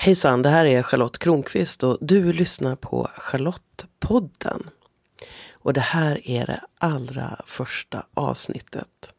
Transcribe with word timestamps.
Hejsan, 0.00 0.42
det 0.42 0.48
här 0.48 0.64
är 0.64 0.82
Charlotte 0.82 1.18
Kronqvist 1.18 1.84
och 1.84 1.98
du 2.00 2.32
lyssnar 2.32 2.76
på 2.76 3.10
Charlottepodden. 3.16 4.70
Och 5.52 5.72
det 5.72 5.80
här 5.80 6.28
är 6.28 6.46
det 6.46 6.60
allra 6.78 7.40
första 7.46 8.06
avsnittet. 8.14 9.12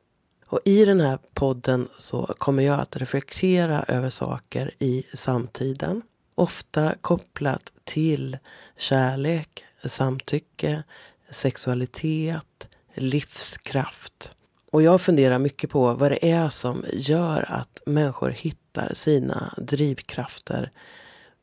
Och 0.45 0.59
i 0.65 0.85
den 0.85 1.01
här 1.01 1.19
podden 1.33 1.87
så 1.97 2.25
kommer 2.37 2.63
jag 2.63 2.79
att 2.79 2.95
reflektera 2.95 3.83
över 3.87 4.09
saker 4.09 4.71
i 4.79 5.03
samtiden. 5.13 6.01
Ofta 6.35 6.95
kopplat 7.01 7.71
till 7.83 8.37
kärlek, 8.77 9.63
samtycke, 9.85 10.83
sexualitet, 11.29 12.67
livskraft. 12.93 14.35
Och 14.71 14.81
jag 14.81 15.01
funderar 15.01 15.39
mycket 15.39 15.69
på 15.69 15.93
vad 15.93 16.11
det 16.11 16.31
är 16.31 16.49
som 16.49 16.85
gör 16.93 17.45
att 17.49 17.79
människor 17.85 18.29
hittar 18.29 18.58
sina 18.93 19.53
drivkrafter. 19.57 20.71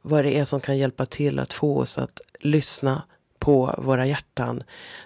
Vad 0.03 0.25
det 0.25 0.39
är 0.39 0.45
som 0.45 0.61
kan 0.61 0.79
hjälpa 0.79 1.07
till 1.07 1.39
att 1.39 1.53
få 1.53 1.79
oss 1.79 1.99
att 1.99 2.21
lyssna 2.41 3.03
på 3.39 3.75
våra 3.79 4.07
hjärtan. 4.07 4.63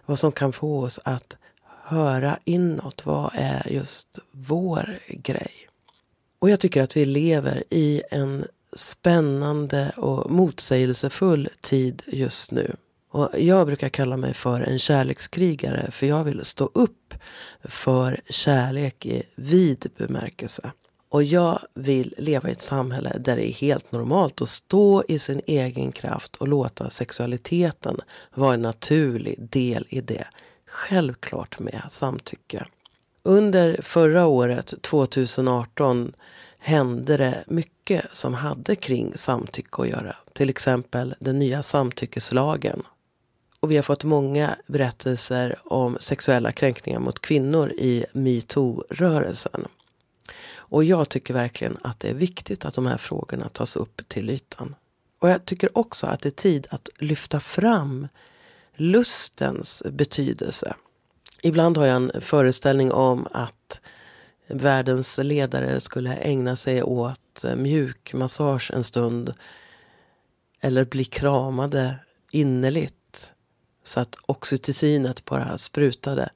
Vad 0.07 0.19
som 0.19 0.33
kan 0.33 0.53
få 0.53 0.81
oss 0.83 1.01
att 1.05 1.37
höra 1.85 2.39
inåt. 2.45 3.07
Vad 3.07 3.31
är 3.35 3.69
just 3.71 4.19
vår 4.31 4.99
grej? 5.09 5.53
Och 6.39 6.51
jag 6.51 6.61
tycker 6.61 6.83
att 6.83 6.97
vi 6.97 7.05
lever 7.05 7.65
i 7.71 8.03
en 8.11 8.45
spännande 8.73 9.93
och 9.97 10.31
motsägelsefull 10.31 11.49
tid 11.61 12.03
just 12.07 12.53
nu. 12.53 12.77
Och 13.11 13.31
jag 13.39 13.67
brukar 13.67 13.89
kalla 13.89 14.17
mig 14.17 14.35
för 14.35 14.61
en 14.61 14.79
kärlekskrigare 14.79 15.91
för 15.91 16.07
jag 16.07 16.25
vill 16.25 16.45
stå 16.45 16.71
upp 16.75 17.15
för 17.65 18.21
kärlek 18.29 19.07
i 19.07 19.23
vid 19.35 19.91
bemärkelse. 19.97 20.73
Och 21.11 21.23
jag 21.23 21.59
vill 21.75 22.15
leva 22.19 22.49
i 22.49 22.53
ett 22.53 22.61
samhälle 22.61 23.19
där 23.19 23.37
det 23.37 23.51
är 23.51 23.53
helt 23.53 23.93
normalt 23.93 24.43
att 24.43 24.49
stå 24.49 25.05
i 25.09 25.19
sin 25.19 25.41
egen 25.47 25.93
kraft 25.93 26.37
och 26.37 26.49
låta 26.49 26.91
sexualiteten 26.91 28.01
vara 28.35 28.55
en 28.55 28.63
naturlig 28.63 29.49
del 29.51 29.87
i 29.89 30.01
det. 30.01 30.27
Självklart 30.67 31.59
med 31.59 31.83
samtycke. 31.89 32.67
Under 33.23 33.83
förra 33.83 34.27
året, 34.27 34.75
2018, 34.83 36.13
hände 36.59 37.17
det 37.17 37.45
mycket 37.47 38.05
som 38.13 38.35
hade 38.35 38.77
kring 38.77 39.13
samtycke 39.17 39.83
att 39.83 39.89
göra. 39.89 40.17
Till 40.33 40.51
exempel 40.51 41.15
den 41.19 41.39
nya 41.39 41.63
samtyckeslagen 41.63 42.83
och 43.61 43.71
vi 43.71 43.77
har 43.77 43.83
fått 43.83 44.05
många 44.05 44.57
berättelser 44.67 45.59
om 45.65 45.97
sexuella 46.01 46.53
kränkningar 46.53 47.01
mot 47.01 47.23
kvinnor 47.23 47.71
i 47.71 48.05
metoo-rörelsen. 48.13 49.67
Och 50.71 50.85
jag 50.85 51.09
tycker 51.09 51.35
verkligen 51.35 51.79
att 51.83 52.01
det 52.01 52.11
är 52.11 52.15
viktigt 52.15 52.65
att 52.65 52.75
de 52.75 52.87
här 52.87 52.97
frågorna 52.97 53.49
tas 53.49 53.77
upp 53.77 54.03
till 54.09 54.31
ytan. 54.31 54.75
Och 55.19 55.31
jag 55.31 55.45
tycker 55.45 55.79
också 55.79 56.07
att 56.07 56.21
det 56.21 56.29
är 56.29 56.31
tid 56.31 56.67
att 56.71 56.89
lyfta 56.99 57.41
fram 57.41 58.09
lustens 58.75 59.83
betydelse. 59.91 60.75
Ibland 61.43 61.77
har 61.77 61.87
jag 61.87 61.97
en 61.97 62.13
föreställning 62.21 62.93
om 62.93 63.29
att 63.33 63.81
världens 64.47 65.19
ledare 65.19 65.81
skulle 65.81 66.17
ägna 66.17 66.57
sig 66.57 66.83
åt 66.83 67.45
mjukmassage 67.57 68.71
en 68.71 68.85
stund. 68.85 69.35
Eller 70.61 70.85
bli 70.85 71.05
kramade 71.05 71.95
innerligt 72.31 73.33
så 73.83 74.01
att 74.01 74.17
oxytocinet 74.27 75.25
bara 75.25 75.59
sprutade. 75.59 76.31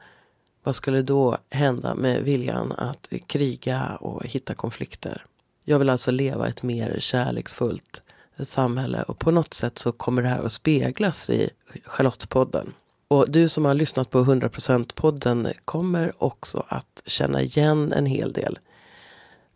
Vad 0.64 0.74
skulle 0.76 1.02
då 1.02 1.38
hända 1.50 1.94
med 1.94 2.22
viljan 2.22 2.72
att 2.72 3.08
kriga 3.26 3.96
och 4.00 4.26
hitta 4.26 4.54
konflikter? 4.54 5.24
Jag 5.64 5.78
vill 5.78 5.90
alltså 5.90 6.10
leva 6.10 6.48
ett 6.48 6.62
mer 6.62 6.96
kärleksfullt 7.00 8.02
samhälle 8.42 9.02
och 9.02 9.18
på 9.18 9.30
något 9.30 9.54
sätt 9.54 9.78
så 9.78 9.92
kommer 9.92 10.22
det 10.22 10.28
här 10.28 10.42
att 10.42 10.52
speglas 10.52 11.30
i 11.30 11.50
Charlottepodden. 11.84 12.74
Och 13.08 13.30
du 13.30 13.48
som 13.48 13.64
har 13.64 13.74
lyssnat 13.74 14.10
på 14.10 14.24
100%-podden 14.24 15.52
kommer 15.64 16.12
också 16.18 16.64
att 16.68 17.02
känna 17.06 17.42
igen 17.42 17.92
en 17.92 18.06
hel 18.06 18.32
del. 18.32 18.58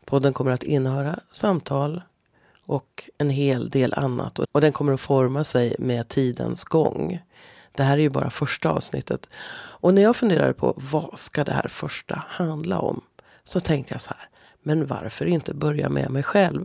Podden 0.05 0.33
kommer 0.33 0.51
att 0.51 0.63
innehöra 0.63 1.21
samtal 1.31 2.03
och 2.67 3.11
en 3.19 3.31
hel 3.31 3.71
del 3.71 3.95
annat 3.95 4.39
och 4.39 4.61
den 4.61 4.73
kommer 4.73 4.93
att 4.93 5.01
forma 5.01 5.45
sig 5.45 5.77
med 5.79 6.09
tidens 6.09 6.65
gång. 6.65 7.21
Det 7.79 7.85
här 7.85 7.99
är 7.99 8.03
ju 8.03 8.09
bara 8.09 8.31
första 8.31 8.71
avsnittet. 8.71 9.29
Och 9.81 9.95
när 9.95 10.03
jag 10.03 10.17
funderade 10.17 10.53
på 10.53 10.75
vad 10.77 11.19
ska 11.19 11.45
det 11.45 11.53
här 11.53 11.69
första 11.69 12.25
handla 12.29 12.79
om? 12.79 13.01
Så 13.45 13.61
tänkte 13.61 13.95
jag 13.95 14.01
så 14.01 14.15
här, 14.19 14.29
men 14.63 14.87
varför 14.87 15.27
inte 15.27 15.55
börja 15.55 15.89
med 15.89 16.11
mig 16.11 16.23
själv? 16.23 16.65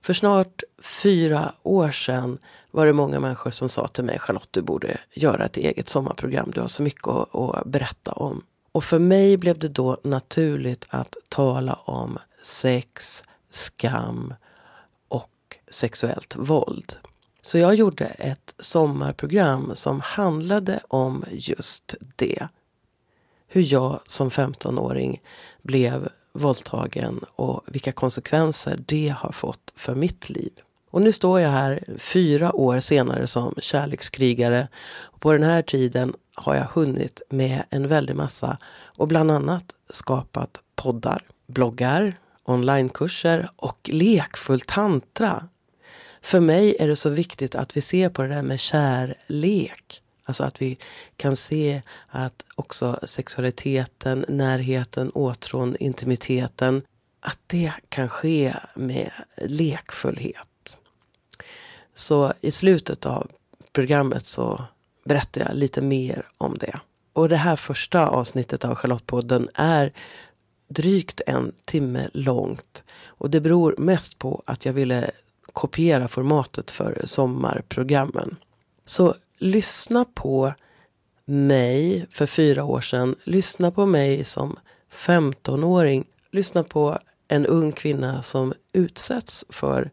För 0.00 0.12
snart 0.12 0.62
fyra 0.78 1.52
år 1.62 1.90
sedan 1.90 2.38
var 2.70 2.86
det 2.86 2.92
många 2.92 3.20
människor 3.20 3.50
som 3.50 3.68
sa 3.68 3.88
till 3.88 4.04
mig, 4.04 4.18
Charlotte 4.18 4.48
du 4.50 4.62
borde 4.62 4.98
göra 5.12 5.44
ett 5.44 5.56
eget 5.56 5.88
sommarprogram, 5.88 6.50
du 6.54 6.60
har 6.60 6.68
så 6.68 6.82
mycket 6.82 7.06
att, 7.06 7.34
att 7.34 7.66
berätta 7.66 8.12
om. 8.12 8.42
Och 8.72 8.84
för 8.84 8.98
mig 8.98 9.36
blev 9.36 9.58
det 9.58 9.68
då 9.68 9.96
naturligt 10.02 10.84
att 10.88 11.16
tala 11.28 11.74
om 11.74 12.18
sex, 12.42 13.24
skam 13.50 14.34
och 15.08 15.58
sexuellt 15.70 16.36
våld. 16.36 16.96
Så 17.46 17.58
jag 17.58 17.74
gjorde 17.74 18.04
ett 18.04 18.54
sommarprogram 18.58 19.70
som 19.74 20.00
handlade 20.00 20.80
om 20.88 21.24
just 21.30 21.94
det. 22.16 22.48
Hur 23.48 23.72
jag 23.72 24.00
som 24.06 24.30
15-åring 24.30 25.22
blev 25.62 26.08
våldtagen 26.32 27.24
och 27.36 27.62
vilka 27.66 27.92
konsekvenser 27.92 28.78
det 28.86 29.14
har 29.18 29.32
fått 29.32 29.72
för 29.76 29.94
mitt 29.94 30.30
liv. 30.30 30.52
Och 30.90 31.02
nu 31.02 31.12
står 31.12 31.40
jag 31.40 31.50
här 31.50 31.84
fyra 31.98 32.52
år 32.52 32.80
senare 32.80 33.26
som 33.26 33.54
kärlekskrigare. 33.58 34.68
Och 35.00 35.20
på 35.20 35.32
den 35.32 35.42
här 35.42 35.62
tiden 35.62 36.14
har 36.34 36.54
jag 36.54 36.64
hunnit 36.64 37.22
med 37.30 37.62
en 37.70 37.88
väldig 37.88 38.16
massa 38.16 38.58
och 38.96 39.08
bland 39.08 39.30
annat 39.30 39.72
skapat 39.90 40.60
poddar, 40.74 41.22
bloggar, 41.46 42.14
onlinekurser 42.44 43.50
och 43.56 43.90
lekfull 43.92 44.60
tantra 44.60 45.48
för 46.26 46.40
mig 46.40 46.76
är 46.78 46.88
det 46.88 46.96
så 46.96 47.10
viktigt 47.10 47.54
att 47.54 47.76
vi 47.76 47.80
ser 47.80 48.08
på 48.08 48.22
det 48.22 48.28
där 48.28 48.42
med 48.42 48.60
kärlek. 48.60 50.02
Alltså 50.24 50.44
att 50.44 50.62
vi 50.62 50.78
kan 51.16 51.36
se 51.36 51.82
att 52.08 52.44
också 52.54 52.98
sexualiteten, 53.02 54.24
närheten, 54.28 55.10
åtrån, 55.10 55.76
intimiteten, 55.80 56.82
att 57.20 57.38
det 57.46 57.72
kan 57.88 58.08
ske 58.08 58.54
med 58.74 59.10
lekfullhet. 59.36 60.76
Så 61.94 62.32
i 62.40 62.50
slutet 62.50 63.06
av 63.06 63.30
programmet 63.72 64.26
så 64.26 64.64
berättar 65.04 65.40
jag 65.40 65.56
lite 65.56 65.80
mer 65.80 66.26
om 66.38 66.58
det. 66.58 66.80
Och 67.12 67.28
det 67.28 67.36
här 67.36 67.56
första 67.56 68.06
avsnittet 68.06 68.64
av 68.64 68.74
Charlottepodden 68.74 69.48
är 69.54 69.92
drygt 70.68 71.20
en 71.26 71.52
timme 71.64 72.10
långt. 72.12 72.84
Och 73.04 73.30
det 73.30 73.40
beror 73.40 73.74
mest 73.78 74.18
på 74.18 74.42
att 74.46 74.66
jag 74.66 74.72
ville 74.72 75.10
kopiera 75.56 76.08
formatet 76.08 76.70
för 76.70 77.02
sommarprogrammen. 77.04 78.36
Så 78.86 79.14
lyssna 79.38 80.04
på 80.14 80.54
mig 81.24 82.06
för 82.10 82.26
fyra 82.26 82.64
år 82.64 82.80
sedan. 82.80 83.14
Lyssna 83.24 83.70
på 83.70 83.86
mig 83.86 84.24
som 84.24 84.58
15-åring. 84.92 86.04
Lyssna 86.30 86.64
på 86.64 86.98
en 87.28 87.46
ung 87.46 87.72
kvinna 87.72 88.22
som 88.22 88.54
utsätts 88.72 89.44
för 89.48 89.90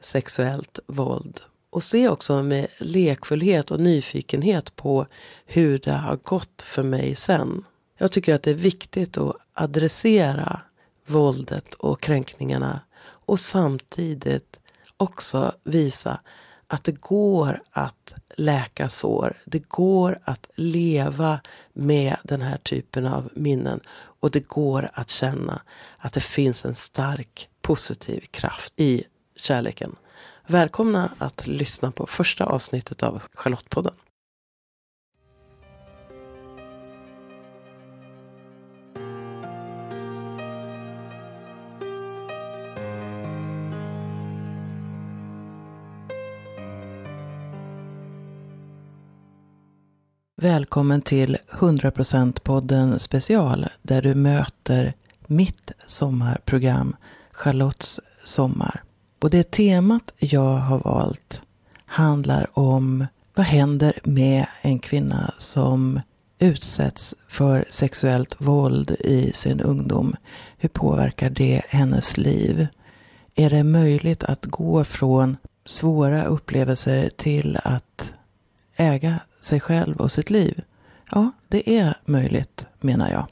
sexuellt 0.00 0.78
våld. 0.86 1.40
Och 1.70 1.82
se 1.82 2.08
också 2.08 2.42
med 2.42 2.66
lekfullhet 2.78 3.70
och 3.70 3.80
nyfikenhet 3.80 4.76
på 4.76 5.06
hur 5.46 5.78
det 5.78 5.92
har 5.92 6.16
gått 6.16 6.62
för 6.62 6.82
mig 6.82 7.14
sen. 7.14 7.64
Jag 7.98 8.12
tycker 8.12 8.34
att 8.34 8.42
det 8.42 8.50
är 8.50 8.54
viktigt 8.54 9.18
att 9.18 9.36
adressera 9.52 10.60
våldet 11.06 11.74
och 11.74 12.00
kränkningarna 12.00 12.80
och 13.02 13.40
samtidigt 13.40 14.58
också 14.96 15.54
visa 15.64 16.20
att 16.66 16.84
det 16.84 17.00
går 17.00 17.62
att 17.70 18.14
läka 18.36 18.88
sår. 18.88 19.42
Det 19.44 19.68
går 19.68 20.18
att 20.24 20.46
leva 20.54 21.40
med 21.72 22.16
den 22.24 22.42
här 22.42 22.56
typen 22.56 23.06
av 23.06 23.30
minnen. 23.34 23.80
Och 24.20 24.30
det 24.30 24.48
går 24.48 24.90
att 24.92 25.10
känna 25.10 25.62
att 25.98 26.12
det 26.12 26.20
finns 26.20 26.64
en 26.64 26.74
stark 26.74 27.48
positiv 27.62 28.20
kraft 28.30 28.72
i 28.76 29.04
kärleken. 29.36 29.96
Välkomna 30.46 31.10
att 31.18 31.46
lyssna 31.46 31.90
på 31.90 32.06
första 32.06 32.44
avsnittet 32.44 33.02
av 33.02 33.22
Charlottepodden. 33.34 33.94
Välkommen 50.44 51.02
till 51.02 51.36
100% 51.50 52.40
podden 52.40 52.98
special 52.98 53.66
där 53.82 54.02
du 54.02 54.14
möter 54.14 54.94
mitt 55.26 55.70
sommarprogram 55.86 56.96
Charlottes 57.32 58.00
sommar. 58.24 58.82
Och 59.20 59.30
det 59.30 59.50
temat 59.50 60.12
jag 60.18 60.56
har 60.56 60.78
valt 60.78 61.42
handlar 61.86 62.58
om 62.58 63.06
vad 63.34 63.46
händer 63.46 63.98
med 64.04 64.46
en 64.62 64.78
kvinna 64.78 65.34
som 65.38 66.00
utsätts 66.38 67.14
för 67.28 67.64
sexuellt 67.68 68.40
våld 68.40 68.90
i 68.90 69.32
sin 69.32 69.60
ungdom? 69.60 70.16
Hur 70.58 70.68
påverkar 70.68 71.30
det 71.30 71.62
hennes 71.68 72.16
liv? 72.16 72.66
Är 73.34 73.50
det 73.50 73.64
möjligt 73.64 74.24
att 74.24 74.44
gå 74.44 74.84
från 74.84 75.36
svåra 75.64 76.24
upplevelser 76.24 77.10
till 77.16 77.58
att 77.64 78.12
äga 78.76 79.20
sig 79.44 79.60
själv 79.60 79.96
och 79.96 80.12
sitt 80.12 80.30
liv? 80.30 80.62
Ja, 81.10 81.30
det 81.48 81.76
är 81.78 81.94
möjligt, 82.04 82.66
menar 82.80 83.10
jag. 83.10 83.26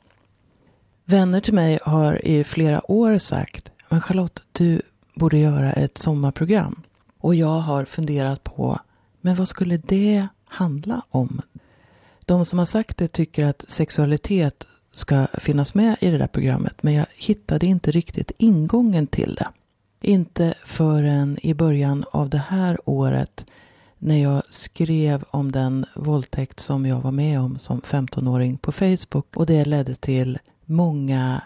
Vänner 1.04 1.40
till 1.40 1.54
mig 1.54 1.78
har 1.82 2.26
i 2.26 2.44
flera 2.44 2.90
år 2.90 3.18
sagt, 3.18 3.70
men 3.88 4.00
Charlotte, 4.00 4.42
du 4.52 4.82
borde 5.14 5.38
göra 5.38 5.72
ett 5.72 5.98
sommarprogram. 5.98 6.82
Och 7.18 7.34
jag 7.34 7.60
har 7.60 7.84
funderat 7.84 8.44
på, 8.44 8.80
men 9.20 9.36
vad 9.36 9.48
skulle 9.48 9.76
det 9.76 10.26
handla 10.44 11.02
om? 11.10 11.40
De 12.20 12.44
som 12.44 12.58
har 12.58 12.66
sagt 12.66 12.96
det 12.96 13.08
tycker 13.08 13.44
att 13.44 13.64
sexualitet 13.68 14.64
ska 14.92 15.26
finnas 15.38 15.74
med 15.74 15.96
i 16.00 16.10
det 16.10 16.18
där 16.18 16.26
programmet, 16.26 16.82
men 16.82 16.94
jag 16.94 17.06
hittade 17.16 17.66
inte 17.66 17.90
riktigt 17.90 18.32
ingången 18.38 19.06
till 19.06 19.34
det. 19.34 19.48
Inte 20.00 20.54
förrän 20.64 21.38
i 21.42 21.54
början 21.54 22.04
av 22.12 22.30
det 22.30 22.42
här 22.48 22.78
året 22.84 23.46
när 24.02 24.22
jag 24.22 24.42
skrev 24.48 25.24
om 25.30 25.52
den 25.52 25.86
våldtäkt 25.94 26.60
som 26.60 26.86
jag 26.86 27.00
var 27.00 27.12
med 27.12 27.40
om 27.40 27.58
som 27.58 27.80
15-åring 27.80 28.58
på 28.58 28.72
Facebook 28.72 29.36
och 29.36 29.46
det 29.46 29.64
ledde 29.64 29.94
till 29.94 30.38
många 30.64 31.42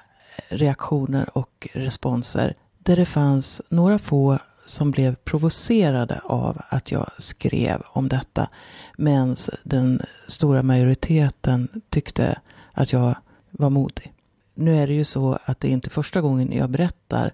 reaktioner 0.48 1.38
och 1.38 1.68
responser 1.72 2.54
där 2.78 2.96
det 2.96 3.04
fanns 3.04 3.62
några 3.68 3.98
få 3.98 4.38
som 4.64 4.90
blev 4.90 5.14
provocerade 5.14 6.20
av 6.24 6.62
att 6.68 6.90
jag 6.90 7.06
skrev 7.18 7.82
om 7.86 8.08
detta. 8.08 8.48
Medan 8.96 9.36
den 9.62 10.02
stora 10.26 10.62
majoriteten 10.62 11.82
tyckte 11.90 12.40
att 12.72 12.92
jag 12.92 13.14
var 13.50 13.70
modig. 13.70 14.12
Nu 14.54 14.76
är 14.76 14.86
det 14.86 14.94
ju 14.94 15.04
så 15.04 15.38
att 15.44 15.60
det 15.60 15.68
är 15.68 15.72
inte 15.72 15.90
första 15.90 16.20
gången 16.20 16.52
jag 16.52 16.70
berättar 16.70 17.32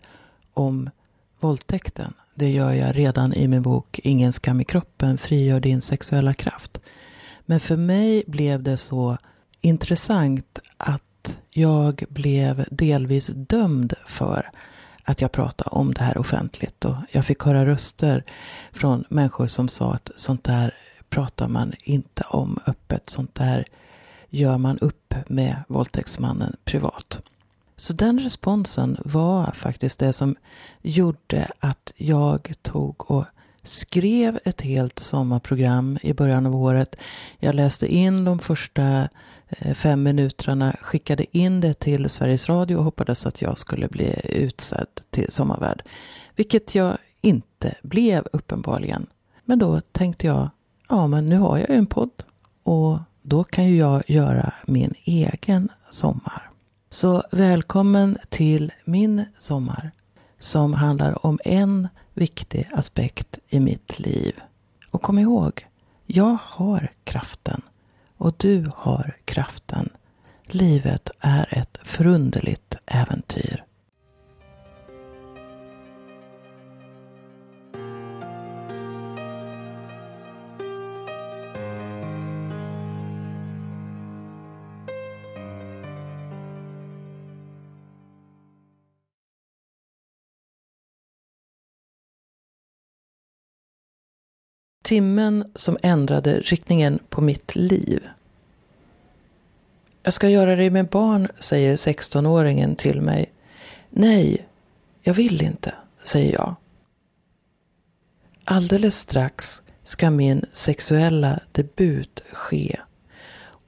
om 0.54 0.90
våldtäkten. 1.40 2.14
Det 2.34 2.50
gör 2.50 2.72
jag 2.72 2.96
redan 2.98 3.34
i 3.34 3.48
min 3.48 3.62
bok 3.62 4.00
Ingen 4.02 4.32
skam 4.32 4.60
i 4.60 4.64
kroppen, 4.64 5.18
frigör 5.18 5.60
din 5.60 5.80
sexuella 5.80 6.34
kraft. 6.34 6.80
Men 7.46 7.60
för 7.60 7.76
mig 7.76 8.24
blev 8.26 8.62
det 8.62 8.76
så 8.76 9.18
intressant 9.60 10.58
att 10.76 11.36
jag 11.50 12.04
blev 12.08 12.64
delvis 12.70 13.26
dömd 13.26 13.94
för 14.06 14.50
att 15.04 15.20
jag 15.20 15.32
pratade 15.32 15.70
om 15.70 15.94
det 15.94 16.02
här 16.02 16.18
offentligt. 16.18 16.84
Och 16.84 16.96
jag 17.10 17.24
fick 17.24 17.42
höra 17.42 17.66
röster 17.66 18.24
från 18.72 19.04
människor 19.08 19.46
som 19.46 19.68
sa 19.68 19.92
att 19.94 20.10
sånt 20.16 20.44
där 20.44 20.74
pratar 21.10 21.48
man 21.48 21.72
inte 21.82 22.22
om 22.28 22.58
öppet. 22.66 23.10
Sånt 23.10 23.34
där 23.34 23.64
gör 24.30 24.58
man 24.58 24.78
upp 24.78 25.14
med 25.26 25.56
våldtäktsmannen 25.68 26.56
privat. 26.64 27.22
Så 27.82 27.92
den 27.92 28.20
responsen 28.20 28.96
var 29.04 29.52
faktiskt 29.54 29.98
det 29.98 30.12
som 30.12 30.36
gjorde 30.82 31.48
att 31.60 31.92
jag 31.96 32.52
tog 32.62 33.10
och 33.10 33.24
skrev 33.62 34.38
ett 34.44 34.60
helt 34.60 34.98
sommarprogram 34.98 35.98
i 36.02 36.12
början 36.12 36.46
av 36.46 36.56
året. 36.56 36.96
Jag 37.38 37.54
läste 37.54 37.94
in 37.94 38.24
de 38.24 38.38
första 38.38 39.08
eh, 39.48 39.74
fem 39.74 40.02
minuterna, 40.02 40.76
skickade 40.80 41.38
in 41.38 41.60
det 41.60 41.74
till 41.74 42.10
Sveriges 42.10 42.48
Radio 42.48 42.76
och 42.76 42.84
hoppades 42.84 43.26
att 43.26 43.42
jag 43.42 43.58
skulle 43.58 43.88
bli 43.88 44.20
utsedd 44.24 44.88
till 45.10 45.32
sommarvärd. 45.32 45.82
Vilket 46.36 46.74
jag 46.74 46.96
inte 47.20 47.74
blev 47.82 48.26
uppenbarligen. 48.32 49.06
Men 49.44 49.58
då 49.58 49.80
tänkte 49.80 50.26
jag, 50.26 50.50
ja 50.88 51.06
men 51.06 51.28
nu 51.28 51.38
har 51.38 51.58
jag 51.58 51.70
ju 51.70 51.76
en 51.76 51.86
podd 51.86 52.24
och 52.62 52.98
då 53.22 53.44
kan 53.44 53.64
ju 53.64 53.76
jag 53.76 54.02
göra 54.06 54.52
min 54.66 54.94
egen 55.04 55.68
sommar. 55.90 56.51
Så 56.92 57.22
välkommen 57.30 58.16
till 58.28 58.72
min 58.84 59.24
sommar 59.38 59.90
som 60.38 60.74
handlar 60.74 61.26
om 61.26 61.38
en 61.44 61.88
viktig 62.14 62.68
aspekt 62.72 63.38
i 63.48 63.60
mitt 63.60 63.98
liv. 63.98 64.40
Och 64.90 65.02
kom 65.02 65.18
ihåg, 65.18 65.66
jag 66.06 66.36
har 66.42 66.92
kraften 67.04 67.62
och 68.16 68.34
du 68.36 68.70
har 68.76 69.16
kraften. 69.24 69.88
Livet 70.46 71.10
är 71.20 71.58
ett 71.58 71.78
förunderligt 71.82 72.74
äventyr. 72.86 73.64
Timmen 94.82 95.52
som 95.54 95.76
ändrade 95.82 96.40
riktningen 96.40 96.98
på 97.08 97.20
mitt 97.20 97.56
liv. 97.56 98.08
Jag 100.02 100.14
ska 100.14 100.28
göra 100.28 100.56
det 100.56 100.70
med 100.70 100.88
barn, 100.88 101.28
säger 101.38 101.76
16-åringen 101.76 102.76
till 102.76 103.00
mig. 103.00 103.32
Nej, 103.90 104.46
jag 105.02 105.14
vill 105.14 105.42
inte, 105.42 105.74
säger 106.02 106.32
jag. 106.32 106.54
Alldeles 108.44 108.98
strax 108.98 109.62
ska 109.84 110.10
min 110.10 110.44
sexuella 110.52 111.40
debut 111.52 112.22
ske. 112.32 112.80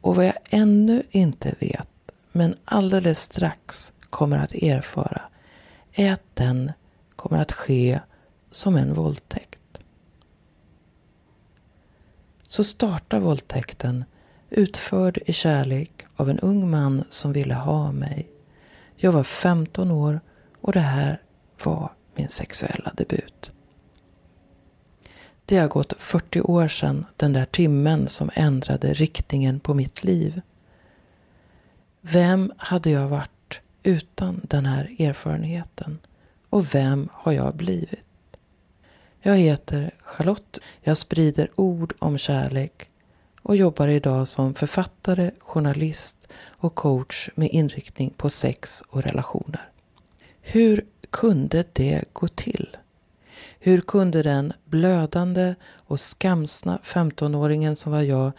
Och 0.01 0.17
vad 0.17 0.27
jag 0.27 0.39
ännu 0.51 1.03
inte 1.11 1.55
vet, 1.61 1.89
men 2.33 2.55
alldeles 2.65 3.21
strax 3.21 3.93
kommer 4.11 4.39
att 4.39 4.55
erfara, 4.55 5.23
är 5.93 6.13
att 6.13 6.35
den 6.35 6.73
kommer 7.17 7.39
att 7.39 7.53
ske 7.53 8.01
som 8.51 8.77
en 8.77 8.95
våldtäkt 8.95 9.54
så 12.55 12.65
startar 12.65 13.21
våldtäkten 13.21 14.05
utförd 14.51 15.19
i 15.27 15.33
kärlek 15.33 15.91
av 16.17 16.31
en 16.31 16.39
ung 16.39 16.71
man 16.71 17.05
som 17.11 17.33
ville 17.33 17.55
ha 17.55 17.93
mig. 17.93 18.29
Jag 18.97 19.13
var 19.13 19.25
15 19.25 19.91
år 19.91 20.21
och 20.61 20.73
det 20.73 20.81
här 20.81 21.23
var 21.65 21.93
min 22.15 22.29
sexuella 22.29 22.93
debut. 22.97 23.53
Det 25.45 25.59
har 25.59 25.69
gått 25.69 25.95
40 25.99 26.41
år 26.41 26.69
sedan 26.69 27.07
den 27.17 27.33
där 27.33 27.45
timmen 27.45 28.09
som 28.09 28.31
ändrade 28.35 28.95
riktningen 28.95 29.61
på 29.61 29.75
mitt 29.75 30.05
liv. 30.05 30.41
Vem 32.01 32.53
hade 32.57 32.91
jag 32.91 33.09
varit 33.09 33.61
utan 33.83 34.41
den 34.45 34.67
här 34.67 34.97
erfarenheten? 34.99 35.99
Och 36.51 36.75
vem 36.75 37.09
har 37.13 37.33
jag 37.33 37.55
blivit? 37.55 38.14
Jag 39.27 39.37
heter 39.37 39.91
Charlotte. 40.03 40.59
Jag 40.83 40.97
sprider 40.97 41.49
ord 41.55 41.95
om 41.99 42.19
kärlek 42.19 42.89
och 43.43 43.57
jobbar 43.57 43.89
idag 43.89 44.29
som 44.29 44.55
författare, 44.55 45.31
journalist 45.39 46.29
och 46.49 46.75
coach 46.75 47.31
med 47.35 47.49
inriktning 47.51 48.11
på 48.17 48.31
sex 48.31 48.83
och 48.89 49.03
relationer. 49.03 49.69
Hur 50.41 50.85
kunde 51.11 51.65
det 51.73 52.05
gå 52.13 52.29
till? 52.29 52.77
Hur 53.59 53.81
kunde 53.81 54.23
den 54.23 54.53
blödande 54.65 55.55
och 55.65 56.01
skamsna 56.01 56.79
15-åringen 56.83 57.75
som 57.75 57.93
var 57.93 58.03
jag 58.03 58.33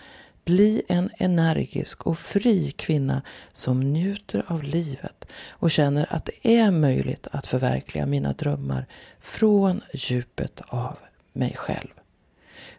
bli 0.45 0.81
en 0.87 1.09
energisk 1.17 2.07
och 2.07 2.19
fri 2.19 2.71
kvinna 2.71 3.21
som 3.53 3.93
njuter 3.93 4.45
av 4.47 4.63
livet 4.63 5.25
och 5.49 5.71
känner 5.71 6.13
att 6.13 6.25
det 6.25 6.57
är 6.57 6.71
möjligt 6.71 7.27
att 7.31 7.47
förverkliga 7.47 8.05
mina 8.05 8.33
drömmar 8.33 8.85
från 9.19 9.81
djupet 9.93 10.61
av 10.67 10.97
mig 11.33 11.53
själv. 11.55 11.91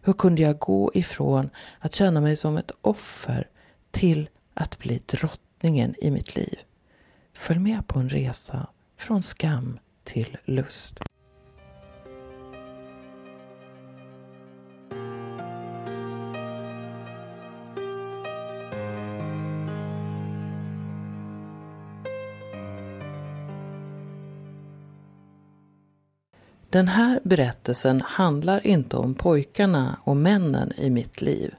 Hur 0.03 0.13
kunde 0.13 0.43
jag 0.43 0.59
gå 0.59 0.91
ifrån 0.95 1.51
att 1.79 1.95
känna 1.95 2.21
mig 2.21 2.37
som 2.37 2.57
ett 2.57 2.71
offer 2.81 3.49
till 3.91 4.29
att 4.55 4.79
bli 4.79 5.03
drottningen 5.07 5.95
i 5.99 6.11
mitt 6.11 6.37
liv? 6.37 6.59
Följ 7.33 7.59
med 7.59 7.87
på 7.87 7.99
en 7.99 8.09
resa 8.09 8.67
från 8.97 9.23
skam 9.23 9.79
till 10.05 10.37
lust. 10.45 11.01
Den 26.77 26.89
här 26.89 27.21
berättelsen 27.23 28.03
handlar 28.07 28.67
inte 28.67 28.97
om 28.97 29.15
pojkarna 29.15 29.97
och 30.05 30.17
männen 30.17 30.73
i 30.77 30.91
mitt 30.91 31.21
liv. 31.21 31.55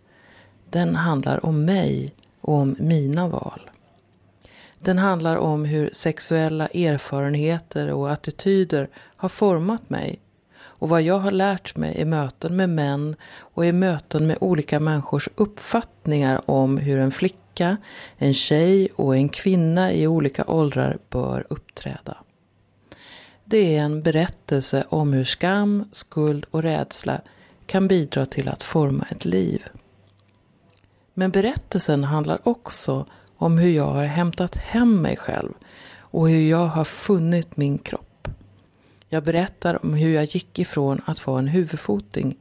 Den 0.70 0.96
handlar 0.96 1.46
om 1.46 1.66
mig 1.66 2.14
och 2.42 2.54
om 2.54 2.76
mina 2.80 3.28
val. 3.28 3.70
Den 4.80 4.98
handlar 4.98 5.36
om 5.36 5.66
hur 5.66 5.90
sexuella 5.94 6.68
erfarenheter 6.68 7.92
och 7.92 8.12
attityder 8.12 8.90
har 8.96 9.30
format 9.30 9.90
mig 9.90 10.20
Och 10.56 10.90
vad 10.90 11.02
jag 11.02 11.20
har 11.20 11.32
lärt 11.32 11.76
mig 11.76 11.98
i 11.98 12.06
möten 12.06 12.56
med 12.56 12.70
män 12.70 13.16
och 13.40 13.66
i 13.66 13.72
möten 13.72 14.28
med 14.28 14.38
olika 14.42 14.80
människors 14.80 15.30
uppfattningar 15.36 16.42
om 16.46 16.78
hur 16.78 17.00
en 17.00 17.12
flicka, 17.12 17.78
en 18.18 18.34
tjej 18.34 18.90
och 18.96 19.16
en 19.16 19.30
kvinna 19.30 19.94
i 19.94 20.08
olika 20.08 20.46
åldrar 20.48 20.98
bör 21.10 21.48
uppträda. 21.50 22.18
Det 23.50 23.76
är 23.76 23.82
en 23.82 24.02
berättelse 24.02 24.86
om 24.90 25.14
hur 25.14 25.24
skam, 25.24 25.90
skuld 25.92 26.46
och 26.52 26.64
rädsla 26.64 27.22
kan 27.66 27.88
bidra 27.88 28.26
till 28.26 28.50
att 28.50 28.64
forma 28.64 29.08
ett 29.12 29.26
liv. 29.26 29.64
Men 31.14 31.32
berättelsen 31.32 32.04
handlar 32.04 32.48
också 32.48 33.06
om 33.36 33.58
hur 33.58 33.70
jag 33.70 33.86
har 33.86 34.04
hämtat 34.04 34.56
hem 34.56 35.02
mig 35.02 35.18
själv 35.18 35.54
och 35.98 36.30
hur 36.30 36.50
jag 36.50 36.68
har 36.68 36.84
funnit 36.84 37.58
min 37.58 37.78
kropp. 37.78 38.28
Jag 39.10 39.24
berättar 39.24 39.86
om 39.86 39.94
hur 39.94 40.14
jag 40.14 40.26
gick 40.26 40.60
ifrån 40.60 41.02
att 41.06 41.28
vara 41.28 41.40
en 41.40 41.48
huvudfoting 41.48 42.38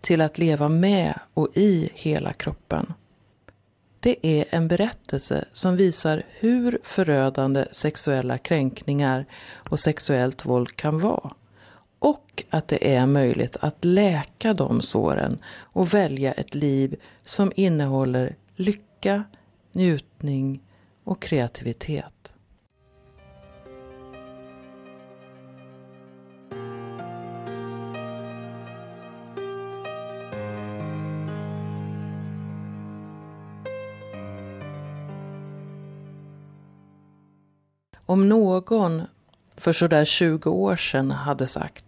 till 0.00 0.20
att 0.20 0.38
leva 0.38 0.68
med 0.68 1.20
och 1.34 1.48
i 1.54 1.90
hela 1.94 2.32
kroppen. 2.32 2.92
Det 4.08 4.26
är 4.26 4.44
en 4.50 4.68
berättelse 4.68 5.44
som 5.52 5.76
visar 5.76 6.22
hur 6.28 6.78
förödande 6.82 7.66
sexuella 7.70 8.38
kränkningar 8.38 9.26
och 9.70 9.80
sexuellt 9.80 10.44
våld 10.44 10.76
kan 10.76 10.98
vara. 10.98 11.34
Och 11.98 12.44
att 12.50 12.68
det 12.68 12.94
är 12.94 13.06
möjligt 13.06 13.56
att 13.60 13.84
läka 13.84 14.54
de 14.54 14.82
såren 14.82 15.38
och 15.48 15.94
välja 15.94 16.32
ett 16.32 16.54
liv 16.54 16.96
som 17.24 17.52
innehåller 17.56 18.36
lycka, 18.56 19.24
njutning 19.72 20.60
och 21.04 21.22
kreativitet. 21.22 22.17
Om 38.08 38.28
någon 38.28 39.02
för 39.56 39.72
sådär 39.72 40.04
20 40.04 40.50
år 40.50 40.76
sedan 40.76 41.10
hade 41.10 41.46
sagt 41.46 41.84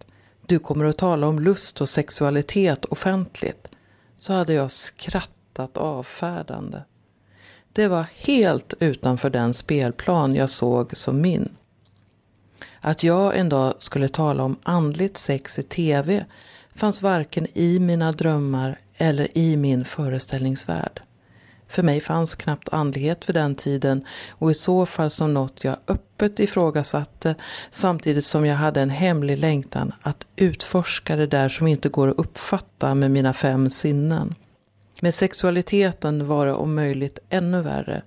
du 0.46 0.58
kommer 0.58 0.84
att 0.84 0.98
tala 0.98 1.26
om 1.26 1.38
lust 1.38 1.80
och 1.80 1.88
sexualitet 1.88 2.84
offentligt 2.84 3.68
så 4.16 4.32
hade 4.32 4.52
jag 4.52 4.70
skrattat 4.70 5.76
avfärdande. 5.76 6.82
Det 7.72 7.88
var 7.88 8.06
helt 8.14 8.74
utanför 8.80 9.30
den 9.30 9.54
spelplan 9.54 10.34
jag 10.34 10.50
såg 10.50 10.96
som 10.96 11.20
min. 11.20 11.48
Att 12.80 13.02
jag 13.02 13.38
en 13.38 13.48
dag 13.48 13.74
skulle 13.78 14.08
tala 14.08 14.42
om 14.42 14.56
andligt 14.62 15.16
sex 15.16 15.58
i 15.58 15.62
tv 15.62 16.24
fanns 16.74 17.02
varken 17.02 17.46
i 17.54 17.78
mina 17.78 18.12
drömmar 18.12 18.78
eller 18.96 19.38
i 19.38 19.56
min 19.56 19.84
föreställningsvärld. 19.84 21.02
För 21.70 21.82
mig 21.82 22.00
fanns 22.00 22.34
knappt 22.34 22.68
andlighet 22.68 23.28
vid 23.28 23.36
den 23.36 23.54
tiden 23.54 24.04
och 24.30 24.50
i 24.50 24.54
så 24.54 24.86
fall 24.86 25.10
som 25.10 25.34
något 25.34 25.64
jag 25.64 25.76
öppet 25.88 26.40
ifrågasatte 26.40 27.34
samtidigt 27.70 28.24
som 28.24 28.46
jag 28.46 28.56
hade 28.56 28.80
en 28.80 28.90
hemlig 28.90 29.38
längtan 29.38 29.92
att 30.02 30.26
utforska 30.36 31.16
det 31.16 31.26
där 31.26 31.48
som 31.48 31.66
inte 31.66 31.88
går 31.88 32.08
att 32.08 32.18
uppfatta 32.18 32.94
med 32.94 33.10
mina 33.10 33.32
fem 33.32 33.70
sinnen. 33.70 34.34
Med 35.00 35.14
sexualiteten 35.14 36.26
var 36.26 36.46
det 36.46 36.52
om 36.52 36.74
möjligt 36.74 37.18
ännu 37.28 37.62
värre. 37.62 38.02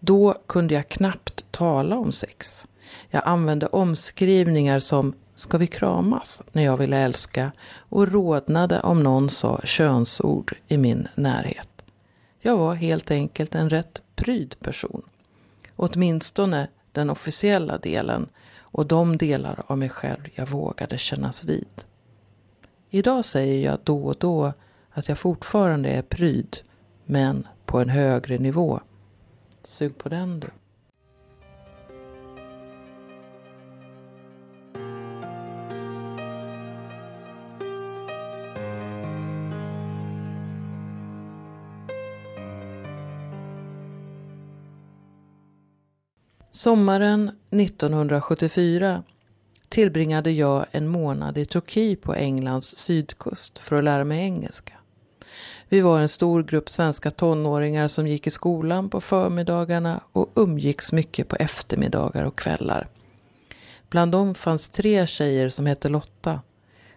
Då 0.00 0.34
kunde 0.46 0.74
jag 0.74 0.88
knappt 0.88 1.44
tala 1.50 1.96
om 1.96 2.12
sex. 2.12 2.66
Jag 3.10 3.22
använde 3.26 3.66
omskrivningar 3.66 4.78
som 4.78 5.14
Ska 5.34 5.58
vi 5.58 5.66
kramas? 5.66 6.42
när 6.52 6.62
jag 6.62 6.76
ville 6.76 6.96
älska 6.96 7.52
och 7.88 8.12
rodnade 8.12 8.80
om 8.80 9.02
någon 9.02 9.30
sa 9.30 9.60
könsord 9.64 10.56
i 10.68 10.76
min 10.76 11.08
närhet. 11.14 11.73
Jag 12.46 12.56
var 12.56 12.74
helt 12.74 13.10
enkelt 13.10 13.54
en 13.54 13.70
rätt 13.70 14.02
pryd 14.14 14.56
person. 14.60 15.02
Åtminstone 15.76 16.68
den 16.92 17.10
officiella 17.10 17.78
delen 17.78 18.28
och 18.56 18.86
de 18.86 19.16
delar 19.16 19.64
av 19.66 19.78
mig 19.78 19.88
själv 19.88 20.28
jag 20.34 20.46
vågade 20.46 20.98
kännas 20.98 21.44
vid. 21.44 21.84
Idag 22.90 23.24
säger 23.24 23.64
jag 23.64 23.78
då 23.84 24.04
och 24.04 24.16
då 24.18 24.52
att 24.90 25.08
jag 25.08 25.18
fortfarande 25.18 25.88
är 25.88 26.02
pryd, 26.02 26.56
men 27.04 27.46
på 27.66 27.80
en 27.80 27.88
högre 27.88 28.38
nivå. 28.38 28.80
Sug 29.62 29.98
på 29.98 30.08
den 30.08 30.40
du. 30.40 30.48
Sommaren 46.56 47.30
1974 47.50 49.02
tillbringade 49.68 50.30
jag 50.30 50.66
en 50.70 50.88
månad 50.88 51.38
i 51.38 51.44
Turki 51.44 51.96
på 51.96 52.14
Englands 52.14 52.76
sydkust 52.76 53.58
för 53.58 53.76
att 53.76 53.84
lära 53.84 54.04
mig 54.04 54.20
engelska. 54.20 54.72
Vi 55.68 55.80
var 55.80 56.00
en 56.00 56.08
stor 56.08 56.42
grupp 56.42 56.70
svenska 56.70 57.10
tonåringar 57.10 57.88
som 57.88 58.06
gick 58.06 58.26
i 58.26 58.30
skolan 58.30 58.90
på 58.90 59.00
förmiddagarna 59.00 60.00
och 60.12 60.30
umgicks 60.34 60.92
mycket 60.92 61.28
på 61.28 61.36
eftermiddagar 61.36 62.24
och 62.24 62.38
kvällar. 62.38 62.88
Bland 63.88 64.12
dem 64.12 64.34
fanns 64.34 64.68
tre 64.68 65.06
tjejer 65.06 65.48
som 65.48 65.66
hette 65.66 65.88
Lotta. 65.88 66.40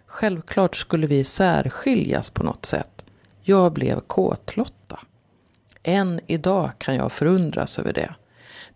Självklart 0.06 0.76
skulle 0.76 1.08
vi 1.08 1.24
särskiljas 1.24 2.30
på 2.30 2.44
något 2.44 2.66
sätt. 2.66 3.06
Jag 3.42 3.74
blev 3.74 4.00
kåtlotta. 4.00 5.00
Än 5.84 6.20
idag 6.28 6.72
kan 6.78 6.96
jag 6.96 7.12
förundras 7.12 7.80
över 7.80 7.94
det. 7.94 8.16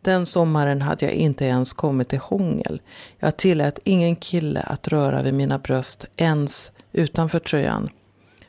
Den 0.01 0.25
sommaren 0.25 0.81
hade 0.81 1.05
jag 1.05 1.13
inte 1.13 1.45
ens 1.45 1.73
kommit 1.73 2.09
till 2.09 2.19
hångel. 2.19 2.81
Jag 3.19 3.37
tillät 3.37 3.79
ingen 3.83 4.15
kille 4.15 4.61
att 4.61 4.87
röra 4.87 5.21
vid 5.21 5.33
mina 5.33 5.59
bröst 5.59 6.05
ens 6.15 6.71
utanför 6.91 7.39
tröjan. 7.39 7.89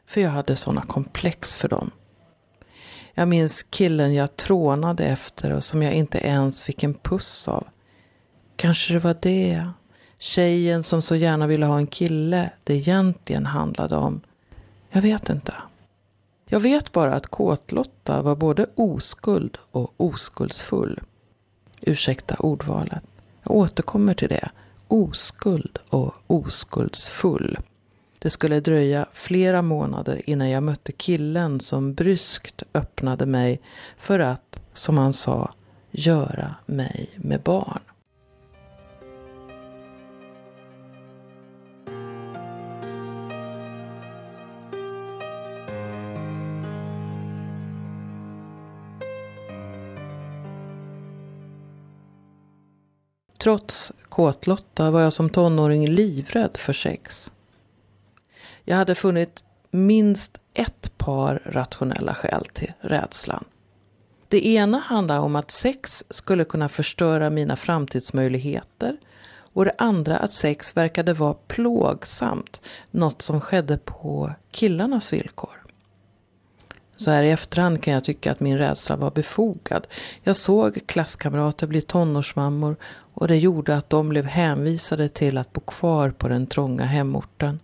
För 0.07 0.21
jag 0.21 0.31
hade 0.31 0.57
sådana 0.57 0.83
komplex 0.83 1.57
för 1.57 1.69
dem. 1.69 1.91
Jag 3.15 3.29
minns 3.29 3.63
killen 3.63 4.15
jag 4.15 4.37
trånade 4.37 5.05
efter 5.05 5.53
och 5.53 5.65
som 5.65 5.83
jag 5.83 5.93
inte 5.93 6.19
ens 6.19 6.63
fick 6.63 6.83
en 6.83 6.95
puss 6.95 7.49
av. 7.49 7.67
Kanske 8.57 8.93
det 8.93 8.99
var 8.99 9.17
det. 9.23 9.71
Tjejen 10.19 10.83
som 10.83 11.03
så 11.03 11.17
gärna 11.17 11.47
ville 11.47 11.67
ha 11.67 11.77
en 11.77 11.87
kille 11.87 12.51
det 12.65 12.75
egentligen 12.75 13.47
handlade 13.47 13.97
om. 13.97 14.21
Jag 14.91 15.03
vet 15.03 15.29
inte. 15.29 15.55
Jag 16.47 16.61
vet 16.61 16.93
bara 16.93 17.15
att 17.15 17.27
Kåtlotta 17.27 18.23
var 18.23 18.37
både 18.37 18.67
oskuld 18.75 19.59
och 19.71 19.95
oskuldsfull. 19.97 21.01
Ursäkta 21.83 22.35
ordvalet. 22.39 23.03
Jag 23.43 23.57
återkommer 23.57 24.15
till 24.15 24.29
det. 24.29 24.49
Oskuld 24.89 25.79
och 25.89 26.15
oskuldsfull. 26.27 27.59
Det 28.19 28.31
skulle 28.31 28.61
dröja 28.61 29.07
flera 29.12 29.62
månader 29.62 30.23
innan 30.27 30.51
jag 30.51 30.62
mötte 30.62 30.93
killen 30.93 31.61
som 31.61 31.95
bryskt 31.95 32.62
öppnade 32.75 33.27
mig 33.27 33.61
för 33.99 34.19
att, 34.19 34.61
som 34.73 34.99
han 34.99 35.12
sa, 35.12 35.55
göra 35.91 36.55
mig 36.67 37.11
med 37.17 37.41
barn. 37.41 37.81
Trots 53.43 53.93
kåtlotta 54.09 54.91
var 54.91 55.01
jag 55.01 55.13
som 55.13 55.31
tonåring 55.31 55.87
livrädd 55.87 56.57
för 56.57 56.73
sex. 56.73 57.33
Jag 58.65 58.77
hade 58.77 58.95
funnit 58.95 59.45
minst 59.71 60.41
ett 60.55 60.99
par 60.99 61.43
rationella 61.45 62.15
skäl 62.15 62.45
till 62.45 62.73
rädslan. 62.81 63.45
Det 64.29 64.47
ena 64.47 64.79
handlade 64.79 65.21
om 65.21 65.37
att 65.37 65.51
sex 65.51 66.05
skulle 66.11 66.45
kunna 66.45 66.69
förstöra 66.69 67.31
mina 67.31 67.57
framtidsmöjligheter 67.57 68.97
och 69.53 69.65
det 69.65 69.75
andra 69.79 70.17
att 70.17 70.33
sex 70.33 70.77
verkade 70.77 71.13
vara 71.13 71.35
plågsamt, 71.35 72.61
något 72.91 73.23
som 73.23 73.41
skedde 73.41 73.79
på 73.79 74.33
killarnas 74.51 75.13
villkor. 75.13 75.62
Så 76.97 77.11
här 77.11 77.23
i 77.23 77.31
efterhand 77.31 77.83
kan 77.83 77.95
jag 77.95 78.05
tycka 78.05 78.33
att 78.33 78.41
min 78.41 78.59
rädsla 78.59 78.97
var 78.97 79.11
befogad. 79.11 79.87
Jag 80.23 80.37
såg 80.37 80.87
klasskamrater 80.87 81.67
bli 81.67 81.83
tonårsmammor 81.83 82.77
och 83.15 83.29
det 83.29 83.37
gjorde 83.37 83.77
att 83.77 83.91
de 83.91 84.09
blev 84.09 84.25
hänvisade 84.25 85.09
till 85.09 85.39
att 85.39 85.53
bo 85.53 85.61
kvar 85.61 86.11
på 86.11 86.29
den 86.29 86.47
trånga 86.47 86.85
hemorten. 86.85 87.61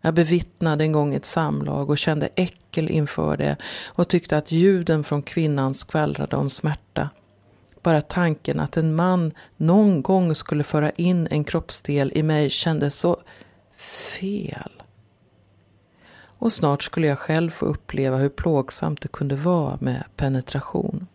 Jag 0.00 0.14
bevittnade 0.14 0.84
en 0.84 0.92
gång 0.92 1.14
ett 1.14 1.24
samlag 1.24 1.90
och 1.90 1.98
kände 1.98 2.28
äckel 2.34 2.90
inför 2.90 3.36
det 3.36 3.56
och 3.84 4.08
tyckte 4.08 4.36
att 4.36 4.52
ljuden 4.52 5.04
från 5.04 5.22
kvinnan 5.22 5.74
skvallrade 5.74 6.36
om 6.36 6.50
smärta. 6.50 7.08
Bara 7.82 8.00
tanken 8.00 8.60
att 8.60 8.76
en 8.76 8.94
man 8.94 9.32
någon 9.56 10.02
gång 10.02 10.34
skulle 10.34 10.64
föra 10.64 10.90
in 10.90 11.28
en 11.30 11.44
kroppsdel 11.44 12.12
i 12.14 12.22
mig 12.22 12.50
kändes 12.50 12.98
så 12.98 13.16
fel. 13.76 14.75
Och 16.38 16.52
snart 16.52 16.82
skulle 16.82 17.06
jag 17.06 17.18
själv 17.18 17.50
få 17.50 17.66
uppleva 17.66 18.16
hur 18.16 18.28
plågsamt 18.28 19.00
det 19.00 19.08
kunde 19.08 19.36
vara 19.36 19.78
med 19.80 20.04
penetration. 20.16 21.06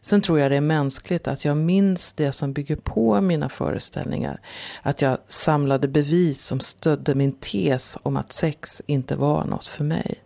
Sen 0.00 0.22
tror 0.22 0.38
jag 0.38 0.50
det 0.50 0.56
är 0.56 0.60
mänskligt 0.60 1.28
att 1.28 1.44
jag 1.44 1.56
minns 1.56 2.12
det 2.12 2.32
som 2.32 2.52
bygger 2.52 2.76
på 2.76 3.20
mina 3.20 3.48
föreställningar. 3.48 4.40
Att 4.82 5.02
jag 5.02 5.18
samlade 5.26 5.88
bevis 5.88 6.44
som 6.44 6.60
stödde 6.60 7.14
min 7.14 7.32
tes 7.32 7.98
om 8.02 8.16
att 8.16 8.32
sex 8.32 8.82
inte 8.86 9.16
var 9.16 9.44
något 9.44 9.66
för 9.66 9.84
mig. 9.84 10.24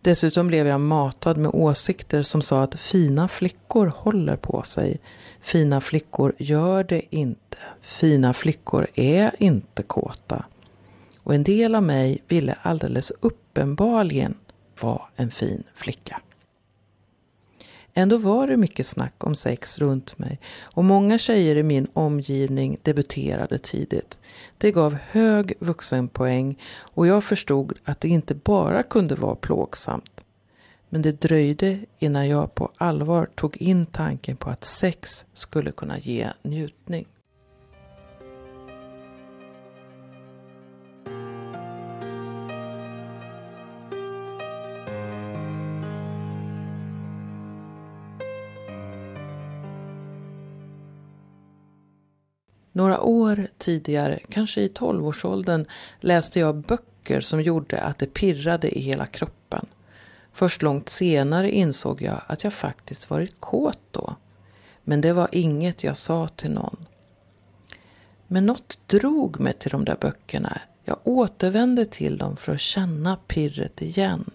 Dessutom 0.00 0.46
blev 0.46 0.66
jag 0.66 0.80
matad 0.80 1.36
med 1.36 1.50
åsikter 1.54 2.22
som 2.22 2.42
sa 2.42 2.62
att 2.62 2.74
fina 2.74 3.28
flickor 3.28 3.92
håller 3.96 4.36
på 4.36 4.62
sig. 4.62 5.00
Fina 5.40 5.80
flickor 5.80 6.34
gör 6.38 6.84
det 6.84 7.16
inte. 7.16 7.56
Fina 7.80 8.34
flickor 8.34 8.86
är 8.94 9.36
inte 9.38 9.82
kåta. 9.82 10.44
Och 11.28 11.34
en 11.34 11.42
del 11.42 11.74
av 11.74 11.82
mig 11.82 12.22
ville 12.28 12.56
alldeles 12.62 13.12
uppenbarligen 13.20 14.34
vara 14.80 15.02
en 15.16 15.30
fin 15.30 15.62
flicka. 15.74 16.20
Ändå 17.94 18.18
var 18.18 18.46
det 18.46 18.56
mycket 18.56 18.86
snack 18.86 19.24
om 19.24 19.34
sex 19.34 19.78
runt 19.78 20.18
mig 20.18 20.40
och 20.60 20.84
många 20.84 21.18
tjejer 21.18 21.56
i 21.56 21.62
min 21.62 21.86
omgivning 21.92 22.78
debuterade 22.82 23.58
tidigt. 23.58 24.18
Det 24.58 24.72
gav 24.72 24.94
hög 24.94 25.54
vuxenpoäng 25.58 26.58
och 26.78 27.06
jag 27.06 27.24
förstod 27.24 27.78
att 27.84 28.00
det 28.00 28.08
inte 28.08 28.34
bara 28.34 28.82
kunde 28.82 29.14
vara 29.14 29.34
plågsamt. 29.34 30.20
Men 30.88 31.02
det 31.02 31.20
dröjde 31.20 31.78
innan 31.98 32.28
jag 32.28 32.54
på 32.54 32.70
allvar 32.76 33.28
tog 33.34 33.56
in 33.56 33.86
tanken 33.86 34.36
på 34.36 34.50
att 34.50 34.64
sex 34.64 35.24
skulle 35.34 35.72
kunna 35.72 35.98
ge 35.98 36.28
njutning. 36.42 37.06
Några 52.78 53.00
år 53.00 53.48
tidigare, 53.58 54.18
kanske 54.28 54.60
i 54.60 54.68
tolvårsåldern, 54.68 55.66
läste 56.00 56.40
jag 56.40 56.56
böcker 56.56 57.20
som 57.20 57.42
gjorde 57.42 57.80
att 57.80 57.98
det 57.98 58.06
pirrade 58.06 58.78
i 58.78 58.80
hela 58.80 59.06
kroppen. 59.06 59.66
Först 60.32 60.62
långt 60.62 60.88
senare 60.88 61.50
insåg 61.50 62.02
jag 62.02 62.20
att 62.26 62.44
jag 62.44 62.52
faktiskt 62.52 63.10
varit 63.10 63.40
kåt 63.40 63.78
då. 63.90 64.16
Men 64.84 65.00
det 65.00 65.12
var 65.12 65.28
inget 65.32 65.84
jag 65.84 65.96
sa 65.96 66.28
till 66.28 66.50
någon. 66.50 66.86
Men 68.26 68.46
något 68.46 68.78
drog 68.86 69.40
mig 69.40 69.52
till 69.52 69.70
de 69.70 69.84
där 69.84 69.96
böckerna. 70.00 70.60
Jag 70.84 70.98
återvände 71.04 71.84
till 71.84 72.18
dem 72.18 72.36
för 72.36 72.52
att 72.52 72.60
känna 72.60 73.16
pirret 73.16 73.82
igen. 73.82 74.30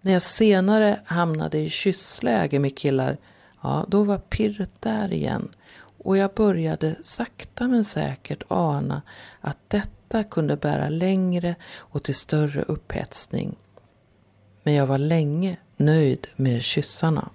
När 0.00 0.12
jag 0.12 0.22
senare 0.22 1.00
hamnade 1.04 1.58
i 1.58 1.68
kyssläge 1.68 2.58
med 2.58 2.76
killar, 2.78 3.16
ja 3.62 3.86
då 3.88 4.04
var 4.04 4.18
pirret 4.18 4.80
där 4.80 5.12
igen. 5.12 5.48
Och 6.04 6.16
jag 6.16 6.34
började 6.34 6.96
sakta 7.02 7.68
men 7.68 7.84
säkert 7.84 8.42
ana 8.48 9.02
att 9.40 9.58
detta 9.68 10.24
kunde 10.24 10.56
bära 10.56 10.88
längre 10.88 11.54
och 11.76 12.02
till 12.02 12.14
större 12.14 12.62
upphetsning. 12.62 13.56
Men 14.62 14.74
jag 14.74 14.86
var 14.86 14.98
länge 14.98 15.56
nöjd 15.76 16.26
med 16.36 16.62
kyssarna. 16.62 17.30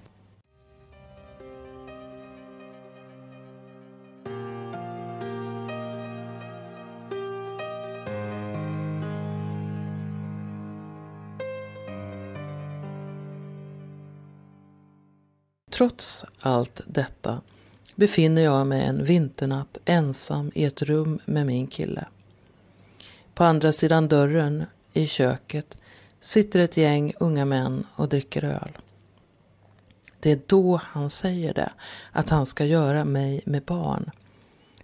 Trots 15.72 16.26
allt 16.40 16.82
detta 16.86 17.42
befinner 17.96 18.42
jag 18.42 18.68
mig 18.68 18.86
en 18.86 19.04
vinternatt 19.04 19.78
ensam 19.86 20.52
i 20.56 20.64
ett 20.64 20.82
rum 20.82 21.20
med 21.26 21.46
min 21.46 21.68
kille. 21.68 22.06
På 23.34 23.44
andra 23.44 23.72
sidan 23.72 24.08
dörren, 24.08 24.66
i 24.94 25.08
köket, 25.08 25.78
sitter 26.22 26.60
ett 26.60 26.78
gäng 26.78 27.14
unga 27.20 27.46
män 27.46 27.86
och 27.96 28.10
dricker 28.10 28.44
öl. 28.44 28.78
Det 30.20 30.32
är 30.32 30.40
då 30.46 30.82
han 30.84 31.10
säger 31.10 31.54
det, 31.54 31.70
att 32.12 32.30
han 32.30 32.46
ska 32.46 32.66
göra 32.66 33.06
mig 33.06 33.42
med 33.46 33.64
barn. 33.64 34.12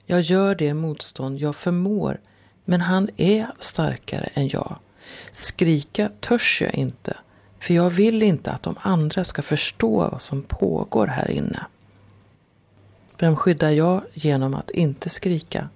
Jag 0.06 0.22
gör 0.22 0.56
det 0.56 0.74
motstånd 0.74 1.40
jag 1.40 1.56
förmår, 1.56 2.20
men 2.66 2.82
han 2.82 3.10
är 3.18 3.52
starkare 3.60 4.30
än 4.34 4.48
jag. 4.48 4.76
Skrika 5.32 6.10
törs 6.20 6.62
jag 6.62 6.76
inte, 6.76 7.18
för 7.60 7.74
jag 7.74 7.90
vill 7.90 8.24
inte 8.24 8.52
att 8.52 8.64
de 8.64 8.76
andra 8.82 9.24
ska 9.24 9.42
förstå 9.42 10.10
vad 10.12 10.22
som 10.22 10.42
pågår 10.42 11.08
här 11.08 11.32
inne. 11.32 11.66
Vem 13.22 13.36
skyddar 13.36 13.70
jag 13.70 14.02
genom 14.14 14.54
att 14.54 14.70
inte 14.72 15.10
skrika? 15.10 15.70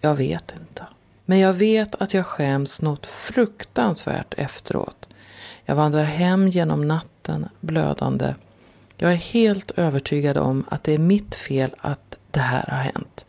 Jag 0.00 0.14
vet 0.14 0.54
inte. 0.60 0.86
Men 1.24 1.38
jag 1.38 1.52
vet 1.52 1.94
att 1.94 2.14
jag 2.14 2.26
skäms 2.26 2.82
något 2.82 3.06
fruktansvärt 3.06 4.34
efteråt. 4.36 5.06
Jag 5.64 5.74
vandrar 5.74 6.04
hem 6.04 6.48
genom 6.48 6.88
natten 6.88 7.48
blödande. 7.60 8.34
Jag 8.96 9.12
är 9.12 9.16
helt 9.16 9.70
övertygad 9.70 10.36
om 10.36 10.64
att 10.68 10.84
det 10.84 10.92
är 10.92 10.98
mitt 10.98 11.34
fel 11.34 11.74
att 11.78 12.16
det 12.30 12.40
här 12.40 12.66
har 12.66 12.82
hänt. 12.82 13.24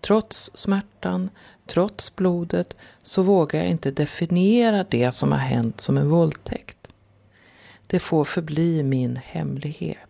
Trots 0.00 0.50
smärtan, 0.54 1.30
trots 1.66 2.16
blodet, 2.16 2.76
så 3.02 3.22
vågar 3.22 3.60
jag 3.60 3.68
inte 3.68 3.90
definiera 3.90 4.84
det 4.90 5.12
som 5.12 5.32
har 5.32 5.38
hänt 5.38 5.80
som 5.80 5.96
en 5.96 6.08
våldtäkt. 6.08 6.86
Det 7.86 7.98
får 7.98 8.24
förbli 8.24 8.82
min 8.82 9.16
hemlighet. 9.24 10.09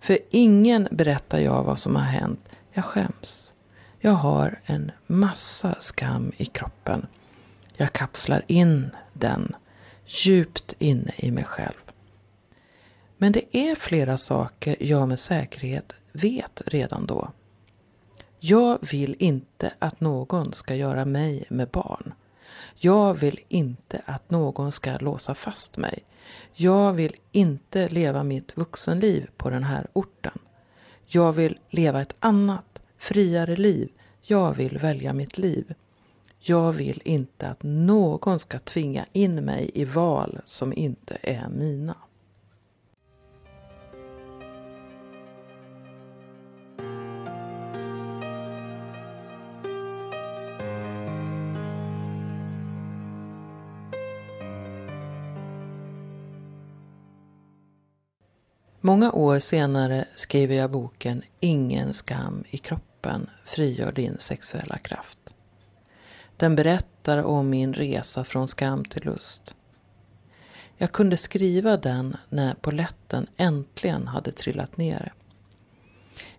För 0.00 0.18
ingen 0.30 0.88
berättar 0.90 1.38
jag 1.38 1.64
vad 1.64 1.78
som 1.78 1.96
har 1.96 2.02
hänt. 2.02 2.48
Jag 2.72 2.84
skäms. 2.84 3.52
Jag 4.00 4.12
har 4.12 4.60
en 4.64 4.92
massa 5.06 5.76
skam 5.80 6.32
i 6.36 6.44
kroppen. 6.44 7.06
Jag 7.76 7.92
kapslar 7.92 8.44
in 8.46 8.90
den 9.12 9.56
djupt 10.06 10.74
inne 10.78 11.12
i 11.16 11.30
mig 11.30 11.44
själv. 11.44 11.92
Men 13.16 13.32
det 13.32 13.56
är 13.56 13.74
flera 13.74 14.16
saker 14.16 14.76
jag 14.80 15.08
med 15.08 15.18
säkerhet 15.18 15.92
vet 16.12 16.62
redan 16.66 17.06
då. 17.06 17.32
Jag 18.40 18.78
vill 18.90 19.16
inte 19.18 19.72
att 19.78 20.00
någon 20.00 20.52
ska 20.52 20.74
göra 20.74 21.04
mig 21.04 21.44
med 21.48 21.68
barn. 21.68 22.12
Jag 22.76 23.14
vill 23.14 23.40
inte 23.48 24.02
att 24.06 24.30
någon 24.30 24.72
ska 24.72 24.98
låsa 24.98 25.34
fast 25.34 25.76
mig. 25.76 26.04
Jag 26.52 26.92
vill 26.92 27.16
inte 27.32 27.88
leva 27.88 28.22
mitt 28.22 28.56
vuxenliv 28.56 29.30
på 29.36 29.50
den 29.50 29.64
här 29.64 29.86
orten. 29.92 30.38
Jag 31.06 31.32
vill 31.32 31.58
leva 31.70 32.02
ett 32.02 32.14
annat, 32.18 32.78
friare 32.98 33.56
liv. 33.56 33.88
Jag 34.22 34.54
vill 34.54 34.78
välja 34.78 35.12
mitt 35.12 35.38
liv. 35.38 35.74
Jag 36.40 36.72
vill 36.72 37.02
inte 37.04 37.48
att 37.48 37.62
någon 37.62 38.38
ska 38.38 38.58
tvinga 38.58 39.06
in 39.12 39.44
mig 39.44 39.70
i 39.74 39.84
val 39.84 40.40
som 40.44 40.72
inte 40.72 41.18
är 41.22 41.48
mina. 41.48 41.96
Många 58.88 59.12
år 59.12 59.38
senare 59.38 60.04
skriver 60.14 60.54
jag 60.54 60.70
boken 60.70 61.22
Ingen 61.40 61.94
skam 61.94 62.44
i 62.50 62.58
kroppen 62.58 63.30
frigör 63.44 63.92
din 63.92 64.16
sexuella 64.18 64.78
kraft. 64.78 65.18
Den 66.36 66.56
berättar 66.56 67.22
om 67.22 67.50
min 67.50 67.74
resa 67.74 68.24
från 68.24 68.48
skam 68.48 68.84
till 68.84 69.04
lust. 69.04 69.54
Jag 70.76 70.92
kunde 70.92 71.16
skriva 71.16 71.76
den 71.76 72.16
när 72.28 72.54
poletten 72.54 73.26
äntligen 73.36 74.08
hade 74.08 74.32
trillat 74.32 74.76
ner. 74.76 75.12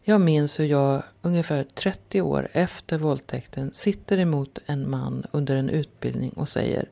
Jag 0.04 0.22
minns 0.22 0.60
hur 0.60 0.66
jag 0.66 1.04
ungefär 1.22 1.64
30 1.64 2.22
år 2.22 2.50
efter 2.54 2.98
våldtäkten 2.98 3.74
sitter 3.74 4.18
emot 4.18 4.60
en 4.66 4.90
man 4.90 5.26
under 5.32 5.56
en 5.56 5.70
utbildning 5.70 6.32
och 6.32 6.50
säger 6.50 6.90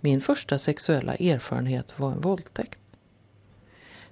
Min 0.00 0.20
första 0.20 0.58
sexuella 0.58 1.14
erfarenhet 1.14 1.98
var 1.98 2.12
en 2.12 2.20
våldtäkt. 2.20 2.78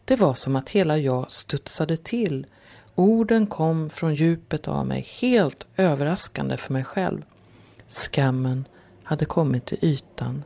Det 0.05 0.17
var 0.17 0.35
som 0.35 0.57
att 0.57 0.71
hela 0.71 0.99
jag 0.99 1.31
studsade 1.31 1.97
till. 1.97 2.47
Orden 2.95 3.47
kom 3.47 3.91
från 3.91 4.15
djupet 4.15 4.69
av 4.69 4.87
mig, 4.87 5.09
helt 5.21 5.67
överraskande 5.77 6.57
för 6.57 6.73
mig 6.73 6.85
själv. 6.85 7.23
Skammen 7.89 8.65
hade 9.03 9.25
kommit 9.25 9.67
till 9.67 9.79
ytan. 9.83 10.45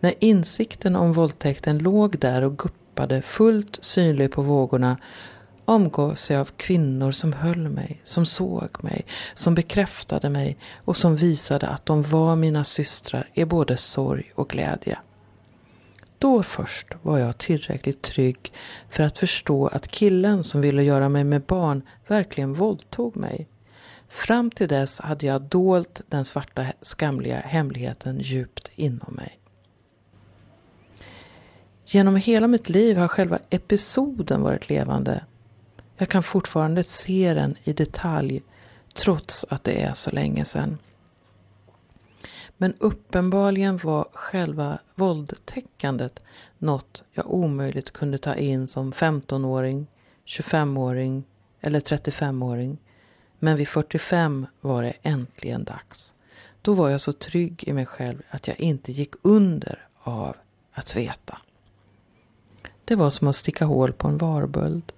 När 0.00 0.14
insikten 0.18 0.96
om 0.96 1.12
våldtäkten 1.12 1.78
låg 1.78 2.18
där 2.18 2.42
och 2.42 2.58
guppade 2.58 3.22
fullt 3.22 3.78
synlig 3.84 4.32
på 4.32 4.42
vågorna 4.42 4.96
omgavs 5.64 6.30
jag 6.30 6.40
av 6.40 6.50
kvinnor 6.56 7.12
som 7.12 7.32
höll 7.32 7.68
mig, 7.68 8.00
som 8.04 8.26
såg 8.26 8.84
mig, 8.84 9.06
som 9.34 9.54
bekräftade 9.54 10.28
mig 10.28 10.58
och 10.84 10.96
som 10.96 11.16
visade 11.16 11.68
att 11.68 11.86
de 11.86 12.02
var 12.02 12.36
mina 12.36 12.64
systrar 12.64 13.30
i 13.34 13.44
både 13.44 13.76
sorg 13.76 14.32
och 14.34 14.48
glädje. 14.48 14.98
Då 16.18 16.42
först 16.42 16.86
var 17.02 17.18
jag 17.18 17.38
tillräckligt 17.38 18.02
trygg 18.02 18.52
för 18.90 19.02
att 19.02 19.18
förstå 19.18 19.66
att 19.66 19.88
killen 19.88 20.44
som 20.44 20.60
ville 20.60 20.82
göra 20.82 21.08
mig 21.08 21.24
med 21.24 21.42
barn 21.42 21.82
verkligen 22.06 22.54
våldtog 22.54 23.16
mig. 23.16 23.48
Fram 24.08 24.50
till 24.50 24.68
dess 24.68 25.00
hade 25.00 25.26
jag 25.26 25.42
dolt 25.42 26.00
den 26.08 26.24
svarta 26.24 26.66
skamliga 26.82 27.36
hemligheten 27.36 28.18
djupt 28.20 28.70
inom 28.74 29.14
mig. 29.14 29.38
Genom 31.86 32.16
hela 32.16 32.46
mitt 32.46 32.68
liv 32.68 32.96
har 32.96 33.08
själva 33.08 33.38
episoden 33.50 34.42
varit 34.42 34.68
levande. 34.68 35.24
Jag 35.96 36.08
kan 36.08 36.22
fortfarande 36.22 36.84
se 36.84 37.34
den 37.34 37.56
i 37.64 37.72
detalj 37.72 38.42
trots 38.94 39.44
att 39.48 39.64
det 39.64 39.82
är 39.82 39.94
så 39.94 40.10
länge 40.10 40.44
sedan. 40.44 40.78
Men 42.60 42.74
uppenbarligen 42.78 43.78
var 43.78 44.08
själva 44.12 44.78
våldtäckandet 44.94 46.20
något 46.58 47.02
jag 47.12 47.30
omöjligt 47.34 47.90
kunde 47.90 48.18
ta 48.18 48.34
in 48.34 48.66
som 48.66 48.92
15-åring, 48.92 49.86
25-åring 50.26 51.24
eller 51.60 51.80
35-åring. 51.80 52.78
Men 53.38 53.56
vid 53.56 53.68
45 53.68 54.46
var 54.60 54.82
det 54.82 54.92
äntligen 55.02 55.64
dags. 55.64 56.14
Då 56.62 56.74
var 56.74 56.88
jag 56.88 57.00
så 57.00 57.12
trygg 57.12 57.64
i 57.66 57.72
mig 57.72 57.86
själv 57.86 58.22
att 58.30 58.48
jag 58.48 58.60
inte 58.60 58.92
gick 58.92 59.14
under 59.22 59.88
av 60.02 60.36
att 60.72 60.96
veta. 60.96 61.38
Det 62.84 62.96
var 62.96 63.10
som 63.10 63.28
att 63.28 63.36
sticka 63.36 63.64
hål 63.64 63.92
på 63.92 64.08
en 64.08 64.18
varböld 64.18 64.92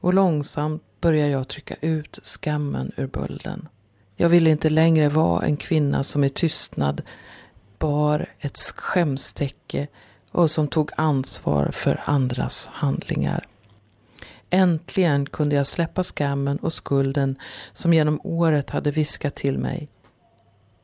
och 0.00 0.14
långsamt 0.14 0.82
började 1.00 1.30
jag 1.30 1.48
trycka 1.48 1.74
ut 1.80 2.18
skammen 2.22 2.92
ur 2.96 3.06
bölden. 3.06 3.68
Jag 4.16 4.28
ville 4.28 4.50
inte 4.50 4.70
längre 4.70 5.08
vara 5.08 5.46
en 5.46 5.56
kvinna 5.56 6.02
som 6.02 6.24
i 6.24 6.30
tystnad 6.30 7.02
bar 7.78 8.26
ett 8.38 8.58
skämstäcke 8.76 9.86
och 10.30 10.50
som 10.50 10.68
tog 10.68 10.90
ansvar 10.96 11.70
för 11.72 12.00
andras 12.04 12.68
handlingar. 12.72 13.46
Äntligen 14.50 15.26
kunde 15.26 15.56
jag 15.56 15.66
släppa 15.66 16.02
skammen 16.02 16.58
och 16.58 16.72
skulden 16.72 17.38
som 17.72 17.94
genom 17.94 18.20
året 18.24 18.70
hade 18.70 18.90
viskat 18.90 19.34
till 19.34 19.58
mig. 19.58 19.88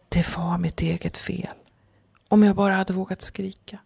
Det 0.09 0.37
var 0.37 0.59
mitt 0.59 0.81
eget 0.81 1.17
fel. 1.17 1.55
Om 2.29 2.43
jag 2.43 2.57
bara 2.57 2.75
hade 2.75 2.93
vågat 2.93 3.23
skrika. 3.23 3.79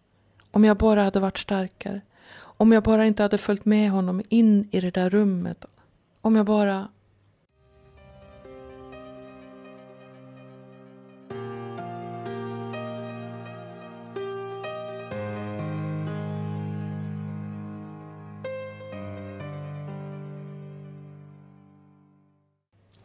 Om 0.51 0.63
jag 0.63 0.77
bara 0.77 1.03
hade 1.03 1.19
varit 1.19 1.37
starkare. 1.37 2.01
Om 2.37 2.71
jag 2.71 2.83
bara 2.83 3.05
inte 3.05 3.23
hade 3.23 3.37
följt 3.37 3.65
med 3.65 3.91
honom 3.91 4.21
in 4.29 4.69
i 4.71 4.81
det 4.81 4.91
där 4.91 5.09
rummet. 5.09 5.65
Om 6.21 6.35
jag 6.35 6.45
bara... 6.45 6.87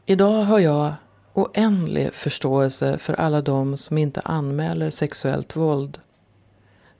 Idag 0.06 0.44
har 0.44 0.58
jag 0.58 0.94
oändlig 1.32 2.14
förståelse 2.14 2.98
för 2.98 3.20
alla 3.20 3.42
de 3.42 3.76
som 3.76 3.98
inte 3.98 4.20
anmäler 4.20 4.90
sexuellt 4.90 5.56
våld. 5.56 5.98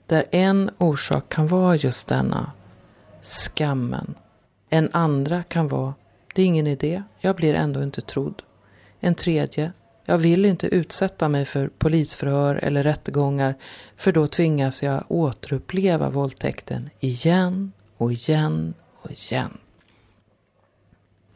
Där 0.07 0.25
en 0.31 0.71
orsak 0.77 1.29
kan 1.29 1.47
vara 1.47 1.75
just 1.75 2.07
denna, 2.07 2.51
skammen. 3.21 4.15
En 4.69 4.89
andra 4.91 5.43
kan 5.43 5.67
vara, 5.67 5.93
det 6.35 6.41
är 6.41 6.45
ingen 6.45 6.67
idé, 6.67 7.03
jag 7.19 7.35
blir 7.35 7.53
ändå 7.53 7.83
inte 7.83 8.01
trodd. 8.01 8.41
En 8.99 9.15
tredje, 9.15 9.71
jag 10.05 10.17
vill 10.17 10.45
inte 10.45 10.67
utsätta 10.67 11.29
mig 11.29 11.45
för 11.45 11.67
polisförhör 11.67 12.55
eller 12.55 12.83
rättegångar 12.83 13.55
för 13.97 14.11
då 14.11 14.27
tvingas 14.27 14.83
jag 14.83 15.03
återuppleva 15.07 16.09
våldtäkten 16.09 16.89
igen 16.99 17.71
och 17.97 18.11
igen 18.11 18.73
och 19.01 19.11
igen. 19.11 19.57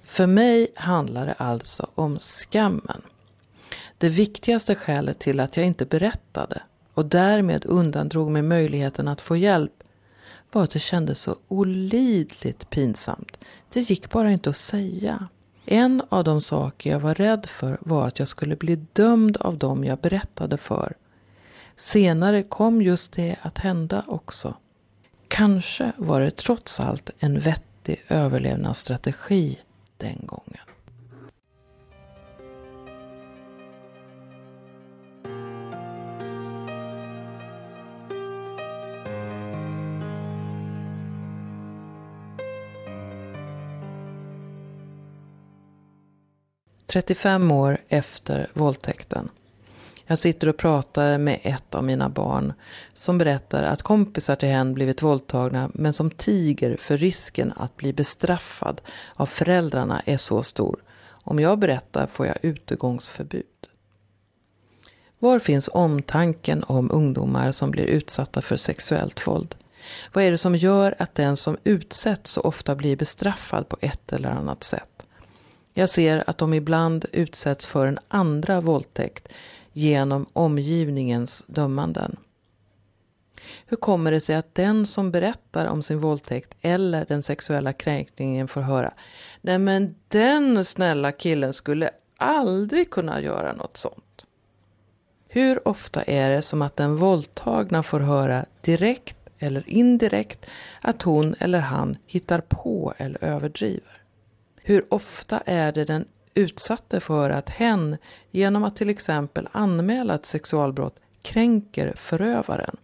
För 0.08 0.28
mig 0.28 0.68
handlar 0.76 1.26
det 1.26 1.34
alltså 1.34 1.90
om 1.96 2.20
skammen. 2.20 3.02
Det 3.98 4.10
viktigaste 4.10 4.76
skälet 4.76 5.20
till 5.20 5.40
att 5.40 5.58
jag 5.58 5.66
inte 5.66 5.86
berättade 5.86 6.62
och 6.94 7.06
därmed 7.06 7.66
undandrog 7.66 8.32
mig 8.32 8.42
möjligheten 8.42 9.08
att 9.08 9.22
få 9.22 9.38
hjälp 9.38 9.84
var 10.52 10.64
att 10.64 10.72
det 10.72 10.80
kändes 10.80 11.22
så 11.22 11.36
olidligt 11.48 12.70
pinsamt. 12.70 13.38
Det 13.74 13.80
gick 13.80 14.10
bara 14.10 14.32
inte 14.32 14.50
att 14.50 14.58
säga. 14.58 15.28
En 15.66 16.04
av 16.10 16.24
de 16.24 16.42
saker 16.42 16.92
jag 16.92 17.00
var 17.00 17.16
rädd 17.16 17.46
för 17.46 17.78
var 17.82 18.08
att 18.08 18.20
jag 18.20 18.28
skulle 18.28 18.56
bli 18.56 18.76
dömd 18.94 19.38
av 19.38 19.58
dem 19.58 19.84
jag 19.84 20.00
berättade 20.00 20.58
för. 20.58 20.94
Senare 21.76 22.44
kom 22.44 22.82
just 22.82 23.12
det 23.12 23.36
att 23.42 23.58
hända 23.58 24.04
också. 24.08 24.54
Kanske 25.28 25.92
var 25.98 26.22
det 26.22 26.32
trots 26.32 26.80
allt 26.80 27.10
en 27.20 27.40
vettig 27.40 28.04
överlevnadsstrategi 28.08 29.58
den 29.98 30.20
gången. 30.26 30.62
–35 46.88 47.52
år 47.54 47.78
efter 47.88 48.48
våldtäkten 48.54 49.30
jag 50.10 50.18
sitter 50.18 50.50
och 50.50 50.58
pratar 50.58 51.18
med 51.18 51.40
ett 51.44 51.76
av 51.76 51.84
mina 51.84 52.10
barn 52.10 52.54
som 52.94 53.18
berättar 53.18 53.64
att 53.64 53.82
kompisar 53.82 54.36
till 54.36 54.50
henne 54.50 54.74
blivit 54.74 55.02
våldtagna 55.02 55.70
men 55.74 55.94
som 55.94 56.12
tiger 56.12 56.78
för 56.78 56.98
risken 56.98 57.54
att 57.58 57.78
bli 57.78 57.94
bestraffad 57.94 58.82
av 59.16 59.26
föräldrarna 59.26 60.02
är 60.06 60.18
så 60.18 60.44
stor. 60.44 60.84
Om 61.08 61.40
jag 61.40 61.60
berättar 61.60 62.08
får 62.08 62.26
jag 62.26 62.38
utegångsförbud. 62.42 63.44
Var 65.20 65.40
finns 65.40 65.70
omtanken 65.74 66.64
om 66.64 66.92
ungdomar 66.92 67.52
som 67.52 67.72
blir 67.72 67.86
utsatta 67.86 68.42
för 68.42 68.56
sexuellt 68.56 69.28
våld? 69.28 69.56
Vad 70.14 70.24
är 70.24 70.32
det 70.32 70.38
som 70.38 70.56
gör 70.56 70.96
att 71.00 71.16
den 71.16 71.38
som 71.38 71.58
utsätts 71.64 72.32
så 72.32 72.42
ofta 72.42 72.76
blir 72.76 72.96
bestraffad 72.96 73.70
på 73.70 73.78
ett 73.82 74.14
eller 74.14 74.30
annat 74.30 74.64
sätt? 74.64 75.06
Jag 75.74 75.90
ser 75.90 76.24
att 76.28 76.38
de 76.38 76.54
ibland 76.54 77.06
utsätts 77.12 77.66
för 77.66 77.88
en 77.88 78.00
andra 78.08 78.62
våldtäkt 78.62 79.28
genom 79.78 80.26
omgivningens 80.34 81.44
dömanden. 81.48 82.18
Hur 83.66 83.78
kommer 83.78 84.12
det 84.12 84.20
sig 84.20 84.36
att 84.36 84.56
den 84.56 84.86
som 84.86 85.12
berättar 85.12 85.66
om 85.66 85.84
sin 85.84 86.00
våldtäkt 86.00 86.58
eller 86.62 87.06
den 87.06 87.24
sexuella 87.24 87.74
kränkningen 87.74 88.48
får 88.48 88.62
höra 88.62 88.94
Nej 89.42 89.60
men 89.60 89.96
den 90.08 90.66
snälla 90.66 91.12
killen 91.12 91.54
skulle 91.54 91.90
aldrig 92.18 92.90
kunna 92.90 93.22
göra 93.22 93.54
något 93.54 93.78
sånt. 93.78 94.26
Hur 95.28 95.68
ofta 95.68 96.04
är 96.04 96.30
det 96.30 96.42
som 96.42 96.62
att 96.62 96.76
den 96.76 96.96
våldtagna 96.98 97.84
får 97.84 98.00
höra 98.00 98.46
direkt 98.62 99.18
eller 99.40 99.70
indirekt 99.70 100.46
att 100.82 101.02
hon 101.02 101.36
eller 101.40 101.60
han 101.60 101.98
hittar 102.06 102.42
på 102.42 102.94
eller 102.98 103.24
överdriver? 103.24 104.02
Hur 104.62 104.86
ofta 104.94 105.42
är 105.46 105.72
det 105.72 105.86
den 105.86 106.06
utsatte 106.38 107.00
för 107.00 107.30
att 107.30 107.50
hen 107.50 107.98
genom 108.32 108.64
att 108.64 108.76
till 108.76 108.90
exempel 108.90 109.50
anmäla 109.52 110.16
ett 110.16 110.26
sexualbrott 110.26 111.00
kränker 111.22 111.94
förövaren. 111.96 112.78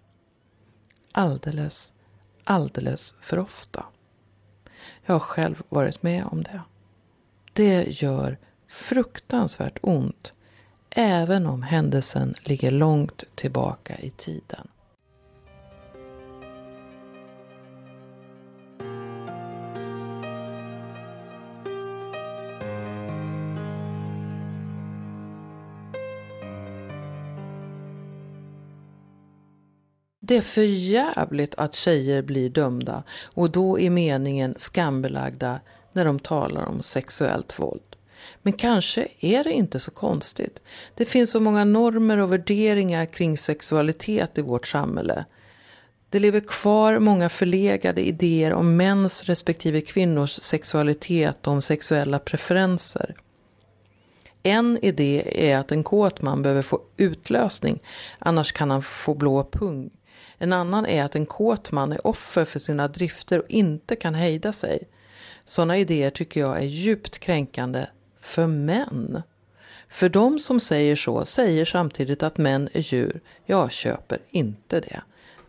Alldeles, 1.11 1.93
alldeles 2.43 3.15
för 3.21 3.39
ofta. 3.39 3.85
Jag 5.05 5.13
har 5.13 5.19
själv 5.19 5.63
varit 5.69 6.03
med 6.03 6.25
om 6.25 6.43
det. 6.43 6.61
Det 7.53 8.01
gör 8.01 8.37
fruktansvärt 8.67 9.77
ont 9.81 10.33
även 10.89 11.45
om 11.45 11.63
händelsen 11.63 12.35
ligger 12.43 12.71
långt 12.71 13.23
tillbaka 13.35 13.97
i 13.99 14.09
tiden. 14.09 14.67
Det 30.25 30.37
är 30.37 30.41
för 30.41 30.61
jävligt 30.61 31.55
att 31.55 31.75
tjejer 31.75 32.21
blir 32.21 32.49
dömda 32.49 33.03
och 33.23 33.49
då 33.51 33.79
är 33.79 33.89
meningen 33.89 34.53
skambelagda 34.57 35.59
när 35.91 36.05
de 36.05 36.19
talar 36.19 36.65
om 36.65 36.83
sexuellt 36.83 37.59
våld. 37.59 37.95
Men 38.41 38.53
kanske 38.53 39.07
är 39.19 39.43
det 39.43 39.51
inte 39.51 39.79
så 39.79 39.91
konstigt. 39.91 40.61
Det 40.95 41.05
finns 41.05 41.31
så 41.31 41.39
många 41.39 41.65
normer 41.65 42.17
och 42.17 42.33
värderingar 42.33 43.05
kring 43.05 43.37
sexualitet 43.37 44.37
i 44.37 44.41
vårt 44.41 44.67
samhälle. 44.67 45.25
Det 46.09 46.19
lever 46.19 46.39
kvar 46.39 46.99
många 46.99 47.29
förlegade 47.29 48.07
idéer 48.07 48.53
om 48.53 48.77
mäns 48.77 49.23
respektive 49.23 49.81
kvinnors 49.81 50.31
sexualitet 50.31 51.47
och 51.47 51.53
om 51.53 51.61
sexuella 51.61 52.19
preferenser. 52.19 53.15
En 54.43 54.79
idé 54.81 55.23
är 55.51 55.57
att 55.57 55.71
en 55.71 55.83
kåt 55.83 56.21
man 56.21 56.41
behöver 56.41 56.61
få 56.61 56.81
utlösning, 56.97 57.79
annars 58.19 58.51
kan 58.51 58.71
han 58.71 58.81
få 58.81 59.13
blå 59.13 59.43
pung. 59.43 59.89
En 60.37 60.53
annan 60.53 60.85
är 60.85 61.03
att 61.03 61.15
en 61.15 61.25
kåt 61.25 61.71
man 61.71 61.91
är 61.91 62.07
offer 62.07 62.45
för 62.45 62.59
sina 62.59 62.87
drifter 62.87 63.39
och 63.39 63.49
inte 63.49 63.95
kan 63.95 64.15
hejda 64.15 64.53
sig. 64.53 64.83
Sådana 65.45 65.77
idéer 65.77 66.09
tycker 66.09 66.39
jag 66.39 66.57
är 66.57 66.65
djupt 66.65 67.19
kränkande 67.19 67.85
för 68.19 68.47
män. 68.47 69.21
För 69.89 70.09
de 70.09 70.39
som 70.39 70.59
säger 70.59 70.95
så 70.95 71.25
säger 71.25 71.65
samtidigt 71.65 72.23
att 72.23 72.37
män 72.37 72.69
är 72.73 72.81
djur. 72.81 73.21
Jag 73.45 73.71
köper 73.71 74.19
inte 74.29 74.79
det. 74.79 75.01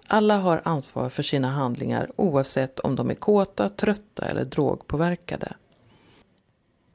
Alla 0.07 0.37
har 0.37 0.63
ansvar 0.65 1.09
för 1.09 1.23
sina 1.23 1.49
handlingar 1.49 2.11
oavsett 2.17 2.81
om 2.81 2.97
de 2.97 3.11
är 3.11 3.15
kåta, 3.15 3.69
trötta 3.69 4.27
eller 4.27 4.45
drogpåverkade. 4.45 5.53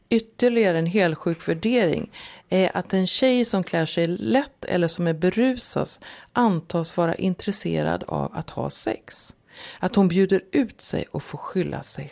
Ytterligare 0.10 0.80
en 0.80 0.86
helsjuk 0.86 1.48
värdering 1.48 2.12
är 2.50 2.78
att 2.78 2.94
en 2.94 3.08
tjej 3.08 3.46
som 3.46 3.64
klär 3.64 3.86
sig 3.86 4.08
lätt 4.08 4.66
eller 4.66 4.88
som 4.88 5.08
är 5.08 5.14
berusad 5.14 5.88
antas 6.34 6.98
vara 6.98 7.16
intresserad 7.16 8.04
av 8.08 8.32
att 8.36 8.50
ha 8.50 8.70
sex. 8.70 9.36
Att 9.80 9.96
hon 9.96 10.08
bjuder 10.08 10.42
ut 10.52 10.82
sig 10.82 11.06
och 11.12 11.24
får 11.24 11.38
skylla 11.38 11.84
sig 11.84 12.12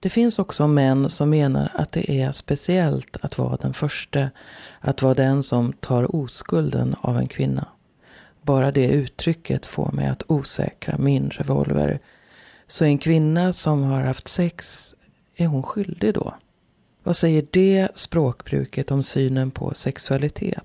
Det 0.00 0.08
finns 0.08 0.38
också 0.38 0.66
män 0.66 1.10
som 1.10 1.30
menar 1.30 1.72
att 1.74 1.92
det 1.92 2.10
är 2.10 2.32
speciellt 2.32 3.16
att 3.20 3.38
vara 3.38 3.56
den 3.56 3.74
första, 3.74 4.30
att 4.80 5.02
vara 5.02 5.14
den 5.14 5.42
som 5.42 5.72
tar 5.72 6.16
oskulden 6.16 6.96
av 7.00 7.18
en 7.18 7.28
kvinna. 7.28 7.68
Bara 8.42 8.72
det 8.72 8.88
uttrycket 8.88 9.66
får 9.66 9.92
mig 9.92 10.06
att 10.06 10.22
osäkra 10.26 10.98
min 10.98 11.30
revolver. 11.30 12.00
Så 12.66 12.84
en 12.84 12.98
kvinna 12.98 13.52
som 13.52 13.82
har 13.82 14.00
haft 14.00 14.28
sex, 14.28 14.94
är 15.36 15.46
hon 15.46 15.62
skyldig 15.62 16.14
då? 16.14 16.34
Vad 17.02 17.16
säger 17.16 17.46
det 17.50 17.88
språkbruket 17.94 18.90
om 18.90 19.02
synen 19.02 19.50
på 19.50 19.74
sexualitet? 19.74 20.64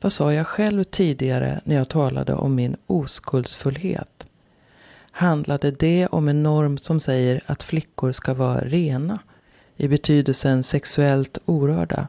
Vad 0.00 0.12
sa 0.12 0.32
jag 0.32 0.46
själv 0.46 0.84
tidigare 0.84 1.60
när 1.64 1.76
jag 1.76 1.88
talade 1.88 2.34
om 2.34 2.54
min 2.54 2.76
oskuldsfullhet? 2.86 4.26
Handlade 5.12 5.70
det 5.70 6.06
om 6.06 6.28
en 6.28 6.42
norm 6.42 6.78
som 6.78 7.00
säger 7.00 7.42
att 7.46 7.62
flickor 7.62 8.12
ska 8.12 8.34
vara 8.34 8.60
rena 8.60 9.18
i 9.76 9.88
betydelsen 9.88 10.62
sexuellt 10.62 11.38
orörda. 11.44 12.08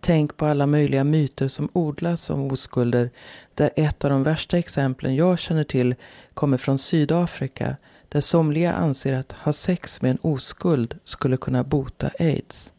Tänk 0.00 0.36
på 0.36 0.46
alla 0.46 0.66
möjliga 0.66 1.04
myter 1.04 1.48
som 1.48 1.68
odlas 1.72 2.30
om 2.30 2.52
oskulder 2.52 3.10
där 3.54 3.70
ett 3.76 4.04
av 4.04 4.10
de 4.10 4.22
värsta 4.22 4.58
exemplen 4.58 5.16
jag 5.16 5.38
känner 5.38 5.64
till 5.64 5.94
kommer 6.34 6.56
från 6.58 6.78
Sydafrika 6.78 7.76
där 8.08 8.20
somliga 8.20 8.72
anser 8.72 9.12
att 9.12 9.32
ha 9.32 9.52
sex 9.52 10.02
med 10.02 10.10
en 10.10 10.18
oskuld 10.22 10.98
skulle 11.04 11.36
kunna 11.36 11.64
bota 11.64 12.10
aids. 12.18 12.72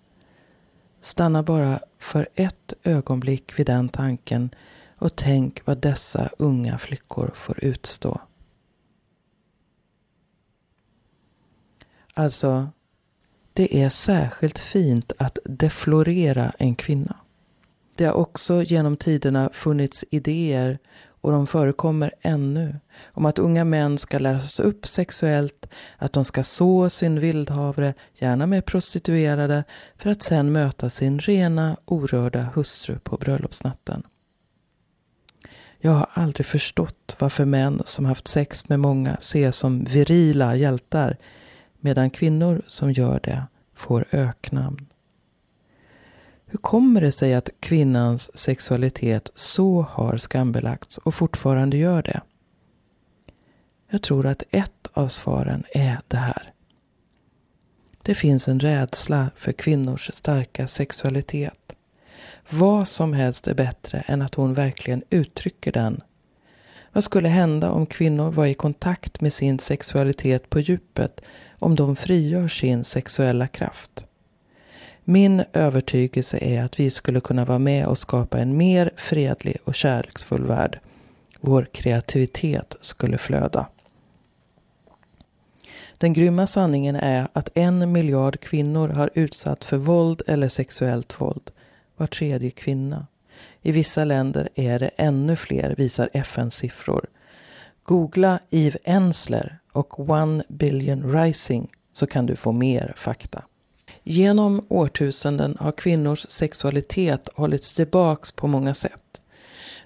Stanna 1.02 1.43
bara 1.43 1.80
för 2.00 2.30
ett 2.36 2.74
ögonblick 2.84 3.60
vid 3.60 3.65
den 3.65 3.89
tanken 3.89 4.50
och 4.98 5.15
tänk 5.15 5.65
vad 5.65 5.78
dessa 5.78 6.30
unga 6.38 6.78
flickor 6.78 7.32
får 7.36 7.63
utstå. 7.63 8.22
Alltså, 12.19 12.67
det 13.53 13.82
är 13.82 13.89
särskilt 13.89 14.60
fint 14.60 15.12
att 15.17 15.39
deflorera 15.45 16.51
en 16.58 16.75
kvinna. 16.75 17.15
Det 17.95 18.05
har 18.05 18.13
också 18.13 18.63
genom 18.63 18.97
tiderna 18.97 19.49
funnits 19.53 20.05
idéer, 20.12 20.79
och 21.21 21.32
de 21.32 21.47
förekommer 21.47 22.13
ännu, 22.21 22.79
om 23.05 23.25
att 23.25 23.39
unga 23.39 23.63
män 23.63 23.97
ska 23.97 24.19
läras 24.19 24.60
upp 24.60 24.88
sexuellt, 24.88 25.65
att 25.97 26.13
de 26.13 26.25
ska 26.25 26.43
så 26.43 26.89
sin 26.89 27.19
vildhavre, 27.19 27.93
gärna 28.13 28.47
med 28.47 28.65
prostituerade, 28.65 29.63
för 29.97 30.10
att 30.10 30.21
sen 30.21 30.51
möta 30.51 30.89
sin 30.89 31.19
rena, 31.19 31.77
orörda 31.86 32.41
hustru 32.55 32.99
på 32.99 33.17
bröllopsnatten. 33.17 34.03
Jag 35.79 35.91
har 35.91 36.10
aldrig 36.13 36.45
förstått 36.45 37.15
varför 37.19 37.45
män 37.45 37.82
som 37.86 38.05
haft 38.05 38.27
sex 38.27 38.69
med 38.69 38.79
många 38.79 39.15
ses 39.15 39.58
som 39.58 39.84
virila 39.84 40.55
hjältar 40.55 41.17
medan 41.80 42.10
kvinnor 42.10 42.62
som 42.68 42.92
gör 42.92 43.20
det 43.24 43.44
får 43.74 44.06
öknamn. 44.12 44.86
Hur 46.46 46.60
kommer 46.60 47.02
det 47.02 47.12
sig 47.12 47.34
att 47.34 47.50
kvinnans 47.60 48.38
sexualitet 48.38 49.30
så 49.36 49.82
har 49.82 50.18
skambelagts 50.18 50.98
och 50.98 51.15
fortfarande 51.15 51.78
gör 51.78 52.04
det? 52.04 52.22
Jag 53.89 54.02
tror 54.02 54.26
att 54.26 54.44
ett 54.52 54.88
av 54.94 55.08
svaren 55.08 55.63
är 55.74 56.02
det 56.08 56.18
här. 56.18 56.54
Det 58.02 58.15
finns 58.15 58.48
en 58.48 58.60
rädsla 58.60 59.32
för 59.36 59.52
kvinnors 59.52 60.12
starka 60.13 60.68
sexualitet. 60.68 61.76
Vad 62.50 62.88
som 62.88 63.13
helst 63.13 63.48
är 63.48 63.54
bättre 63.54 64.00
än 64.08 64.22
att 64.22 64.36
hon 64.36 64.54
verkligen 64.54 65.04
uttrycker 65.10 65.72
den. 65.72 66.02
Vad 66.94 67.04
skulle 67.04 67.30
hända 67.30 67.72
om 67.72 67.86
kvinnor 67.86 68.32
var 68.32 68.46
i 68.46 68.54
kontakt 68.54 69.22
med 69.22 69.34
sin 69.34 69.60
sexualitet 69.60 70.50
på 70.50 70.60
djupet 70.60 71.22
om 71.60 71.76
de 71.76 71.95
frigör 71.95 72.48
sin 72.48 72.84
sexuella 72.84 73.48
kraft. 73.48 74.06
Min 75.04 75.43
övertygelse 75.54 76.38
är 76.41 76.63
att 76.63 76.80
vi 76.80 76.89
skulle 76.89 77.19
kunna 77.19 77.45
vara 77.45 77.60
med 77.60 77.88
och 77.88 77.98
skapa 77.98 78.39
en 78.39 78.58
mer 78.58 78.91
fredlig 78.98 79.58
och 79.63 79.76
kärleksfull 79.76 80.43
värld. 80.43 80.80
Vår 81.39 81.67
kreativitet 81.72 82.76
skulle 82.82 83.17
flöda. 83.17 83.67
Den 85.98 86.13
grymma 86.13 86.48
sanningen 86.48 86.95
är 86.95 87.28
att 87.34 87.50
en 87.56 87.91
miljard 87.91 88.39
kvinnor 88.39 88.89
har 88.89 89.10
utsatts 89.13 89.67
för 89.67 89.78
våld 89.78 90.22
eller 90.28 90.50
sexuellt 90.50 91.22
våld. 91.22 91.52
Var 91.98 92.08
tredje 92.08 92.52
kvinna. 92.52 93.08
I 93.62 93.72
vissa 93.72 94.04
länder 94.04 94.50
är 94.56 94.80
det 94.80 94.91
ännu 94.98 95.36
fler, 95.36 95.76
visar 95.78 96.10
FNs 96.13 96.56
siffror. 96.56 97.06
Googla 97.84 98.39
Eve 98.50 98.80
Ensler 98.84 99.60
och 99.80 100.10
One 100.10 100.44
Billion 100.48 101.13
Rising 101.13 101.68
så 101.92 102.08
kan 102.08 102.26
du 102.26 102.36
få 102.36 102.52
mer 102.52 102.94
fakta. 102.98 103.44
Genom 104.04 104.65
årtusenden 104.70 105.58
har 105.60 105.72
kvinnors 105.72 106.26
sexualitet 106.30 107.30
hållits 107.36 107.74
tillbaks 107.74 108.32
på 108.32 108.48
många 108.48 108.74
sätt. 108.74 109.22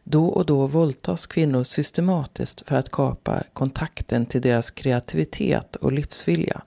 Då 0.04 0.26
och 0.26 0.46
då 0.46 0.68
våldtas 0.68 1.28
kvinnor 1.28 1.64
systematiskt 1.64 2.64
för 2.68 2.76
att 2.76 2.92
kapa 2.92 3.44
kontakten 3.54 4.26
till 4.26 4.42
deras 4.42 4.72
kreativitet 4.72 5.76
och 5.76 5.92
livsvilja. 5.92 6.62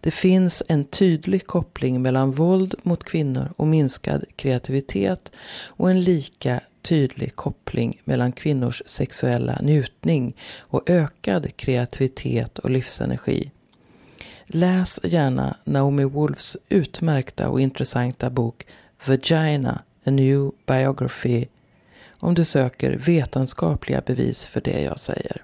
Det 0.00 0.10
finns 0.10 0.62
en 0.68 0.84
tydlig 0.84 1.46
koppling 1.46 2.02
mellan 2.02 2.30
våld 2.30 2.74
mot 2.82 3.04
kvinnor 3.04 3.52
och 3.56 3.66
minskad 3.66 4.24
kreativitet 4.36 5.32
och 5.66 5.90
en 5.90 6.00
lika 6.00 6.60
tydlig 6.88 7.36
koppling 7.36 8.00
mellan 8.04 8.32
kvinnors 8.32 8.82
sexuella 8.86 9.58
njutning 9.62 10.36
och 10.58 10.90
ökad 10.90 11.56
kreativitet 11.56 12.58
och 12.58 12.70
livsenergi. 12.70 13.50
Läs 14.46 15.00
gärna 15.02 15.56
Naomi 15.64 16.04
Wolfs 16.04 16.56
utmärkta 16.68 17.48
och 17.48 17.60
intressanta 17.60 18.30
bok 18.30 18.66
Vagina, 19.06 19.82
A 20.04 20.10
New 20.10 20.50
Biography 20.66 21.46
om 22.20 22.34
du 22.34 22.44
söker 22.44 22.90
vetenskapliga 22.90 24.02
bevis 24.06 24.46
för 24.46 24.60
det 24.60 24.82
jag 24.82 25.00
säger. 25.00 25.42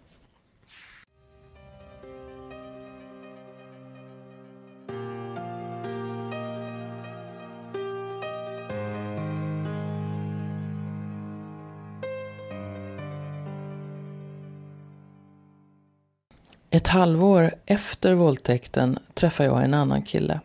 Ett 16.75 16.89
halvår 16.89 17.55
efter 17.67 18.15
våldtäkten 18.15 18.99
träffar 19.15 19.45
jag 19.45 19.65
en 19.65 19.75
annan 19.75 20.03
kille. 20.03 20.41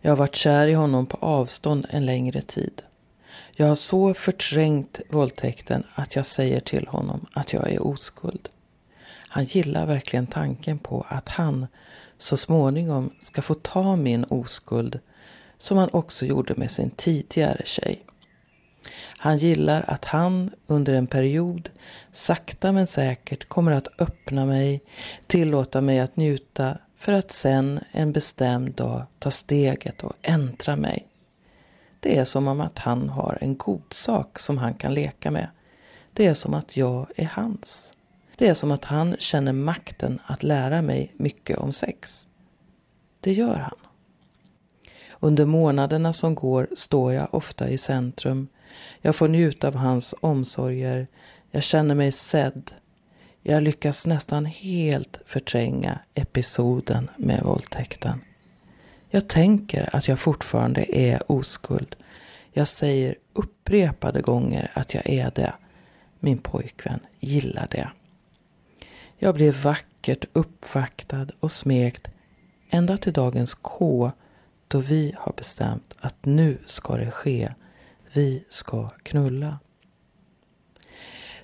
Jag 0.00 0.10
har 0.10 0.16
varit 0.16 0.34
kär 0.34 0.66
i 0.66 0.72
honom 0.72 1.06
på 1.06 1.16
avstånd 1.20 1.86
en 1.90 2.06
längre 2.06 2.42
tid. 2.42 2.82
Jag 3.52 3.66
har 3.66 3.74
så 3.74 4.14
förträngt 4.14 5.00
våldtäkten 5.10 5.84
att 5.94 6.16
jag 6.16 6.26
säger 6.26 6.60
till 6.60 6.86
honom 6.86 7.26
att 7.32 7.52
jag 7.52 7.72
är 7.72 7.86
oskuld. 7.86 8.48
Han 9.28 9.44
gillar 9.44 9.86
verkligen 9.86 10.26
tanken 10.26 10.78
på 10.78 11.06
att 11.08 11.28
han 11.28 11.66
så 12.18 12.36
småningom 12.36 13.10
ska 13.18 13.42
få 13.42 13.54
ta 13.54 13.96
min 13.96 14.24
oskuld 14.24 14.98
som 15.58 15.78
han 15.78 15.88
också 15.92 16.26
gjorde 16.26 16.54
med 16.56 16.70
sin 16.70 16.90
tidigare 16.90 17.62
tjej. 17.64 18.02
Han 19.18 19.38
gillar 19.38 19.84
att 19.88 20.04
han 20.04 20.50
under 20.66 20.94
en 20.94 21.06
period 21.06 21.70
sakta 22.12 22.72
men 22.72 22.86
säkert 22.86 23.48
kommer 23.48 23.72
att 23.72 23.88
öppna 24.00 24.46
mig, 24.46 24.80
tillåta 25.26 25.80
mig 25.80 26.00
att 26.00 26.16
njuta 26.16 26.78
för 26.96 27.12
att 27.12 27.30
sen 27.30 27.80
en 27.92 28.12
bestämd 28.12 28.74
dag 28.74 29.02
ta 29.18 29.30
steget 29.30 30.04
och 30.04 30.12
äntra 30.22 30.76
mig. 30.76 31.06
Det 32.00 32.18
är 32.18 32.24
som 32.24 32.48
om 32.48 32.60
att 32.60 32.78
han 32.78 33.08
har 33.08 33.38
en 33.40 33.56
god 33.56 33.82
sak 33.90 34.38
som 34.38 34.58
han 34.58 34.74
kan 34.74 34.94
leka 34.94 35.30
med. 35.30 35.48
Det 36.12 36.26
är 36.26 36.34
som 36.34 36.54
att 36.54 36.76
jag 36.76 37.06
är 37.16 37.30
hans. 37.32 37.92
Det 38.36 38.48
är 38.48 38.54
som 38.54 38.70
att 38.72 38.84
han 38.84 39.16
känner 39.18 39.52
makten 39.52 40.20
att 40.26 40.42
lära 40.42 40.82
mig 40.82 41.12
mycket 41.16 41.58
om 41.58 41.72
sex. 41.72 42.28
Det 43.20 43.32
gör 43.32 43.56
han. 43.56 43.76
Under 45.20 45.44
månaderna 45.44 46.12
som 46.12 46.34
går 46.34 46.68
står 46.76 47.12
jag 47.12 47.34
ofta 47.34 47.68
i 47.68 47.78
centrum. 47.78 48.48
Jag 49.00 49.16
får 49.16 49.28
njuta 49.28 49.68
av 49.68 49.74
hans 49.74 50.14
omsorger. 50.20 51.06
Jag 51.50 51.62
känner 51.62 51.94
mig 51.94 52.12
sedd. 52.12 52.70
Jag 53.42 53.62
lyckas 53.62 54.06
nästan 54.06 54.44
helt 54.44 55.18
förtränga 55.26 55.98
episoden 56.14 57.10
med 57.16 57.42
våldtäkten. 57.42 58.20
Jag 59.10 59.28
tänker 59.28 59.96
att 59.96 60.08
jag 60.08 60.18
fortfarande 60.18 60.96
är 60.98 61.32
oskuld. 61.32 61.96
Jag 62.52 62.68
säger 62.68 63.14
upprepade 63.32 64.20
gånger 64.20 64.70
att 64.74 64.94
jag 64.94 65.08
är 65.08 65.30
det. 65.34 65.52
Min 66.20 66.38
pojkvän 66.38 67.00
gillar 67.20 67.68
det. 67.70 67.90
Jag 69.18 69.34
blev 69.34 69.62
vackert 69.62 70.24
uppvaktad 70.32 71.26
och 71.40 71.52
smekt 71.52 72.10
ända 72.70 72.96
till 72.96 73.12
dagens 73.12 73.54
K 73.54 74.10
då 74.68 74.78
vi 74.78 75.14
har 75.18 75.32
bestämt 75.32 75.94
att 75.98 76.24
nu 76.24 76.58
ska 76.66 76.96
det 76.96 77.10
ske. 77.10 77.52
Vi 78.16 78.44
ska 78.48 78.88
knulla. 78.88 79.58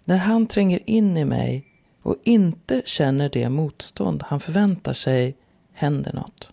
När 0.04 0.18
han 0.18 0.46
tränger 0.46 0.80
in 0.90 1.16
i 1.16 1.24
mig 1.24 1.66
och 2.02 2.16
inte 2.24 2.82
känner 2.84 3.28
det 3.28 3.48
motstånd 3.48 4.22
han 4.26 4.40
förväntar 4.40 4.92
sig 4.92 5.36
händer 5.72 6.12
något. 6.12 6.50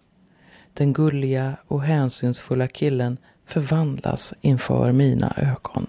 Den 0.73 0.93
gulliga 0.93 1.57
och 1.67 1.83
hänsynsfulla 1.83 2.67
killen 2.67 3.17
förvandlas 3.45 4.33
inför 4.41 4.91
mina 4.91 5.33
ögon. 5.37 5.87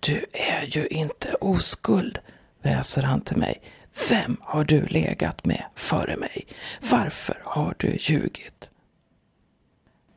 Du 0.00 0.24
är 0.32 0.76
ju 0.76 0.86
inte 0.86 1.34
oskuld, 1.40 2.18
väser 2.62 3.02
han 3.02 3.20
till 3.20 3.36
mig. 3.36 3.60
Vem 4.10 4.36
har 4.40 4.64
du 4.64 4.86
legat 4.86 5.44
med 5.44 5.64
före 5.74 6.16
mig? 6.16 6.46
Varför 6.90 7.42
har 7.44 7.74
du 7.78 7.96
ljugit? 7.98 8.70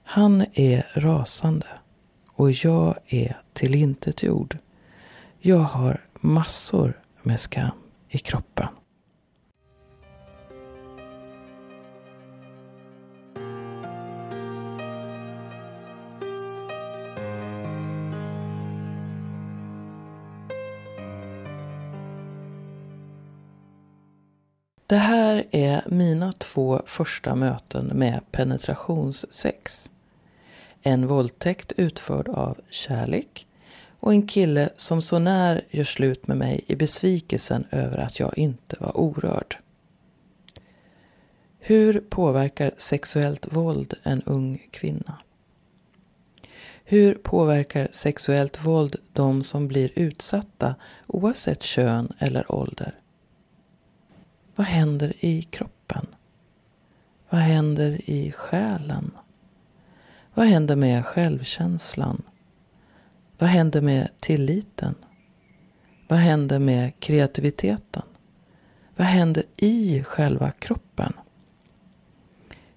Han 0.04 0.46
är 0.54 0.92
rasande 0.94 1.68
och 2.42 2.52
jag 2.52 2.96
är 3.08 3.42
tillintetgjord. 3.54 4.58
Jag 5.40 5.58
har 5.58 6.02
massor 6.14 7.02
med 7.22 7.40
skam 7.40 7.72
i 8.10 8.18
kroppen. 8.18 8.68
Det 24.88 24.96
här 24.96 25.46
är 25.52 25.84
mina 25.88 26.34
två 26.34 26.82
första 26.86 27.36
möten 27.36 27.86
med 27.86 28.32
penetrationssex. 28.32 29.92
En 30.82 31.08
våldtäkt 31.08 31.72
utförd 31.78 32.30
av 32.30 32.58
kärlek 32.70 33.48
och 34.00 34.14
en 34.14 34.28
kille 34.28 34.70
som 34.76 35.02
så 35.02 35.20
när 35.20 35.62
gör 35.70 35.84
slut 35.84 36.28
med 36.28 36.38
mig 36.38 36.62
i 36.68 36.76
besvikelsen 36.76 37.66
över 37.72 37.98
att 37.98 38.20
jag 38.20 38.38
inte 38.38 38.76
var 38.80 38.98
orörd. 38.98 39.58
Hur 41.60 42.00
påverkar 42.00 42.72
sexuellt 42.78 43.54
våld 43.54 43.94
en 44.04 44.22
ung 44.24 44.68
kvinna? 44.72 45.18
Hur 46.84 47.14
påverkar 47.16 47.88
sexuellt 47.92 48.66
våld 48.66 48.96
de 49.14 49.44
som 49.44 49.68
blir 49.68 49.92
utsatta 49.96 50.76
oavsett 51.08 51.64
kön 51.64 52.14
eller 52.20 52.52
ålder? 52.52 52.96
Vad 54.56 54.68
händer 54.68 55.14
i 55.20 55.42
kroppen? 55.42 56.08
Vad 57.30 57.42
händer 57.42 58.02
i 58.06 58.32
själen? 58.32 59.12
Vad 60.34 60.46
händer 60.46 60.76
med 60.76 61.06
självkänslan? 61.06 62.22
Vad 63.38 63.50
händer 63.50 63.82
med 63.82 64.10
tilliten? 64.20 64.96
Vad 66.08 66.20
händer 66.20 66.60
med 66.60 67.00
kreativiteten? 67.00 68.04
Vad 68.96 69.08
händer 69.08 69.44
i 69.58 70.04
själva 70.04 70.52
kroppen? 70.52 71.14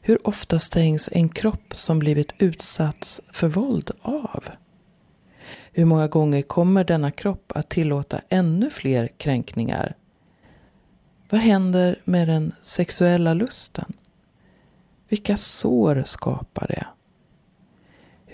Hur 0.00 0.28
ofta 0.28 0.58
stängs 0.58 1.08
en 1.12 1.28
kropp 1.28 1.76
som 1.76 1.98
blivit 1.98 2.34
utsatt 2.38 3.20
för 3.32 3.48
våld 3.48 3.90
av? 4.02 4.44
Hur 5.72 5.84
många 5.84 6.08
gånger 6.08 6.42
kommer 6.42 6.84
denna 6.84 7.10
kropp 7.10 7.52
att 7.54 7.68
tillåta 7.68 8.20
ännu 8.28 8.70
fler 8.70 9.08
kränkningar? 9.16 9.94
Vad 11.30 11.40
händer 11.40 12.00
med 12.04 12.28
den 12.28 12.52
sexuella 12.62 13.34
lusten? 13.34 13.92
Vilka 15.08 15.36
sår 15.36 16.02
skapar 16.06 16.66
det? 16.66 16.86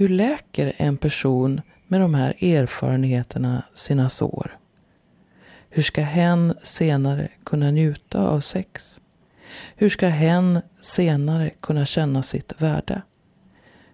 Hur 0.01 0.09
läker 0.09 0.73
en 0.77 0.97
person 0.97 1.61
med 1.87 2.01
de 2.01 2.15
här 2.15 2.45
erfarenheterna 2.45 3.63
sina 3.75 4.09
sår? 4.09 4.59
Hur 5.71 5.83
ska 5.83 6.03
hen 6.03 6.55
senare 6.63 7.29
kunna 7.45 7.71
njuta 7.71 8.29
av 8.29 8.41
sex? 8.41 9.01
Hur 9.77 9.89
ska 9.89 10.09
hen 10.09 10.61
senare 10.81 11.51
kunna 11.61 11.85
känna 11.85 12.23
sitt 12.23 12.63
värde? 12.63 13.03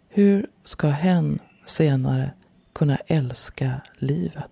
Hur 0.08 0.46
ska 0.64 0.88
hen 0.88 1.38
senare 1.64 2.30
kunna 2.72 2.96
älska 3.06 3.80
livet? 3.98 4.50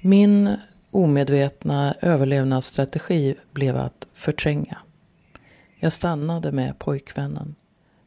Min 0.00 0.56
omedvetna 0.90 1.94
överlevnadsstrategi 2.00 3.34
blev 3.52 3.76
att 3.76 4.06
förtränga. 4.14 4.78
Jag 5.76 5.92
stannade 5.92 6.52
med 6.52 6.78
pojkvännen. 6.78 7.54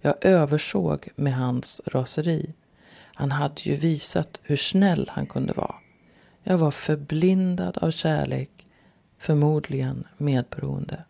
Jag 0.02 0.26
översåg 0.26 1.08
med 1.16 1.34
hans 1.34 1.82
raseri. 1.86 2.54
Han 3.02 3.32
hade 3.32 3.62
ju 3.62 3.76
visat 3.76 4.40
hur 4.44 4.56
snäll 4.56 5.12
han 5.14 5.26
kunde 5.26 5.54
vara. 5.54 5.76
Jag 6.44 6.58
var 6.58 6.72
förblindad 6.72 7.78
av 7.78 7.92
kärlek, 7.92 8.68
förmodligen 9.18 10.08
medberoende. 10.18 11.04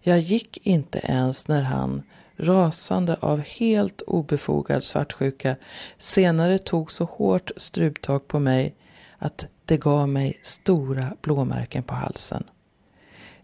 Jag 0.00 0.18
gick 0.18 0.66
inte 0.66 0.98
ens 0.98 1.48
när 1.48 1.62
han, 1.62 2.02
rasande 2.36 3.16
av 3.20 3.40
helt 3.40 4.02
obefogad 4.02 4.84
svartsjuka, 4.84 5.56
senare 5.98 6.58
tog 6.58 6.90
så 6.90 7.04
hårt 7.04 7.50
struptag 7.56 8.28
på 8.28 8.38
mig 8.38 8.74
att 9.24 9.46
det 9.64 9.76
gav 9.76 10.08
mig 10.08 10.38
stora 10.42 11.12
blåmärken 11.20 11.82
på 11.82 11.94
halsen. 11.94 12.44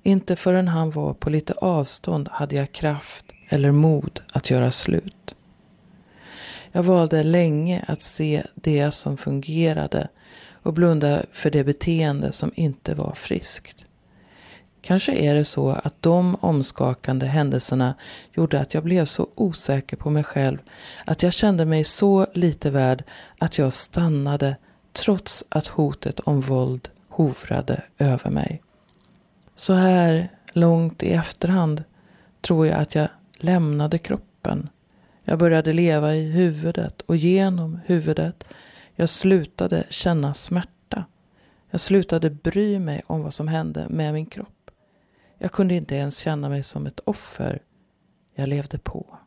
Inte 0.02 0.36
förrän 0.36 0.68
han 0.68 0.90
var 0.90 1.14
på 1.14 1.30
lite 1.30 1.52
avstånd 1.52 2.28
hade 2.32 2.56
jag 2.56 2.72
kraft 2.72 3.24
eller 3.48 3.70
mod 3.70 4.20
att 4.32 4.50
göra 4.50 4.70
slut. 4.70 5.34
Jag 6.72 6.82
valde 6.82 7.22
länge 7.22 7.84
att 7.88 8.02
se 8.02 8.42
det 8.54 8.90
som 8.90 9.16
fungerade 9.16 10.08
och 10.62 10.72
blunda 10.72 11.22
för 11.32 11.50
det 11.50 11.64
beteende 11.64 12.32
som 12.32 12.52
inte 12.54 12.94
var 12.94 13.12
friskt. 13.12 13.86
Kanske 14.82 15.12
är 15.12 15.34
det 15.34 15.44
så 15.44 15.70
att 15.70 16.02
de 16.02 16.36
omskakande 16.40 17.26
händelserna 17.26 17.94
gjorde 18.32 18.60
att 18.60 18.74
jag 18.74 18.84
blev 18.84 19.04
så 19.04 19.28
osäker 19.34 19.96
på 19.96 20.10
mig 20.10 20.24
själv 20.24 20.58
att 21.04 21.22
jag 21.22 21.32
kände 21.32 21.64
mig 21.64 21.84
så 21.84 22.26
lite 22.34 22.70
värd 22.70 23.04
att 23.38 23.58
jag 23.58 23.72
stannade 23.72 24.56
trots 24.92 25.44
att 25.48 25.66
hotet 25.66 26.20
om 26.20 26.40
våld 26.40 26.88
hovrade 27.08 27.82
över 27.98 28.30
mig. 28.30 28.62
Så 29.54 29.72
här 29.72 30.28
långt 30.52 31.02
i 31.02 31.12
efterhand 31.12 31.84
tror 32.40 32.66
jag 32.66 32.78
att 32.78 32.94
jag 32.94 33.08
lämnade 33.36 33.98
kroppen. 33.98 34.68
Jag 35.24 35.38
började 35.38 35.72
leva 35.72 36.14
i 36.14 36.30
huvudet 36.30 37.00
och 37.00 37.16
genom 37.16 37.80
huvudet. 37.86 38.44
Jag 38.94 39.08
slutade 39.08 39.84
känna 39.88 40.34
smärta. 40.34 41.04
Jag 41.70 41.80
slutade 41.80 42.30
bry 42.30 42.78
mig 42.78 43.02
om 43.06 43.22
vad 43.22 43.34
som 43.34 43.48
hände 43.48 43.86
med 43.88 44.14
min 44.14 44.26
kropp. 44.26 44.70
Jag 45.38 45.52
kunde 45.52 45.74
inte 45.74 45.94
ens 45.94 46.18
känna 46.18 46.48
mig 46.48 46.62
som 46.62 46.86
ett 46.86 47.00
offer. 47.04 47.62
Jag 48.34 48.48
levde 48.48 48.78
på. 48.78 49.18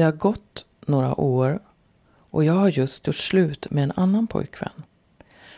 Det 0.00 0.04
har 0.04 0.12
gått 0.12 0.66
några 0.86 1.20
år 1.20 1.60
och 2.30 2.44
jag 2.44 2.52
har 2.52 2.68
just 2.68 3.06
gjort 3.06 3.16
slut 3.16 3.70
med 3.70 3.84
en 3.84 3.92
annan 3.96 4.26
pojkvän. 4.26 4.82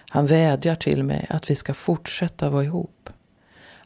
Han 0.09 0.27
vädjar 0.27 0.75
till 0.75 1.03
mig 1.03 1.27
att 1.29 1.51
vi 1.51 1.55
ska 1.55 1.75
fortsätta 1.75 2.51
vara 2.51 2.65
ihop. 2.65 3.11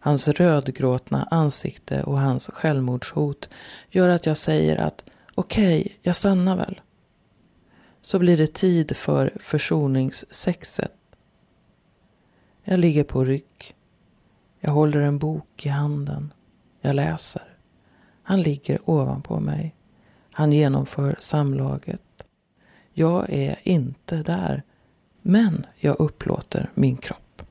Hans 0.01 0.29
rödgråtna 0.29 1.29
ansikte 1.31 2.03
och 2.03 2.21
hans 2.21 2.51
självmordshot 2.53 3.49
gör 3.91 4.09
att 4.09 4.27
jag 4.27 4.37
säger 4.37 4.77
att 4.77 5.05
okej, 5.35 5.81
okay, 5.81 5.93
jag 6.03 6.17
stannar 6.17 6.57
väl. 6.57 6.81
Så 8.03 8.19
blir 8.19 8.37
det 8.37 8.55
tid 8.55 8.97
för 8.97 9.33
försoningssexet. 9.41 10.93
Jag 12.65 12.79
ligger 12.79 13.05
på 13.05 13.25
rygg. 13.25 13.75
Jag 14.61 14.71
håller 14.71 15.01
en 15.01 15.19
bok 15.19 15.67
i 15.67 15.69
handen. 15.69 16.33
Jag 16.81 16.95
läser. 16.95 17.57
Han 18.23 18.43
ligger 18.43 18.91
ovanpå 18.91 19.41
mig. 19.41 19.76
Han 20.37 20.53
genomför 20.53 21.17
samlaget. 21.21 22.23
Jag 22.93 23.31
är 23.31 23.59
inte 23.63 24.17
där. 24.17 24.63
Men 25.23 25.67
jag 25.77 26.01
upplåter 26.01 26.71
min 26.75 26.97
kropp. 26.97 27.43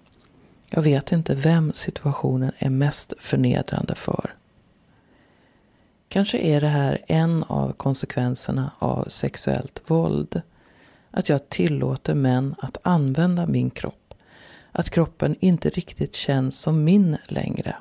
Jag 0.69 0.81
vet 0.81 1.11
inte 1.11 1.35
vem 1.35 1.73
situationen 1.73 2.51
är 2.57 2.69
mest 2.69 3.13
förnedrande 3.19 3.95
för. 3.95 4.35
Kanske 6.07 6.37
är 6.37 6.61
det 6.61 6.67
här 6.67 7.01
en 7.07 7.43
av 7.43 7.73
konsekvenserna 7.73 8.71
av 8.79 9.05
sexuellt 9.07 9.81
våld. 9.87 10.41
Att 11.11 11.29
jag 11.29 11.49
tillåter 11.49 12.13
män 12.13 12.55
att 12.57 12.77
använda 12.81 13.47
min 13.47 13.69
kropp. 13.69 14.13
Att 14.71 14.89
kroppen 14.89 15.35
inte 15.39 15.69
riktigt 15.69 16.15
känns 16.15 16.59
som 16.59 16.83
min 16.83 17.17
längre. 17.27 17.75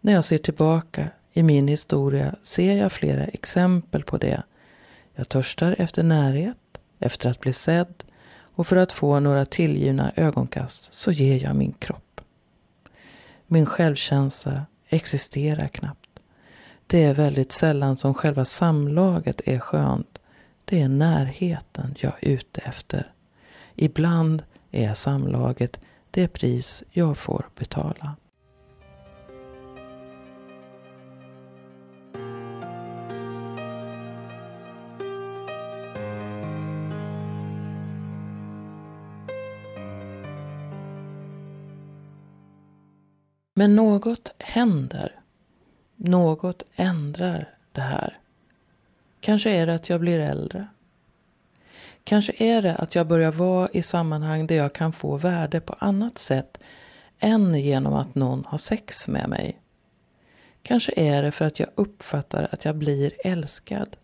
När 0.00 0.12
jag 0.12 0.24
ser 0.24 0.38
tillbaka 0.38 1.08
i 1.36 1.42
min 1.42 1.68
historia 1.68 2.34
ser 2.42 2.76
jag 2.76 2.92
flera 2.92 3.24
exempel 3.24 4.04
på 4.04 4.16
det. 4.16 4.42
Jag 5.14 5.28
törstar 5.28 5.76
efter 5.78 6.02
närhet, 6.02 6.78
efter 6.98 7.30
att 7.30 7.40
bli 7.40 7.52
sedd 7.52 8.04
och 8.54 8.66
för 8.66 8.76
att 8.76 8.92
få 8.92 9.20
några 9.20 9.46
tillgivna 9.46 10.12
ögonkast 10.16 10.94
så 10.94 11.12
ger 11.12 11.44
jag 11.44 11.56
min 11.56 11.72
kropp. 11.72 12.20
Min 13.46 13.66
självkänsla 13.66 14.66
existerar 14.88 15.68
knappt. 15.68 16.20
Det 16.86 17.02
är 17.02 17.14
väldigt 17.14 17.52
sällan 17.52 17.96
som 17.96 18.14
själva 18.14 18.44
samlaget 18.44 19.40
är 19.44 19.58
skönt. 19.58 20.18
Det 20.64 20.80
är 20.80 20.88
närheten 20.88 21.94
jag 21.98 22.12
är 22.20 22.28
ute 22.28 22.60
efter. 22.60 23.12
Ibland 23.74 24.42
är 24.70 24.94
samlaget 24.94 25.80
det 26.10 26.28
pris 26.28 26.82
jag 26.90 27.18
får 27.18 27.48
betala. 27.56 28.16
Men 43.54 43.74
något 43.74 44.32
händer. 44.38 45.20
Något 45.96 46.62
ändrar 46.76 47.54
det 47.72 47.80
här. 47.80 48.18
Kanske 49.20 49.50
är 49.50 49.66
det 49.66 49.74
att 49.74 49.88
jag 49.88 50.00
blir 50.00 50.18
äldre. 50.18 50.68
Kanske 52.04 52.32
är 52.38 52.62
det 52.62 52.76
att 52.76 52.94
jag 52.94 53.06
börjar 53.06 53.32
vara 53.32 53.68
i 53.72 53.82
sammanhang 53.82 54.46
där 54.46 54.54
jag 54.54 54.72
kan 54.72 54.92
få 54.92 55.16
värde 55.16 55.60
på 55.60 55.76
annat 55.78 56.18
sätt 56.18 56.58
än 57.18 57.54
genom 57.54 57.94
att 57.94 58.14
någon 58.14 58.44
har 58.46 58.58
sex 58.58 59.08
med 59.08 59.28
mig. 59.28 59.60
Kanske 60.62 60.92
är 60.96 61.22
det 61.22 61.32
för 61.32 61.44
att 61.44 61.60
jag 61.60 61.68
uppfattar 61.74 62.48
att 62.52 62.64
jag 62.64 62.76
blir 62.76 63.12
älskad. 63.24 63.96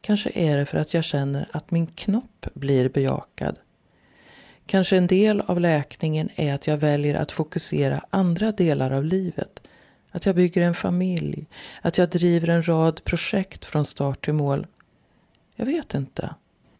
Kanske 0.00 0.30
är 0.34 0.58
det 0.58 0.66
för 0.66 0.78
att 0.78 0.94
jag 0.94 1.04
känner 1.04 1.48
att 1.52 1.70
min 1.70 1.86
knopp 1.86 2.46
blir 2.54 2.88
bejakad 2.88 3.58
Kanske 4.70 4.96
en 4.96 5.06
del 5.06 5.40
av 5.40 5.60
läkningen 5.60 6.30
är 6.36 6.54
att 6.54 6.66
jag 6.66 6.76
väljer 6.76 7.14
att 7.14 7.32
fokusera 7.32 8.04
andra 8.10 8.52
delar 8.52 8.90
av 8.90 9.04
livet. 9.04 9.62
Att 10.10 10.26
jag 10.26 10.36
bygger 10.36 10.62
en 10.62 10.74
familj, 10.74 11.46
att 11.82 11.98
jag 11.98 12.08
driver 12.08 12.48
en 12.48 12.68
rad 12.68 13.04
projekt 13.04 13.64
från 13.64 13.84
start 13.84 14.24
till 14.24 14.34
mål. 14.34 14.66
Jag 15.56 15.66
vet 15.66 15.94
inte. 15.94 16.34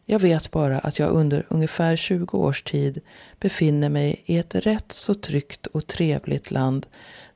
Jag 0.07 0.19
vet 0.19 0.51
bara 0.51 0.79
att 0.79 0.99
jag 0.99 1.11
under 1.11 1.47
ungefär 1.49 1.97
20 1.97 2.39
års 2.39 2.63
tid 2.63 3.01
befinner 3.41 3.89
mig 3.89 4.23
i 4.27 4.39
ett 4.39 4.55
rätt 4.55 4.93
så 4.93 5.15
tryggt 5.15 5.67
och 5.67 5.87
trevligt 5.87 6.51
land 6.51 6.87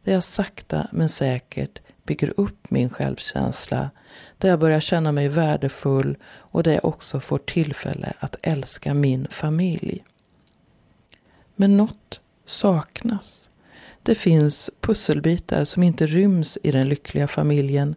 där 0.05 0.13
jag 0.13 0.25
sakta 0.25 0.89
men 0.93 1.09
säkert 1.09 1.81
bygger 2.03 2.33
upp 2.37 2.71
min 2.71 2.91
självkänsla, 2.91 3.91
där 4.39 4.49
jag 4.49 4.59
börjar 4.59 4.81
känna 4.81 5.13
mig 5.13 5.29
värdefull 5.29 6.17
och 6.25 6.63
där 6.63 6.73
jag 6.73 6.85
också 6.85 7.21
får 7.21 7.39
tillfälle 7.39 8.13
att 8.19 8.37
älska 8.43 8.95
min 8.95 9.27
familj. 9.31 10.05
Men 11.57 11.77
något 11.77 12.21
saknas. 12.45 13.49
Det 14.03 14.15
finns 14.15 14.71
pusselbitar 14.81 15.65
som 15.65 15.83
inte 15.83 16.07
ryms 16.07 16.59
i 16.63 16.71
den 16.71 16.89
lyckliga 16.89 17.29
familjen. 17.29 17.95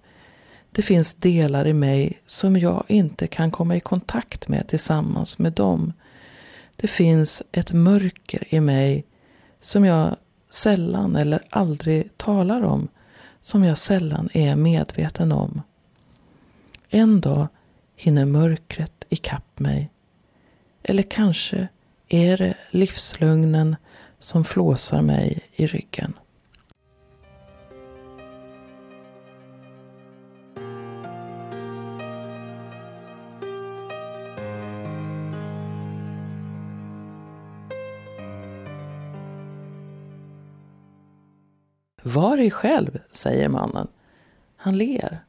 Det 0.71 0.81
finns 0.81 1.15
delar 1.15 1.67
i 1.67 1.73
mig 1.73 2.21
som 2.25 2.57
jag 2.57 2.83
inte 2.87 3.27
kan 3.27 3.51
komma 3.51 3.75
i 3.75 3.79
kontakt 3.79 4.47
med 4.47 4.67
tillsammans 4.67 5.39
med 5.39 5.53
dem. 5.53 5.93
Det 6.75 6.87
finns 6.87 7.43
ett 7.51 7.71
mörker 7.71 8.43
i 8.49 8.59
mig 8.59 9.05
som 9.61 9.85
jag 9.85 10.15
sällan 10.49 11.15
eller 11.15 11.43
aldrig 11.49 12.17
talar 12.17 12.61
om. 12.61 12.87
Som 13.41 13.63
jag 13.63 13.77
sällan 13.77 14.29
är 14.33 14.55
medveten 14.55 15.31
om. 15.31 15.61
En 16.89 17.21
dag 17.21 17.47
hinner 17.95 18.25
mörkret 18.25 19.05
ikapp 19.09 19.59
mig. 19.59 19.89
Eller 20.83 21.03
kanske 21.03 21.67
är 22.09 22.37
det 22.37 22.53
livslögnen 22.69 23.75
som 24.19 24.43
flåsar 24.43 25.01
mig 25.01 25.39
i 25.55 25.67
ryggen. 25.67 26.13
Var 42.03 42.37
dig 42.37 42.51
själv, 42.51 42.99
säger 43.11 43.49
mannen. 43.49 43.87
Han 44.55 44.77
ler. 44.77 45.19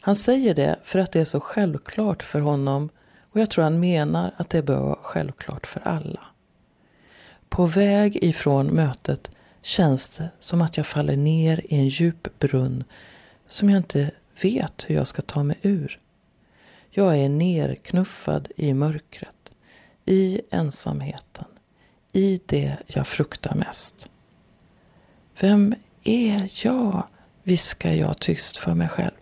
Han 0.00 0.16
säger 0.16 0.54
det 0.54 0.78
för 0.82 0.98
att 0.98 1.12
det 1.12 1.20
är 1.20 1.24
så 1.24 1.40
självklart 1.40 2.22
för 2.22 2.40
honom 2.40 2.88
och 3.32 3.40
jag 3.40 3.50
tror 3.50 3.64
han 3.64 3.80
menar 3.80 4.34
att 4.36 4.50
det 4.50 4.62
bör 4.62 4.80
vara 4.80 4.98
självklart 5.02 5.66
för 5.66 5.80
alla. 5.88 6.20
På 7.48 7.66
väg 7.66 8.16
ifrån 8.24 8.66
mötet 8.66 9.30
känns 9.62 10.08
det 10.08 10.30
som 10.38 10.62
att 10.62 10.76
jag 10.76 10.86
faller 10.86 11.16
ner 11.16 11.60
i 11.64 11.74
en 11.78 11.88
djup 11.88 12.38
brunn 12.38 12.84
som 13.46 13.70
jag 13.70 13.76
inte 13.76 14.10
vet 14.42 14.84
hur 14.86 14.94
jag 14.94 15.06
ska 15.06 15.22
ta 15.22 15.42
mig 15.42 15.58
ur. 15.62 16.00
Jag 16.90 17.18
är 17.18 17.28
nerknuffad 17.28 18.48
i 18.56 18.74
mörkret, 18.74 19.50
i 20.04 20.40
ensamheten, 20.50 21.44
i 22.12 22.40
det 22.46 22.76
jag 22.86 23.06
fruktar 23.06 23.54
mest. 23.54 24.08
Vem 25.40 25.74
är 26.04 26.48
jag? 26.64 27.06
viskar 27.42 27.92
jag 27.92 28.18
tyst 28.18 28.56
för 28.56 28.74
mig 28.74 28.88
själv. 28.88 29.14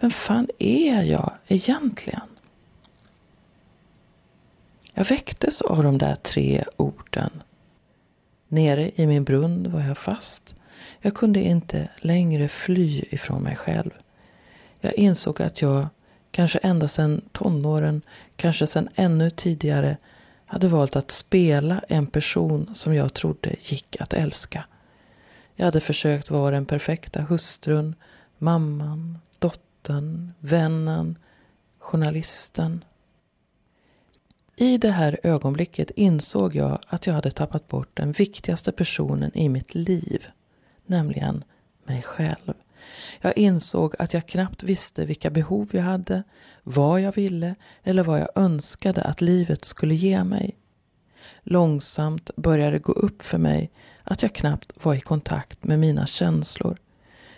Vem 0.00 0.10
fan 0.10 0.48
är 0.58 1.02
jag 1.02 1.32
egentligen? 1.46 2.31
Jag 4.94 5.04
väcktes 5.04 5.62
av 5.62 5.82
de 5.82 5.98
där 5.98 6.14
tre 6.14 6.64
orden. 6.76 7.42
Nere 8.48 8.90
i 8.94 9.06
min 9.06 9.24
brunn 9.24 9.72
var 9.72 9.80
jag 9.80 9.98
fast. 9.98 10.54
Jag 11.00 11.14
kunde 11.14 11.40
inte 11.40 11.88
längre 11.96 12.48
fly 12.48 13.04
ifrån 13.10 13.42
mig 13.42 13.56
själv. 13.56 13.90
Jag 14.80 14.94
insåg 14.94 15.42
att 15.42 15.62
jag, 15.62 15.86
kanske 16.30 16.58
ända 16.58 16.88
sedan 16.88 17.22
tonåren, 17.32 18.02
kanske 18.36 18.66
sedan 18.66 18.88
ännu 18.94 19.30
tidigare, 19.30 19.96
hade 20.46 20.68
valt 20.68 20.96
att 20.96 21.10
spela 21.10 21.82
en 21.88 22.06
person 22.06 22.70
som 22.74 22.94
jag 22.94 23.14
trodde 23.14 23.54
gick 23.60 23.96
att 24.00 24.12
älska. 24.12 24.64
Jag 25.54 25.64
hade 25.64 25.80
försökt 25.80 26.30
vara 26.30 26.50
den 26.50 26.66
perfekta 26.66 27.20
hustrun, 27.22 27.94
mamman, 28.38 29.18
dottern, 29.38 30.32
vännen, 30.38 31.18
journalisten. 31.78 32.84
I 34.62 34.78
det 34.78 34.90
här 34.90 35.20
ögonblicket 35.22 35.90
insåg 35.90 36.54
jag 36.54 36.78
att 36.86 37.06
jag 37.06 37.14
hade 37.14 37.30
tappat 37.30 37.68
bort 37.68 37.88
den 37.94 38.12
viktigaste 38.12 38.72
personen 38.72 39.30
i 39.34 39.48
mitt 39.48 39.74
liv, 39.74 40.26
nämligen 40.86 41.44
mig 41.84 42.02
själv. 42.02 42.54
Jag 43.20 43.38
insåg 43.38 43.94
att 43.98 44.14
jag 44.14 44.26
knappt 44.26 44.62
visste 44.62 45.06
vilka 45.06 45.30
behov 45.30 45.68
jag 45.72 45.82
hade, 45.82 46.22
vad 46.62 47.00
jag 47.00 47.14
ville 47.14 47.54
eller 47.82 48.02
vad 48.02 48.20
jag 48.20 48.28
önskade 48.34 49.02
att 49.02 49.20
livet 49.20 49.64
skulle 49.64 49.94
ge 49.94 50.24
mig. 50.24 50.56
Långsamt 51.42 52.30
började 52.36 52.72
det 52.72 52.78
gå 52.78 52.92
upp 52.92 53.22
för 53.22 53.38
mig 53.38 53.70
att 54.02 54.22
jag 54.22 54.32
knappt 54.32 54.84
var 54.84 54.94
i 54.94 55.00
kontakt 55.00 55.64
med 55.64 55.78
mina 55.78 56.06
känslor. 56.06 56.78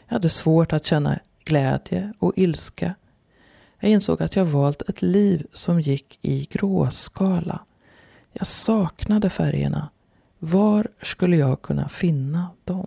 Jag 0.07 0.15
hade 0.15 0.29
svårt 0.29 0.73
att 0.73 0.85
känna 0.85 1.19
glädje 1.45 2.13
och 2.19 2.33
ilska. 2.37 2.95
Jag 3.85 3.91
insåg 3.91 4.23
att 4.23 4.37
jag 4.37 4.45
valt 4.45 4.83
ett 4.83 5.03
liv 5.03 5.47
som 5.53 5.81
gick 5.81 6.19
i 6.23 6.49
gråskala. 6.51 7.61
Jag 8.33 8.47
saknade 8.47 9.31
färgerna. 9.31 9.89
Var 10.39 10.89
skulle 11.03 11.37
jag 11.37 11.63
kunna 11.63 11.89
finna 11.89 12.49
dem? 12.65 12.87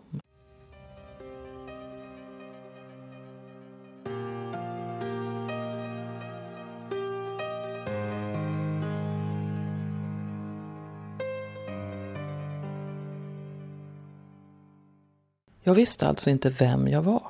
Jag 15.63 15.73
visste 15.73 16.07
alltså 16.07 16.29
inte 16.29 16.49
vem 16.49 16.87
jag 16.87 17.01
var. 17.01 17.27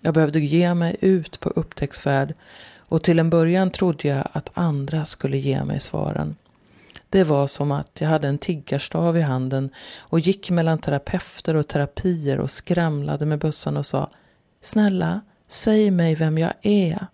Jag 0.00 0.14
behövde 0.14 0.40
ge 0.40 0.74
mig 0.74 0.96
ut 1.00 1.40
på 1.40 1.48
upptäcktsfärd 1.48 2.34
och 2.90 3.02
till 3.02 3.18
en 3.18 3.30
början 3.30 3.70
trodde 3.70 4.08
jag 4.08 4.28
att 4.32 4.50
andra 4.54 5.04
skulle 5.04 5.38
ge 5.38 5.64
mig 5.64 5.80
svaren. 5.80 6.36
Det 7.08 7.24
var 7.24 7.46
som 7.46 7.72
att 7.72 8.00
jag 8.00 8.08
hade 8.08 8.28
en 8.28 8.38
tiggarstav 8.38 9.16
i 9.16 9.20
handen 9.20 9.70
och 9.98 10.20
gick 10.20 10.50
mellan 10.50 10.78
terapeuter 10.78 11.54
och 11.54 11.68
terapier 11.68 12.40
och 12.40 12.50
skramlade 12.50 13.26
med 13.26 13.38
bössan 13.38 13.76
och 13.76 13.86
sa 13.86 14.10
Snälla, 14.60 15.20
säg 15.48 15.90
mig 15.90 16.14
vem 16.14 16.38
jag 16.38 16.52
är. 16.62 17.06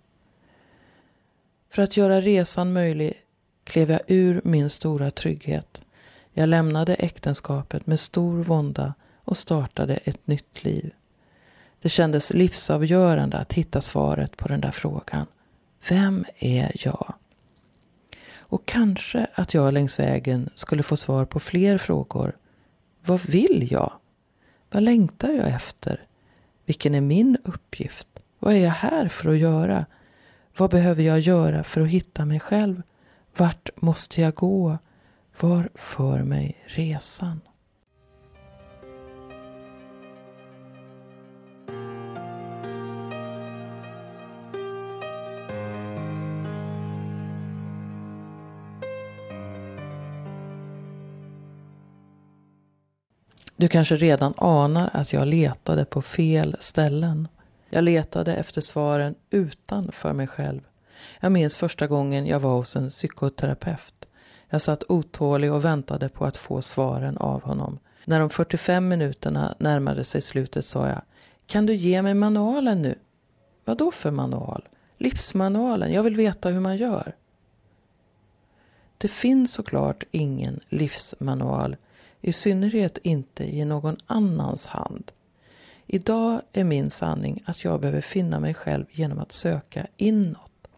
För 1.71 1.83
att 1.83 1.97
göra 1.97 2.21
resan 2.21 2.73
möjlig 2.73 3.15
klev 3.65 3.91
jag 3.91 4.01
ur 4.07 4.41
min 4.45 4.71
stora 4.71 5.11
trygghet. 5.11 5.81
Jag 6.33 6.49
lämnade 6.49 6.95
äktenskapet 6.95 7.87
med 7.87 8.01
stor 8.01 8.43
vånda 8.43 8.95
och 9.25 9.37
startade 9.37 9.97
ett 9.97 10.27
nytt 10.27 10.65
liv. 10.65 10.91
Det 11.83 11.89
kändes 11.89 12.33
livsavgörande 12.33 13.39
att 13.39 13.53
hitta 13.53 13.81
svaret 13.81 14.37
på 14.37 14.49
den 14.49 14.61
där 14.61 14.71
frågan. 14.71 15.27
Vem 15.89 16.25
är 16.39 16.73
jag? 16.75 17.15
Och 18.39 18.67
kanske 18.67 19.27
att 19.35 19.55
jag 19.55 19.75
längs 19.75 19.99
vägen 19.99 20.51
skulle 20.55 20.83
få 20.83 20.97
svar 20.97 21.25
på 21.25 21.41
fler 21.41 21.79
frågor. 21.79 22.37
Vad 23.05 23.21
vill 23.21 23.69
jag? 23.73 23.93
Vad 24.71 24.83
längtar 24.83 25.29
jag 25.29 25.49
efter? 25.49 26.07
Vilken 26.65 26.95
är 26.95 27.01
min 27.01 27.39
uppgift? 27.45 28.09
Vad 28.39 28.55
är 28.55 28.59
jag 28.59 28.71
här 28.71 29.09
för 29.09 29.31
att 29.31 29.39
göra? 29.39 29.87
Vad 30.57 30.71
behöver 30.71 31.03
jag 31.03 31.21
göra 31.21 31.65
för 31.65 31.81
att 31.81 31.89
hitta 31.89 32.25
mig 32.25 32.41
själv? 32.41 32.83
Vart 33.37 33.71
måste 33.77 34.21
jag 34.21 34.35
gå? 34.35 34.79
Var 35.41 35.69
för 35.75 36.23
mig 36.23 36.65
resan? 36.67 37.41
Du 53.57 53.69
kanske 53.69 53.97
redan 53.97 54.35
anar 54.37 54.91
att 54.93 55.13
jag 55.13 55.29
letade 55.29 55.85
på 55.85 56.03
fel 56.03 56.57
ställen. 56.59 57.29
Jag 57.71 57.85
letade 57.85 58.37
efter 58.37 58.61
svaren 58.61 59.15
utanför 59.31 60.13
mig 60.13 60.27
själv. 60.27 60.61
Jag 61.21 61.33
minns 61.33 61.57
första 61.57 61.87
gången 61.87 62.27
jag 62.27 62.41
var 62.41 62.57
hos 62.57 62.77
en 62.77 62.91
psykoterapeut. 62.91 64.07
Jag 64.49 64.63
satt 64.63 64.83
otålig 64.89 65.53
och 65.53 65.65
väntade 65.65 66.09
på 66.09 66.25
att 66.25 66.37
få 66.37 66.63
svaren 66.63 67.17
av 67.17 67.43
honom. 67.43 67.79
När 68.05 68.21
de 68.21 68.31
45 68.31 68.89
minuterna 68.89 69.55
närmade 69.59 70.05
sig 70.05 70.23
slutet 70.23 70.65
sa 70.65 70.89
jag 70.89 71.03
Kan 71.47 71.67
du 71.67 71.75
ge 71.75 72.03
mig 72.03 72.15
manualen 72.15 72.83
nu? 72.83 72.95
Vad 73.65 73.79
då 73.79 73.91
för 73.91 74.11
manual? 74.11 74.69
Livsmanualen, 74.99 75.93
jag 75.93 76.03
vill 76.03 76.17
veta 76.17 76.49
hur 76.49 76.61
man 76.61 76.77
gör. 76.77 77.15
Det 78.99 79.09
finns 79.09 79.53
såklart 79.53 80.05
ingen 80.11 80.61
livsmanual 80.69 81.77
i 82.21 82.33
synnerhet 82.33 82.99
inte 83.03 83.45
i 83.45 83.65
någon 83.65 83.97
annans 84.07 84.67
hand. 84.67 85.13
Idag 85.87 86.41
är 86.53 86.65
min 86.65 86.91
sanning 86.91 87.43
att 87.47 87.65
jag 87.65 87.81
behöver 87.81 88.01
finna 88.01 88.41
mig 88.41 88.55
själv 88.55 88.85
genom 88.91 89.19
att 89.19 89.33
söka 89.33 89.87
inåt. 89.97 90.69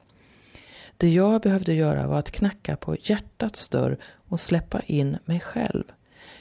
Det 0.97 1.09
jag 1.09 1.41
behövde 1.41 1.75
göra 1.75 2.07
var 2.07 2.19
att 2.19 2.31
knacka 2.31 2.77
på 2.77 2.97
hjärtats 3.01 3.69
dörr 3.69 3.99
och 4.29 4.41
släppa 4.41 4.81
in 4.81 5.19
mig 5.25 5.41
själv. 5.41 5.85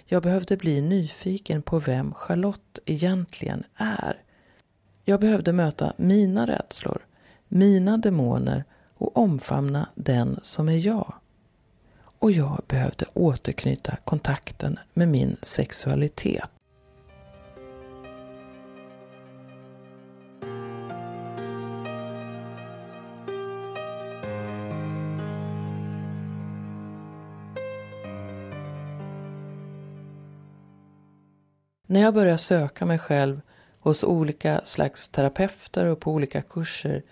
Jag 0.06 0.24
behövde 0.24 0.58
bli 0.58 0.82
nyfiken 0.82 1.62
på 1.62 1.80
vem 1.80 2.14
Charlotte 2.14 2.80
egentligen 2.86 3.64
är. 3.76 4.22
Jag 5.06 5.20
behövde 5.20 5.54
möta 5.54 5.94
mina 5.98 6.48
rädslor, 6.48 7.06
mina 7.48 7.98
demoner 7.98 8.64
och 8.94 9.18
omfamna 9.18 9.90
den 9.96 10.40
som 10.42 10.70
är 10.70 10.88
jag 10.88 11.14
och 12.20 12.32
jag 12.32 12.62
behövde 12.68 13.06
återknyta 13.14 13.98
kontakten 14.06 14.80
med 14.94 15.08
min 15.08 15.38
sexualitet. 15.42 16.44
När 31.90 32.02
jag 32.02 32.14
började 32.14 32.38
söka 32.38 32.86
mig 32.86 32.98
själv 32.98 33.42
hos 33.80 34.04
olika 34.04 34.62
slags 34.64 35.10
terapeuter 35.10 35.86
och 35.86 36.00
på 36.00 36.12
olika 36.12 36.42
kurser 36.42 37.04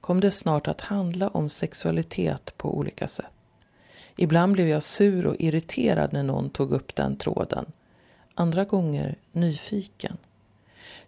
kom 0.00 0.20
det 0.20 0.30
snart 0.30 0.68
att 0.68 0.80
handla 0.80 1.28
om 1.28 1.48
sexualitet 1.48 2.54
på 2.56 2.78
olika 2.78 3.08
sätt. 3.08 3.31
Ibland 4.16 4.52
blev 4.52 4.68
jag 4.68 4.82
sur 4.82 5.26
och 5.26 5.36
irriterad 5.38 6.12
när 6.12 6.22
någon 6.22 6.50
tog 6.50 6.72
upp 6.72 6.94
den 6.94 7.16
tråden. 7.16 7.66
Andra 8.34 8.64
gånger 8.64 9.16
nyfiken. 9.32 10.16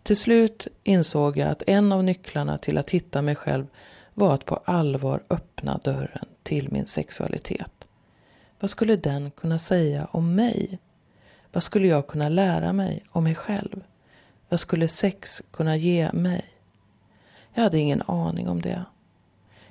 Till 0.02 0.16
slut 0.16 0.68
insåg 0.82 1.36
jag 1.36 1.48
att 1.48 1.62
en 1.66 1.92
av 1.92 2.04
nycklarna 2.04 2.58
till 2.58 2.78
att 2.78 2.90
hitta 2.90 3.22
mig 3.22 3.34
själv 3.34 3.66
var 4.14 4.34
att 4.34 4.44
på 4.44 4.56
allvar 4.64 5.22
öppna 5.30 5.80
dörren 5.84 6.26
till 6.42 6.72
min 6.72 6.86
sexualitet. 6.86 7.88
Vad 8.60 8.70
skulle 8.70 8.96
den 8.96 9.30
kunna 9.30 9.58
säga 9.58 10.08
om 10.10 10.34
mig? 10.34 10.78
Vad 11.52 11.62
skulle 11.62 11.88
jag 11.88 12.06
kunna 12.06 12.28
lära 12.28 12.72
mig 12.72 13.04
om 13.10 13.24
mig 13.24 13.34
själv? 13.34 13.84
Vad 14.48 14.60
skulle 14.60 14.88
sex 14.88 15.42
kunna 15.50 15.76
ge 15.76 16.12
mig? 16.12 16.44
Jag 17.54 17.62
hade 17.62 17.78
ingen 17.78 18.02
aning 18.02 18.48
om 18.48 18.62
det. 18.62 18.84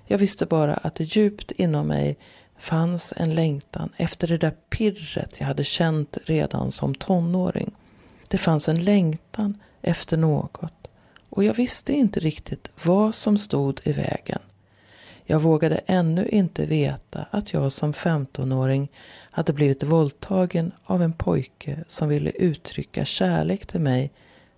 Jag 0.06 0.18
visste 0.18 0.46
bara 0.46 0.74
att 0.74 0.96
det 0.96 1.04
djupt 1.04 1.52
inom 1.52 1.88
mig 1.88 2.18
fanns 2.64 3.14
en 3.18 3.36
längtan 3.36 3.90
efter 3.98 4.28
det 4.28 4.38
där 4.38 4.54
pirret 4.70 5.40
jag 5.40 5.48
hade 5.48 5.64
känt 5.64 6.18
redan 6.26 6.72
som 6.72 6.96
tonåring. 6.96 7.72
Det 8.28 8.38
fanns 8.38 8.70
en 8.70 8.84
längtan 8.84 9.58
efter 9.82 10.18
något 10.18 10.88
och 11.30 11.44
jag 11.44 11.54
visste 11.54 11.94
inte 11.94 12.20
riktigt 12.20 12.70
vad 12.84 13.16
som 13.16 13.38
stod 13.38 13.82
i 13.84 13.92
vägen. 13.92 14.40
Jag 15.24 15.40
vågade 15.40 15.82
ännu 15.86 16.28
inte 16.28 16.66
veta 16.66 17.26
att 17.32 17.54
jag 17.54 17.72
som 17.72 17.94
15-åring 17.94 18.92
hade 19.32 19.54
blivit 19.54 19.84
våldtagen 19.84 20.72
av 20.84 21.02
en 21.02 21.14
pojke 21.14 21.84
som 21.88 22.10
ville 22.10 22.30
uttrycka 22.30 23.06
kärlek 23.06 23.66
till 23.66 23.82
mig 23.82 24.12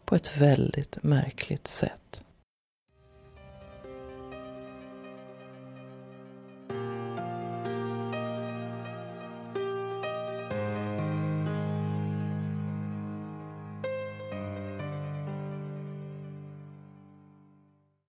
på 0.05 0.15
ett 0.15 0.37
väldigt 0.37 1.03
märkligt 1.03 1.67
sätt. 1.67 2.21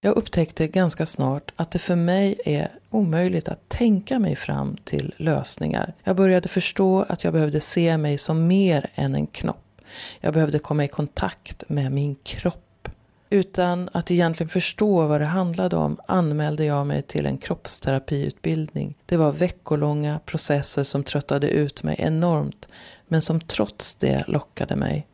Jag 0.07 0.17
upptäckte 0.17 0.69
ganska 0.69 1.07
snart 1.07 1.53
att 1.57 1.71
det 1.71 1.79
för 1.79 1.97
mig 1.97 2.41
är 2.45 2.69
omöjligt 2.91 3.49
att 3.49 3.69
tänka 3.69 4.19
mig 4.19 4.37
fram 4.37 4.77
till 4.85 5.15
lösningar. 5.17 5.95
Jag 6.05 6.17
började 6.17 6.49
förstå 6.49 7.03
att 7.09 7.25
jag 7.25 7.33
behövde 7.33 7.61
se 7.61 7.97
mig 7.97 8.19
som 8.19 8.47
mer 8.47 8.91
än 8.95 9.15
en 9.15 9.27
knopp. 9.27 9.81
Jag 10.21 10.35
behövde 10.35 10.59
komma 10.59 10.85
i 10.85 10.89
kontakt 10.89 11.65
med 11.69 11.93
min 11.93 12.15
kropp. 12.15 12.89
Utan 13.31 13.89
att 13.93 14.11
egentligen 14.11 14.49
förstå 14.49 15.07
vad 15.07 15.21
det 15.21 15.27
handlade 15.27 15.77
om 15.77 15.97
anmälde 16.07 16.65
jag 16.65 16.87
mig 16.87 17.03
till 17.03 17.27
en 17.27 17.39
kroppsterapiutbildning. 17.39 18.95
Det 19.07 19.17
var 19.17 19.33
veckolånga 19.33 20.21
processer 20.25 20.83
som 20.83 21.05
tröttade 21.05 21.49
ut 21.49 21.83
mig 21.83 21.97
enormt 21.99 22.69
men 23.09 23.23
som 23.23 23.41
trots 23.41 23.95
det 23.95 24.25
lockade 24.27 24.77
mig. 24.77 25.07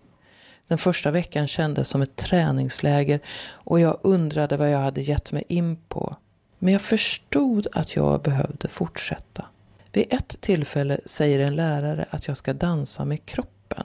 Den 0.69 0.79
första 0.79 1.11
veckan 1.11 1.47
kändes 1.47 1.89
som 1.89 2.03
ett 2.03 2.17
träningsläger 2.17 3.21
och 3.51 3.81
jag 3.81 3.99
undrade 4.03 4.57
vad 4.57 4.71
jag 4.71 4.79
hade 4.79 5.03
gett 5.03 5.33
mig 5.33 5.45
in 5.49 5.77
på. 5.89 6.17
Men 6.59 6.73
jag 6.73 6.83
förstod 6.83 7.67
att 7.73 7.97
jag 7.97 8.23
behövde 8.23 8.69
fortsätta. 8.69 9.47
Vid 9.93 10.07
ett 10.11 10.41
tillfälle 10.41 11.01
säger 11.07 11.41
en 11.41 11.57
lärare 11.57 12.07
att 12.11 12.29
jag 12.29 12.37
ska 12.37 12.53
dansa 12.53 13.05
med 13.05 13.27
kroppen. 13.27 13.85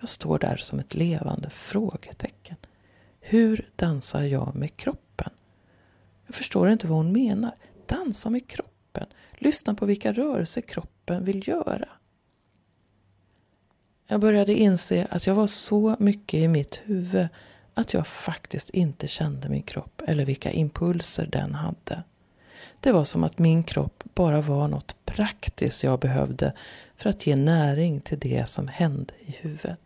Jag 0.00 0.08
står 0.08 0.38
där 0.38 0.56
som 0.56 0.78
ett 0.78 0.94
levande 0.94 1.50
frågetecken. 1.50 2.56
Hur 3.20 3.70
dansar 3.76 4.22
jag 4.22 4.54
med 4.54 4.76
kroppen? 4.76 5.30
Jag 6.26 6.34
förstår 6.34 6.68
inte 6.68 6.86
vad 6.86 6.96
hon 6.96 7.12
menar. 7.12 7.54
Dansa 7.86 8.30
med 8.30 8.48
kroppen. 8.48 9.06
Lyssna 9.32 9.74
på 9.74 9.86
vilka 9.86 10.12
rörelser 10.12 10.60
kroppen 10.60 11.24
vill 11.24 11.48
göra. 11.48 11.88
Jag 14.06 14.20
började 14.20 14.54
inse 14.54 15.06
att 15.10 15.26
jag 15.26 15.34
var 15.34 15.46
så 15.46 15.96
mycket 15.98 16.40
i 16.40 16.48
mitt 16.48 16.80
huvud 16.84 17.28
att 17.74 17.94
jag 17.94 18.06
faktiskt 18.06 18.70
inte 18.70 19.08
kände 19.08 19.48
min 19.48 19.62
kropp 19.62 20.02
eller 20.06 20.24
vilka 20.24 20.50
impulser 20.50 21.26
den 21.26 21.54
hade. 21.54 22.02
Det 22.80 22.92
var 22.92 23.04
som 23.04 23.24
att 23.24 23.38
min 23.38 23.62
kropp 23.64 24.04
bara 24.14 24.40
var 24.40 24.68
något 24.68 24.96
praktiskt 25.04 25.84
jag 25.84 26.00
behövde 26.00 26.52
för 26.96 27.10
att 27.10 27.26
ge 27.26 27.36
näring 27.36 28.00
till 28.00 28.18
det 28.18 28.48
som 28.48 28.68
hände 28.68 29.14
i 29.20 29.30
huvudet. 29.30 29.85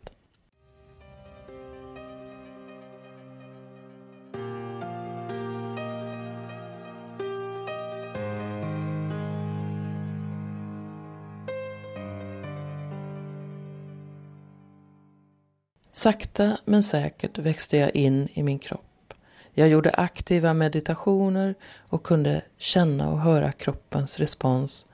Sakta 16.01 16.57
men 16.65 16.83
säkert 16.83 17.39
växte 17.39 17.77
jag 17.77 17.95
in 17.95 18.29
i 18.35 18.43
min 18.43 18.59
kropp. 18.59 19.15
Jag 19.53 19.69
gjorde 19.69 19.91
aktiva 19.91 20.55
meditationer 20.55 21.55
och 21.79 22.03
kunde 22.03 22.43
känna 22.59 23.11
och 23.11 23.21
höra 23.21 23.53
kroppens 23.53 24.19
respons. 24.19 24.87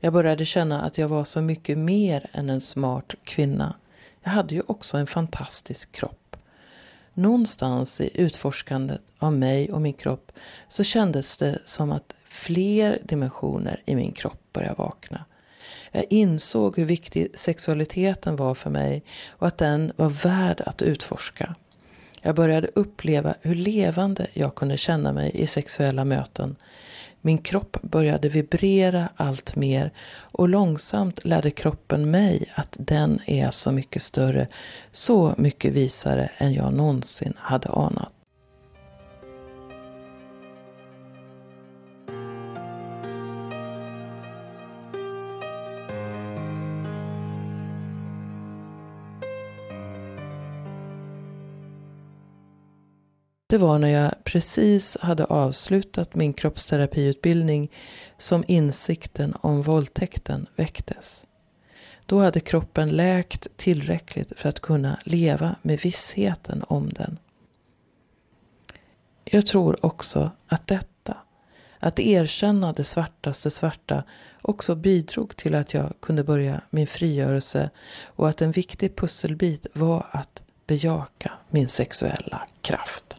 Jag 0.00 0.12
började 0.12 0.44
känna 0.44 0.82
att 0.82 0.98
jag 0.98 1.08
var 1.08 1.24
så 1.24 1.40
mycket 1.40 1.78
mer 1.78 2.30
än 2.32 2.50
en 2.50 2.60
smart 2.60 3.14
kvinna. 3.24 3.74
Jag 4.22 4.30
hade 4.30 4.54
ju 4.54 4.62
också 4.66 4.96
en 4.96 5.06
fantastisk 5.06 5.92
kropp. 5.92 6.36
Någonstans 7.14 8.00
i 8.00 8.10
utforskandet 8.14 9.00
av 9.18 9.32
mig 9.32 9.72
och 9.72 9.80
min 9.80 9.94
kropp 9.94 10.32
så 10.68 10.84
kändes 10.84 11.36
det 11.36 11.58
som 11.64 11.92
att 11.92 12.14
fler 12.24 12.98
dimensioner 13.04 13.82
i 13.86 13.96
min 13.96 14.12
kropp 14.12 14.52
började 14.52 14.74
vakna. 14.78 15.24
Jag 15.92 16.04
insåg 16.10 16.76
hur 16.76 16.84
viktig 16.84 17.28
sexualiteten 17.34 18.36
var 18.36 18.54
för 18.54 18.70
mig 18.70 19.02
och 19.28 19.46
att 19.46 19.58
den 19.58 19.92
var 19.96 20.08
värd 20.08 20.60
att 20.66 20.82
utforska. 20.82 21.54
Jag 22.22 22.34
började 22.34 22.68
uppleva 22.74 23.34
hur 23.40 23.54
levande 23.54 24.26
jag 24.32 24.54
kunde 24.54 24.76
känna 24.76 25.12
mig 25.12 25.30
i 25.34 25.46
sexuella 25.46 26.04
möten. 26.04 26.56
Min 27.20 27.38
kropp 27.38 27.76
började 27.82 28.28
vibrera 28.28 29.08
allt 29.16 29.56
mer 29.56 29.90
och 30.32 30.48
långsamt 30.48 31.24
lärde 31.24 31.50
kroppen 31.50 32.10
mig 32.10 32.52
att 32.54 32.76
den 32.78 33.20
är 33.26 33.50
så 33.50 33.72
mycket 33.72 34.02
större, 34.02 34.48
så 34.92 35.34
mycket 35.38 35.72
visare 35.72 36.30
än 36.38 36.52
jag 36.52 36.72
någonsin 36.72 37.34
hade 37.36 37.68
anat. 37.68 38.12
Det 53.50 53.58
var 53.58 53.78
när 53.78 53.88
jag 53.88 54.24
precis 54.24 54.96
hade 55.00 55.24
avslutat 55.24 56.14
min 56.14 56.32
kroppsterapiutbildning 56.32 57.70
som 58.18 58.44
insikten 58.48 59.34
om 59.40 59.62
våldtäkten 59.62 60.46
väcktes. 60.56 61.24
Då 62.06 62.20
hade 62.20 62.40
kroppen 62.40 62.90
läkt 62.90 63.46
tillräckligt 63.56 64.32
för 64.36 64.48
att 64.48 64.60
kunna 64.60 64.98
leva 65.04 65.54
med 65.62 65.80
vissheten 65.80 66.64
om 66.68 66.88
den. 66.88 67.18
Jag 69.24 69.46
tror 69.46 69.86
också 69.86 70.30
att 70.46 70.66
detta, 70.66 71.16
att 71.78 71.98
erkänna 72.00 72.72
det 72.72 72.84
svartaste 72.84 73.50
svarta, 73.50 74.02
också 74.42 74.74
bidrog 74.74 75.36
till 75.36 75.54
att 75.54 75.74
jag 75.74 75.92
kunde 76.00 76.24
börja 76.24 76.60
min 76.70 76.86
frigörelse 76.86 77.70
och 78.04 78.28
att 78.28 78.42
en 78.42 78.52
viktig 78.52 78.96
pusselbit 78.96 79.66
var 79.72 80.06
att 80.10 80.42
bejaka 80.66 81.32
min 81.50 81.68
sexuella 81.68 82.48
kraft. 82.60 83.17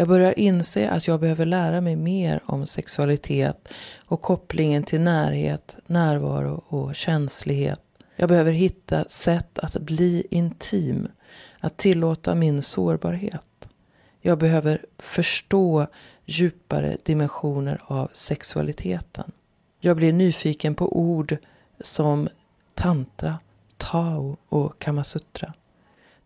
Jag 0.00 0.08
börjar 0.08 0.38
inse 0.38 0.90
att 0.90 1.06
jag 1.06 1.20
behöver 1.20 1.46
lära 1.46 1.80
mig 1.80 1.96
mer 1.96 2.40
om 2.46 2.66
sexualitet 2.66 3.68
och 4.06 4.22
kopplingen 4.22 4.82
till 4.82 5.00
närhet, 5.00 5.76
närvaro 5.86 6.64
och 6.68 6.94
känslighet. 6.94 7.80
Jag 8.16 8.28
behöver 8.28 8.52
hitta 8.52 9.04
sätt 9.04 9.58
att 9.58 9.76
bli 9.76 10.26
intim, 10.30 11.08
att 11.60 11.76
tillåta 11.76 12.34
min 12.34 12.62
sårbarhet. 12.62 13.68
Jag 14.20 14.38
behöver 14.38 14.86
förstå 14.98 15.86
djupare 16.24 16.96
dimensioner 17.02 17.80
av 17.84 18.10
sexualiteten. 18.12 19.32
Jag 19.80 19.96
blir 19.96 20.12
nyfiken 20.12 20.74
på 20.74 20.98
ord 20.98 21.36
som 21.80 22.28
tantra, 22.74 23.38
tao 23.76 24.36
och 24.48 24.78
kamasutra. 24.78 25.52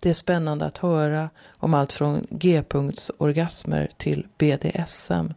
Det 0.04 0.10
är 0.10 0.14
spännande 0.14 0.66
att 0.66 0.78
höra 0.78 1.30
om 1.48 1.74
allt 1.74 1.92
från 1.92 2.26
G-punktsorgasmer 2.30 3.90
till 3.96 4.26
BDSM. 4.38 5.34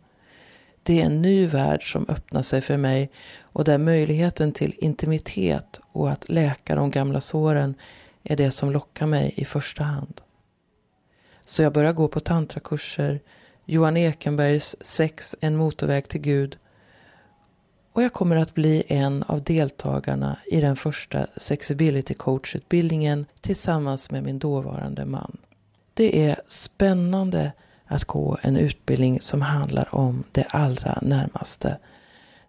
Det 0.84 1.02
är 1.02 1.06
en 1.06 1.22
ny 1.22 1.48
värld 1.48 1.92
som 1.92 2.06
öppnar 2.10 2.42
sig 2.42 2.62
för 2.62 2.78
mig 2.78 3.12
och 3.42 3.64
där 3.64 3.78
möjligheten 3.78 4.52
till 4.52 4.76
intimitet 4.78 5.80
och 5.92 6.10
att 6.10 6.30
läka 6.30 6.76
de 6.76 6.92
gamla 6.92 7.22
såren 7.22 7.76
är 8.24 8.36
det 8.36 8.52
som 8.52 8.72
lockar 8.72 9.06
mig 9.06 9.34
i 9.36 9.46
första 9.46 9.84
hand. 9.84 10.22
Så 11.46 11.64
jag 11.64 11.74
börjar 11.74 11.94
gå 11.94 12.08
på 12.08 12.20
tantrakurser, 12.20 13.20
Johan 13.66 13.98
Ekenbergs 13.98 14.76
Sex, 14.82 15.36
en 15.40 15.56
motorväg 15.56 16.08
till 16.08 16.22
Gud 16.22 16.58
och 17.98 18.04
jag 18.04 18.14
kommer 18.14 18.36
att 18.36 18.54
bli 18.54 18.84
en 18.88 19.24
av 19.24 19.44
deltagarna 19.44 20.38
i 20.46 20.62
den 20.62 20.76
första 20.76 21.28
Sexability 21.38 22.14
coachutbildningen 22.14 23.26
tillsammans 23.42 24.12
med 24.12 24.24
min 24.24 24.40
dåvarande 24.40 25.06
man. 25.06 25.38
Det 25.94 26.26
är 26.26 26.42
spännande 26.48 27.52
att 27.86 28.06
gå 28.06 28.38
en 28.42 28.58
utbildning 28.58 29.22
som 29.22 29.42
handlar 29.42 29.96
om 29.96 30.24
det 30.32 30.44
allra 30.50 31.00
närmaste. 31.02 31.78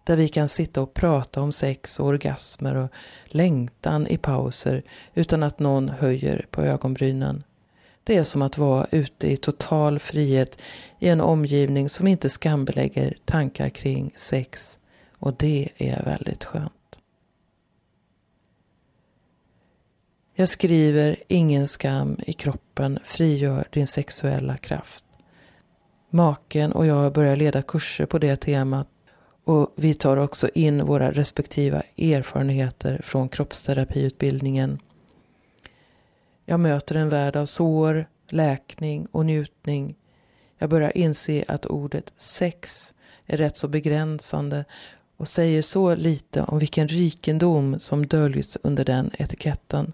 Där 0.03 0.15
vi 0.15 0.27
kan 0.27 0.49
sitta 0.49 0.81
och 0.81 0.93
prata 0.93 1.41
om 1.41 1.51
sex 1.51 1.99
och 1.99 2.07
orgasmer 2.07 2.75
och 2.75 2.89
längtan 3.25 4.07
i 4.07 4.17
pauser 4.17 4.83
utan 5.13 5.43
att 5.43 5.59
någon 5.59 5.89
höjer 5.89 6.45
på 6.51 6.61
ögonbrynen. 6.61 7.43
Det 8.03 8.15
är 8.15 8.23
som 8.23 8.41
att 8.41 8.57
vara 8.57 8.87
ute 8.91 9.31
i 9.31 9.37
total 9.37 9.99
frihet 9.99 10.61
i 10.99 11.07
en 11.09 11.21
omgivning 11.21 11.89
som 11.89 12.07
inte 12.07 12.29
skambelägger 12.29 13.17
tankar 13.25 13.69
kring 13.69 14.11
sex 14.15 14.79
och 15.19 15.33
det 15.37 15.69
är 15.77 16.03
väldigt 16.03 16.43
skönt. 16.43 16.99
Jag 20.33 20.49
skriver 20.49 21.15
Ingen 21.27 21.67
skam 21.67 22.19
i 22.27 22.33
kroppen 22.33 22.99
frigör 23.03 23.67
din 23.71 23.87
sexuella 23.87 24.57
kraft. 24.57 25.05
Maken 26.09 26.71
och 26.71 26.85
jag 26.85 27.13
börjar 27.13 27.35
leda 27.35 27.61
kurser 27.61 28.05
på 28.05 28.19
det 28.19 28.35
temat 28.35 28.87
och 29.43 29.73
vi 29.75 29.93
tar 29.93 30.17
också 30.17 30.49
in 30.53 30.85
våra 30.85 31.11
respektiva 31.11 31.83
erfarenheter 31.97 33.01
från 33.03 33.29
kroppsterapiutbildningen. 33.29 34.79
Jag 36.45 36.59
möter 36.59 36.95
en 36.95 37.09
värld 37.09 37.35
av 37.35 37.45
sår, 37.45 38.05
läkning 38.29 39.07
och 39.11 39.25
njutning. 39.25 39.95
Jag 40.57 40.69
börjar 40.69 40.97
inse 40.97 41.45
att 41.47 41.65
ordet 41.65 42.13
sex 42.17 42.93
är 43.25 43.37
rätt 43.37 43.57
så 43.57 43.67
begränsande 43.67 44.65
och 45.19 45.27
säger 45.27 45.61
så 45.61 45.95
lite 45.95 46.41
om 46.41 46.59
vilken 46.59 46.87
rikedom 46.87 47.79
som 47.79 48.05
döljs 48.05 48.57
under 48.63 48.85
den 48.85 49.11
etiketten. 49.17 49.93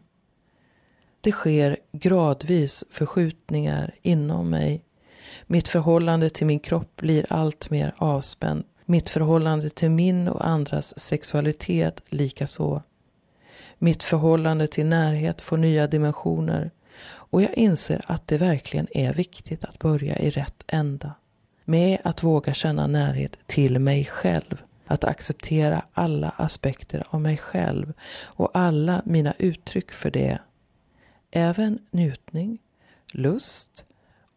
Det 1.22 1.32
sker 1.32 1.78
gradvis 1.92 2.84
förskjutningar 2.92 3.96
inom 4.02 4.50
mig. 4.50 4.84
Mitt 5.48 5.68
förhållande 5.68 6.30
till 6.30 6.48
min 6.48 6.60
kropp 6.60 6.96
blir 6.96 7.26
allt 7.30 7.70
mer 7.70 7.94
avspänt. 7.98 8.68
Mitt 8.86 9.10
förhållande 9.10 9.70
till 9.70 9.90
min 9.90 10.28
och 10.28 10.48
andras 10.48 11.00
sexualitet 11.00 12.02
likaså. 12.10 12.82
Mitt 13.78 14.04
förhållande 14.04 14.68
till 14.68 14.86
närhet 14.86 15.42
får 15.42 15.58
nya 15.58 15.88
dimensioner 15.88 16.72
och 17.08 17.42
jag 17.42 17.54
inser 17.54 18.02
att 18.08 18.28
det 18.28 18.38
verkligen 18.38 18.88
är 18.92 19.14
viktigt 19.14 19.66
att 19.66 19.80
börja 19.80 20.20
i 20.20 20.30
rätt 20.30 20.64
ända. 20.68 21.14
Med 21.64 21.98
att 22.04 22.24
våga 22.24 22.54
känna 22.54 22.88
närhet 22.88 23.38
till 23.46 23.80
mig 23.80 24.06
själv 24.06 24.64
att 24.86 25.04
acceptera 25.04 25.82
alla 25.94 26.30
aspekter 26.30 27.04
av 27.10 27.22
mig 27.22 27.38
själv 27.38 27.94
och 28.24 28.50
alla 28.54 29.02
mina 29.06 29.34
uttryck 29.38 29.92
för 29.92 30.12
det. 30.12 30.40
Även 31.32 31.80
njutning, 31.92 32.58
lust 33.12 33.86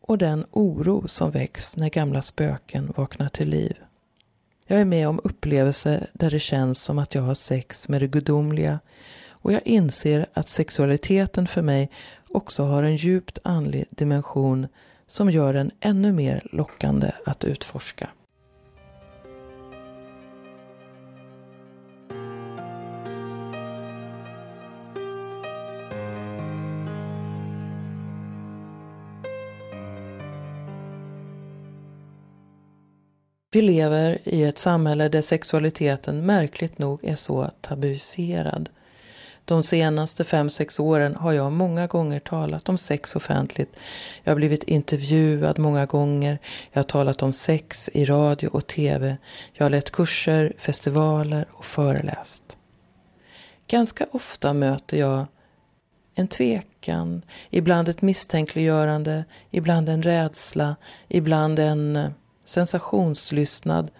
och 0.00 0.18
den 0.18 0.44
oro 0.50 1.08
som 1.08 1.30
väcks 1.30 1.76
när 1.76 1.88
gamla 1.88 2.22
spöken 2.22 2.92
vaknar 2.96 3.28
till 3.28 3.48
liv. 3.48 3.76
Jag 4.66 4.80
är 4.80 4.84
med 4.84 5.08
om 5.08 5.20
upplevelser 5.24 6.10
där 6.12 6.30
det 6.30 6.38
känns 6.38 6.82
som 6.82 6.98
att 6.98 7.14
jag 7.14 7.22
har 7.22 7.34
sex 7.34 7.88
med 7.88 8.02
det 8.02 8.06
gudomliga 8.06 8.78
och 9.28 9.52
jag 9.52 9.66
inser 9.66 10.26
att 10.32 10.48
sexualiteten 10.48 11.46
för 11.46 11.62
mig 11.62 11.90
också 12.28 12.62
har 12.62 12.82
en 12.82 12.96
djupt 12.96 13.38
andlig 13.42 13.86
dimension 13.90 14.66
som 15.06 15.30
gör 15.30 15.52
den 15.52 15.70
ännu 15.80 16.12
mer 16.12 16.42
lockande 16.52 17.12
att 17.24 17.44
utforska. 17.44 18.08
Vi 33.50 33.62
lever 33.62 34.18
i 34.24 34.42
ett 34.42 34.58
samhälle 34.58 35.08
där 35.08 35.22
sexualiteten 35.22 36.26
märkligt 36.26 36.78
nog 36.78 37.04
är 37.04 37.14
så 37.16 37.50
tabuiserad. 37.60 38.70
De 39.44 39.62
senaste 39.62 40.24
fem 40.24 40.50
sex 40.50 40.80
åren 40.80 41.16
har 41.16 41.32
jag 41.32 41.52
många 41.52 41.86
gånger 41.86 42.20
talat 42.20 42.68
om 42.68 42.78
sex 42.78 43.16
offentligt. 43.16 43.76
Jag 44.22 44.30
har 44.30 44.36
blivit 44.36 44.62
intervjuad 44.62 45.58
många 45.58 45.86
gånger. 45.86 46.38
Jag 46.72 46.78
har 46.78 46.84
talat 46.84 47.22
om 47.22 47.32
sex 47.32 47.90
i 47.92 48.04
radio 48.04 48.48
och 48.48 48.66
tv. 48.66 49.16
Jag 49.52 49.64
har 49.64 49.70
lett 49.70 49.90
kurser, 49.90 50.52
festivaler 50.58 51.46
och 51.52 51.64
föreläst. 51.64 52.56
Ganska 53.66 54.06
ofta 54.10 54.52
möter 54.52 54.96
jag 54.96 55.26
en 56.14 56.28
tvekan, 56.28 57.22
ibland 57.50 57.88
ett 57.88 58.02
misstänkliggörande, 58.02 59.24
ibland 59.50 59.88
en 59.88 60.02
rädsla, 60.02 60.76
ibland 61.08 61.58
en 61.58 62.14
sensationslystnad 62.48 63.90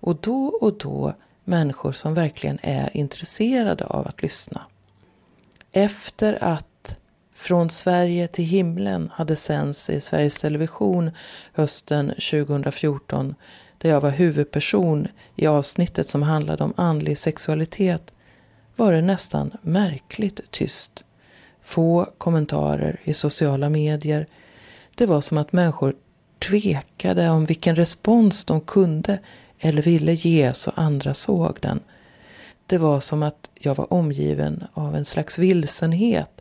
och 0.00 0.16
då 0.20 0.46
och 0.46 0.78
då 0.78 1.14
människor 1.44 1.92
som 1.92 2.14
verkligen 2.14 2.58
är 2.62 2.96
intresserade 2.96 3.84
av 3.84 4.06
att 4.06 4.22
lyssna. 4.22 4.62
Efter 5.72 6.44
att 6.44 6.96
Från 7.36 7.70
Sverige 7.70 8.28
till 8.28 8.44
himlen 8.44 9.10
hade 9.14 9.36
sänds 9.36 9.90
i 9.90 10.00
Sveriges 10.00 10.40
Television 10.40 11.10
hösten 11.52 12.08
2014 12.08 13.34
där 13.78 13.90
jag 13.90 14.00
var 14.00 14.10
huvudperson 14.10 15.08
i 15.36 15.46
avsnittet 15.46 16.08
som 16.08 16.22
handlade 16.22 16.64
om 16.64 16.74
andlig 16.76 17.18
sexualitet 17.18 18.12
var 18.76 18.92
det 18.92 19.02
nästan 19.02 19.52
märkligt 19.62 20.40
tyst. 20.50 21.04
Få 21.62 22.12
kommentarer 22.18 23.00
i 23.04 23.14
sociala 23.14 23.68
medier. 23.68 24.26
Det 24.94 25.06
var 25.06 25.20
som 25.20 25.38
att 25.38 25.52
människor 25.52 25.94
tvekade 26.38 27.30
om 27.30 27.46
vilken 27.46 27.76
respons 27.76 28.44
de 28.44 28.60
kunde 28.60 29.18
eller 29.58 29.82
ville 29.82 30.12
ge 30.12 30.52
så 30.52 30.72
andra 30.74 31.14
såg 31.14 31.58
den. 31.60 31.80
Det 32.66 32.78
var 32.78 33.00
som 33.00 33.22
att 33.22 33.50
jag 33.54 33.74
var 33.74 33.92
omgiven 33.92 34.64
av 34.72 34.96
en 34.96 35.04
slags 35.04 35.38
vilsenhet. 35.38 36.40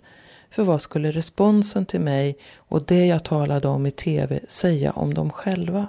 För 0.49 0.63
vad 0.63 0.81
skulle 0.81 1.11
responsen 1.11 1.85
till 1.85 1.99
mig 1.99 2.37
och 2.55 2.85
det 2.85 3.05
jag 3.05 3.23
talade 3.23 3.67
om 3.67 3.85
i 3.85 3.91
tv 3.91 4.39
säga 4.47 4.91
om 4.91 5.13
dem 5.13 5.29
själva? 5.29 5.87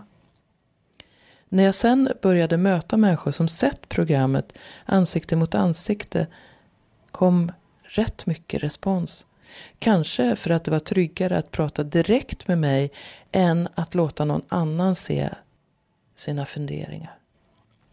När 1.48 1.62
jag 1.62 1.74
sen 1.74 2.08
började 2.22 2.56
möta 2.56 2.96
människor 2.96 3.30
som 3.30 3.48
sett 3.48 3.88
programmet 3.88 4.52
ansikte 4.84 5.36
mot 5.36 5.54
ansikte 5.54 6.26
kom 7.10 7.52
rätt 7.82 8.26
mycket 8.26 8.62
respons. 8.62 9.26
Kanske 9.78 10.36
för 10.36 10.50
att 10.50 10.64
det 10.64 10.70
var 10.70 10.78
tryggare 10.78 11.38
att 11.38 11.50
prata 11.50 11.84
direkt 11.84 12.48
med 12.48 12.58
mig 12.58 12.90
än 13.36 13.68
att 13.74 13.94
låta 13.94 14.24
någon 14.24 14.42
annan 14.48 14.94
se 14.94 15.30
sina 16.14 16.46
funderingar. 16.46 17.18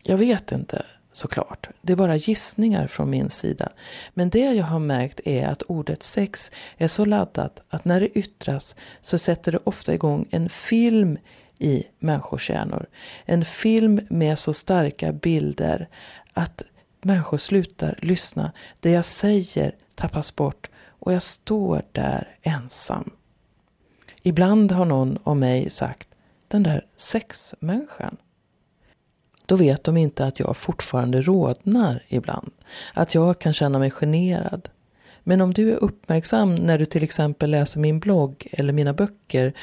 Jag 0.04 0.18
vet 0.18 0.52
inte 0.52 0.86
såklart. 1.12 1.70
Det 1.82 1.94
är 1.94 1.98
bara 1.98 2.16
gissningar 2.16 2.88
från 2.88 3.10
min 3.10 3.30
sida. 3.30 3.70
Men 4.14 4.30
det 4.30 4.54
jag 4.54 4.66
har 4.66 4.80
märkt 4.80 5.20
är 5.26 5.48
att 5.48 5.62
ordet 5.62 6.04
sex 6.04 6.52
är 6.78 6.88
så 6.88 7.06
laddat 7.06 7.62
att 7.70 7.86
när 7.86 8.00
det 8.00 8.18
yttras 8.18 8.76
så 9.02 9.18
sätter 9.18 9.52
det 9.52 9.60
ofta 9.64 9.94
igång 9.94 10.28
en 10.32 10.50
film 10.50 11.18
i 11.58 11.84
människors 12.00 12.50
hjärnor. 12.50 12.86
En 13.26 13.46
film 13.46 14.02
med 14.10 14.39
så 14.39 14.54
starka 14.54 15.12
bilder 15.12 15.88
att 16.34 16.62
människor 17.02 17.38
slutar 17.38 18.00
lyssna. 18.02 18.52
Det 18.80 18.91
jag 18.91 19.06
säger 19.06 19.76
tappas 19.96 20.36
bort 20.36 20.70
och 21.00 21.14
jag 21.14 21.22
står 21.22 21.82
där 21.91 22.36
ensam. 22.41 23.12
Ibland 24.24 24.72
har 24.72 24.86
någon 24.86 25.18
om 25.24 25.40
mig 25.40 25.70
sagt 25.70 26.08
den 26.48 26.64
där 26.64 26.86
sexmänniskan. 26.96 28.18
Då 29.46 29.56
vet 29.56 29.84
de 29.84 29.98
inte 29.98 30.26
att 30.26 30.40
jag 30.40 30.58
fortfarande 30.58 31.22
rodnar 31.22 32.04
ibland. 32.08 32.52
Att 32.94 33.16
jag 33.16 33.40
kan 33.40 33.54
känna 33.54 33.80
mig 33.80 33.92
generad. 33.92 34.70
Men 35.24 35.42
om 35.42 35.54
du 35.54 35.72
är 35.72 35.84
uppmärksam 35.84 36.56
när 36.56 36.78
du 36.78 36.86
till 36.86 37.04
exempel 37.04 37.52
läser 37.52 37.80
min 37.80 38.00
blogg 38.00 38.48
eller 38.52 38.74
mina 38.74 38.94
böcker 38.94 39.54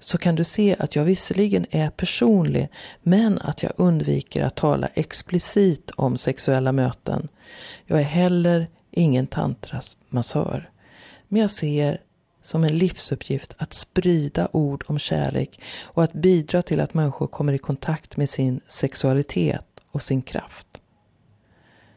så 0.00 0.18
kan 0.18 0.34
du 0.34 0.44
se 0.44 0.76
att 0.78 0.96
jag 0.96 1.04
visserligen 1.04 1.66
är 1.70 1.90
personlig 1.90 2.68
men 3.02 3.38
att 3.38 3.62
jag 3.62 3.72
undviker 3.76 4.42
att 4.42 4.54
tala 4.54 4.86
explicit 4.86 5.90
om 5.96 6.16
sexuella 6.16 6.72
möten. 6.72 7.28
Jag 7.84 7.98
är 7.98 8.04
heller 8.04 8.68
ingen 8.90 9.26
tantrasmassör. 9.26 10.70
Men 11.28 11.40
jag 11.40 11.50
ser 11.50 12.00
som 12.46 12.64
en 12.64 12.78
livsuppgift 12.78 13.54
att 13.58 13.74
sprida 13.74 14.48
ord 14.52 14.84
om 14.86 14.98
kärlek 14.98 15.60
och 15.82 16.04
att 16.04 16.12
bidra 16.12 16.62
till 16.62 16.80
att 16.80 16.94
människor 16.94 17.26
kommer 17.26 17.52
i 17.52 17.58
kontakt 17.58 18.16
med 18.16 18.30
sin 18.30 18.60
sexualitet 18.68 19.80
och 19.90 20.02
sin 20.02 20.22
kraft. 20.22 20.80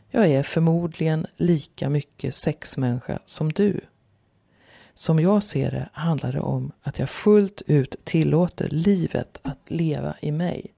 Jag 0.10 0.28
är 0.28 0.43
förmodligen 0.43 1.28
lika 1.36 1.89
mycket 1.89 2.36
sexmänniska 2.36 3.20
som 3.26 3.52
du. 3.52 3.82
Som 4.93 5.20
jag 5.20 5.43
ser 5.43 5.72
det 5.72 5.89
handlar 5.93 6.34
det 6.34 6.39
om 6.39 6.72
att 6.82 7.00
jag 7.00 7.10
fullt 7.10 7.62
ut 7.68 7.95
tillåter 8.04 8.70
livet 8.70 9.39
att 9.41 9.60
leva 9.68 10.16
i 10.22 10.32
mig. 10.32 10.74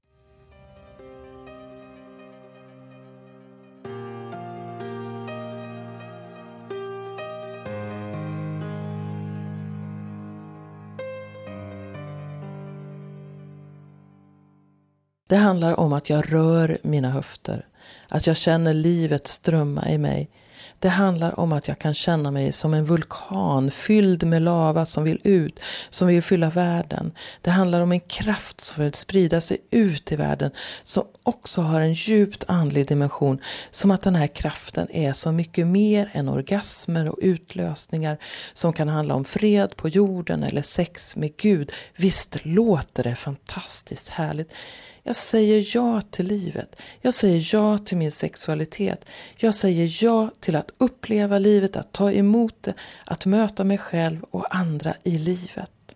Det 15.32 15.38
handlar 15.38 15.80
om 15.80 15.92
att 15.92 16.10
jag 16.10 16.32
rör 16.32 16.78
mina 16.82 17.10
höfter. 17.10 17.66
Att 18.08 18.26
jag 18.26 18.36
känner 18.36 18.74
livet 18.74 19.26
strömma 19.26 19.90
i 19.90 19.98
mig. 19.98 20.30
Det 20.78 20.88
handlar 20.88 21.40
om 21.40 21.52
att 21.52 21.68
jag 21.68 21.78
kan 21.78 21.94
känna 21.94 22.30
mig 22.30 22.52
som 22.52 22.74
en 22.74 22.84
vulkan 22.84 23.70
fylld 23.70 24.26
med 24.26 24.42
lava 24.42 24.86
som 24.86 25.04
vill 25.04 25.20
ut, 25.24 25.60
som 25.90 26.08
vill 26.08 26.22
fylla 26.22 26.50
världen. 26.50 27.12
Det 27.40 27.50
handlar 27.50 27.80
om 27.80 27.92
en 27.92 28.00
kraft 28.00 28.64
som 28.64 28.84
vill 28.84 28.94
sprida 28.94 29.40
sig 29.40 29.58
ut 29.70 30.12
i 30.12 30.16
världen, 30.16 30.50
som 30.84 31.04
också 31.22 31.60
har 31.60 31.80
en 31.80 31.92
djupt 31.92 32.44
andlig 32.48 32.86
dimension. 32.86 33.40
Som 33.70 33.90
att 33.90 34.02
den 34.02 34.14
här 34.14 34.26
kraften 34.26 34.90
är 34.90 35.12
så 35.12 35.32
mycket 35.32 35.66
mer 35.66 36.10
än 36.12 36.28
orgasmer 36.28 37.08
och 37.08 37.18
utlösningar 37.22 38.18
som 38.54 38.72
kan 38.72 38.88
handla 38.88 39.14
om 39.14 39.24
fred 39.24 39.76
på 39.76 39.88
jorden 39.88 40.42
eller 40.42 40.62
sex 40.62 41.16
med 41.16 41.36
Gud. 41.36 41.72
Visst 41.96 42.44
låter 42.44 43.02
det 43.02 43.14
fantastiskt 43.14 44.08
härligt. 44.08 44.52
Jag 45.02 45.16
säger 45.16 45.76
ja 45.76 46.00
till 46.00 46.26
livet. 46.26 46.76
Jag 47.00 47.14
säger 47.14 47.54
ja 47.54 47.78
till 47.78 47.96
min 47.96 48.12
sexualitet. 48.12 49.04
Jag 49.36 49.54
säger 49.54 50.04
ja 50.04 50.30
till 50.40 50.56
att 50.56 50.70
uppleva 50.78 51.38
livet, 51.38 51.76
att 51.76 51.92
ta 51.92 52.12
emot 52.12 52.54
det, 52.60 52.74
att 53.04 53.26
möta 53.26 53.64
mig 53.64 53.78
själv 53.78 54.22
och 54.30 54.56
andra 54.56 54.94
i 55.02 55.18
livet. 55.18 55.94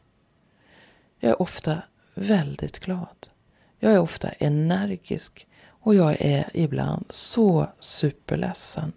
Jag 1.20 1.30
är 1.30 1.42
ofta 1.42 1.82
väldigt 2.14 2.78
glad. 2.78 3.26
Jag 3.78 3.92
är 3.92 4.00
ofta 4.00 4.28
energisk 4.28 5.46
och 5.68 5.94
jag 5.94 6.16
är 6.20 6.50
ibland 6.54 7.06
så 7.10 7.66
superledsen. 7.80 8.92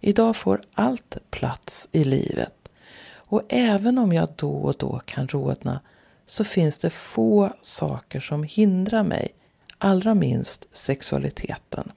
Idag 0.00 0.36
får 0.36 0.60
allt 0.74 1.16
plats 1.30 1.88
i 1.92 2.04
livet. 2.04 2.68
Och 3.14 3.42
även 3.48 3.98
om 3.98 4.12
jag 4.12 4.28
då 4.36 4.52
och 4.52 4.74
då 4.78 4.98
kan 5.04 5.28
rodna 5.28 5.80
så 6.26 6.44
finns 6.44 6.78
det 6.78 6.90
få 6.90 7.52
saker 7.62 8.20
som 8.20 8.42
hindrar 8.42 9.02
mig, 9.02 9.34
allra 9.78 10.14
minst 10.14 10.68
sexualiteten. 10.72 11.92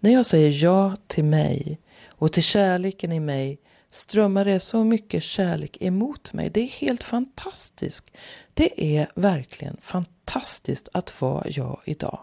När 0.00 0.12
jag 0.12 0.26
säger 0.26 0.64
ja 0.64 0.96
till 1.06 1.24
mig 1.24 1.78
och 2.08 2.32
till 2.32 2.42
kärleken 2.42 3.12
i 3.12 3.20
mig 3.20 3.58
strömmar 3.90 4.44
det 4.44 4.60
så 4.60 4.84
mycket 4.84 5.22
kärlek 5.22 5.76
emot 5.80 6.32
mig. 6.32 6.50
Det 6.50 6.60
är 6.60 6.68
helt 6.68 7.02
fantastiskt. 7.02 8.10
Det 8.54 8.96
är 8.96 9.10
verkligen 9.14 9.76
fantastiskt 9.80 10.88
att 10.92 11.20
vara 11.20 11.48
jag 11.48 11.80
idag. 11.84 12.18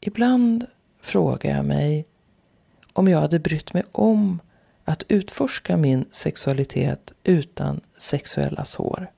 Ibland 0.00 0.66
frågar 1.00 1.56
jag 1.56 1.64
mig 1.64 2.06
om 2.92 3.08
jag 3.08 3.20
hade 3.20 3.38
brytt 3.38 3.74
mig 3.74 3.84
om 3.92 4.40
att 4.88 5.04
utforska 5.08 5.76
min 5.76 6.04
sexualitet 6.10 7.12
utan 7.24 7.80
sexuella 7.96 8.64
sår. 8.64 9.10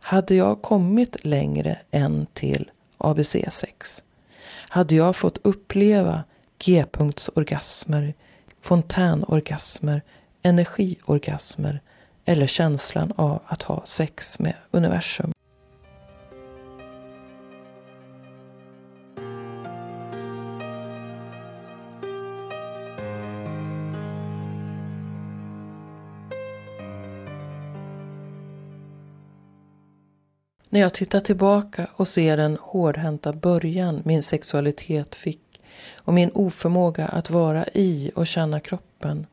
hade 0.00 0.34
jag 0.34 0.62
kommit 0.62 1.24
längre 1.24 1.78
än 1.90 2.26
till 2.32 2.70
ABC6? 2.98 4.02
Hade 4.68 4.94
jag 4.94 5.16
fått 5.16 5.38
uppleva 5.42 6.24
G-punktsorgasmer, 6.58 8.14
fontänorgasmer, 8.60 10.02
energiorgasmer 10.42 11.80
eller 12.24 12.46
känslan 12.46 13.12
av 13.16 13.42
att 13.46 13.62
ha 13.62 13.86
sex 13.86 14.38
med 14.38 14.54
universum? 14.70 15.32
När 30.70 30.80
jag 30.80 30.94
tittar 30.94 31.20
tillbaka 31.20 31.86
och 31.92 32.08
ser 32.08 32.36
den 32.36 32.58
hårdhänta 32.60 33.32
början 33.32 34.02
min 34.04 34.22
sexualitet 34.22 35.14
fick 35.14 35.60
och 35.96 36.14
min 36.14 36.30
oförmåga 36.34 37.06
att 37.06 37.30
vara 37.30 37.64
i 37.74 38.10
och 38.14 38.26
känna 38.26 38.60
kroppen 38.60 39.26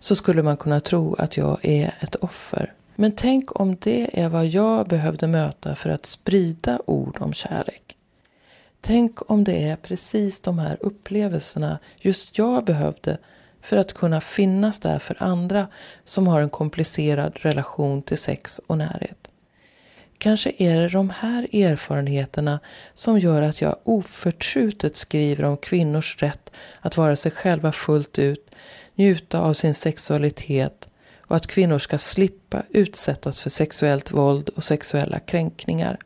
så 0.00 0.16
skulle 0.16 0.42
man 0.42 0.56
kunna 0.56 0.80
tro 0.80 1.14
att 1.14 1.36
jag 1.36 1.58
är 1.62 1.94
ett 2.00 2.14
offer. 2.14 2.72
Men 2.94 3.12
tänk 3.12 3.60
om 3.60 3.76
det 3.80 4.20
är 4.20 4.28
vad 4.28 4.46
jag 4.46 4.88
behövde 4.88 5.26
möta 5.26 5.74
för 5.74 5.90
att 5.90 6.06
sprida 6.06 6.78
ord 6.86 7.16
om 7.20 7.32
kärlek. 7.32 7.96
Tänk 8.80 9.30
om 9.30 9.44
det 9.44 9.62
är 9.62 9.76
precis 9.76 10.40
de 10.40 10.58
här 10.58 10.76
upplevelserna 10.80 11.78
just 11.98 12.38
jag 12.38 12.64
behövde 12.64 13.18
för 13.60 13.76
att 13.76 13.92
kunna 13.92 14.20
finnas 14.20 14.80
där 14.80 14.98
för 14.98 15.22
andra 15.22 15.66
som 16.04 16.26
har 16.26 16.40
en 16.40 16.50
komplicerad 16.50 17.32
relation 17.36 18.02
till 18.02 18.18
sex 18.18 18.60
och 18.66 18.78
närhet. 18.78 19.21
Kanske 20.22 20.52
är 20.58 20.76
det 20.76 20.88
de 20.88 21.10
här 21.10 21.54
erfarenheterna 21.54 22.60
som 22.94 23.18
gör 23.18 23.42
att 23.42 23.60
jag 23.60 23.76
oförtrutet 23.84 24.96
skriver 24.96 25.44
om 25.44 25.56
kvinnors 25.56 26.16
rätt 26.22 26.50
att 26.80 26.96
vara 26.96 27.16
sig 27.16 27.32
själva 27.32 27.72
fullt 27.72 28.18
ut, 28.18 28.50
njuta 28.94 29.40
av 29.40 29.52
sin 29.52 29.74
sexualitet 29.74 30.88
och 31.20 31.36
att 31.36 31.46
kvinnor 31.46 31.78
ska 31.78 31.98
slippa 31.98 32.62
utsättas 32.70 33.40
för 33.40 33.50
sexuellt 33.50 34.12
våld 34.12 34.48
och 34.48 34.64
sexuella 34.64 35.18
kränkningar. 35.18 35.98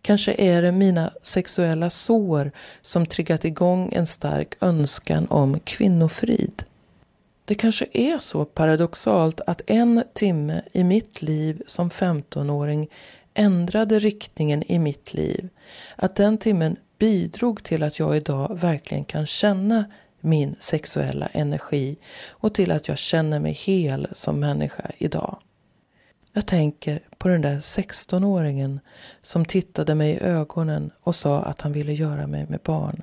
Kanske 0.00 0.34
är 0.38 0.62
det 0.62 0.72
mina 0.72 1.12
sexuella 1.22 1.90
sår 1.90 2.52
som 2.80 3.06
triggat 3.06 3.44
igång 3.44 3.92
en 3.92 4.06
stark 4.06 4.54
önskan 4.60 5.26
om 5.30 5.60
kvinnofrid. 5.60 6.64
Det 7.44 7.54
kanske 7.54 7.86
är 7.92 8.18
så 8.18 8.44
paradoxalt 8.44 9.40
att 9.40 9.62
en 9.66 10.04
timme 10.14 10.62
i 10.72 10.84
mitt 10.84 11.22
liv 11.22 11.62
som 11.66 11.90
15-åring 11.90 12.88
ändrade 13.34 13.98
riktningen 13.98 14.62
i 14.62 14.78
mitt 14.78 15.14
liv. 15.14 15.48
Att 15.96 16.16
den 16.16 16.38
timmen 16.38 16.76
bidrog 16.98 17.62
till 17.62 17.82
att 17.82 17.98
jag 17.98 18.16
idag 18.16 18.58
verkligen 18.60 19.04
kan 19.04 19.26
känna 19.26 19.84
min 20.20 20.56
sexuella 20.58 21.26
energi 21.26 21.96
och 22.28 22.54
till 22.54 22.72
att 22.72 22.88
jag 22.88 22.98
känner 22.98 23.38
mig 23.38 23.52
hel 23.52 24.08
som 24.12 24.40
människa 24.40 24.90
idag. 24.98 25.38
Jag 26.32 26.46
tänker 26.46 27.00
på 27.18 27.28
den 27.28 27.40
där 27.40 27.56
16-åringen 27.56 28.80
som 29.22 29.44
tittade 29.44 29.94
mig 29.94 30.10
i 30.10 30.20
ögonen 30.20 30.90
och 31.00 31.14
sa 31.14 31.42
att 31.42 31.60
han 31.60 31.72
ville 31.72 31.92
göra 31.92 32.26
mig 32.26 32.46
med 32.48 32.60
barn. 32.60 33.02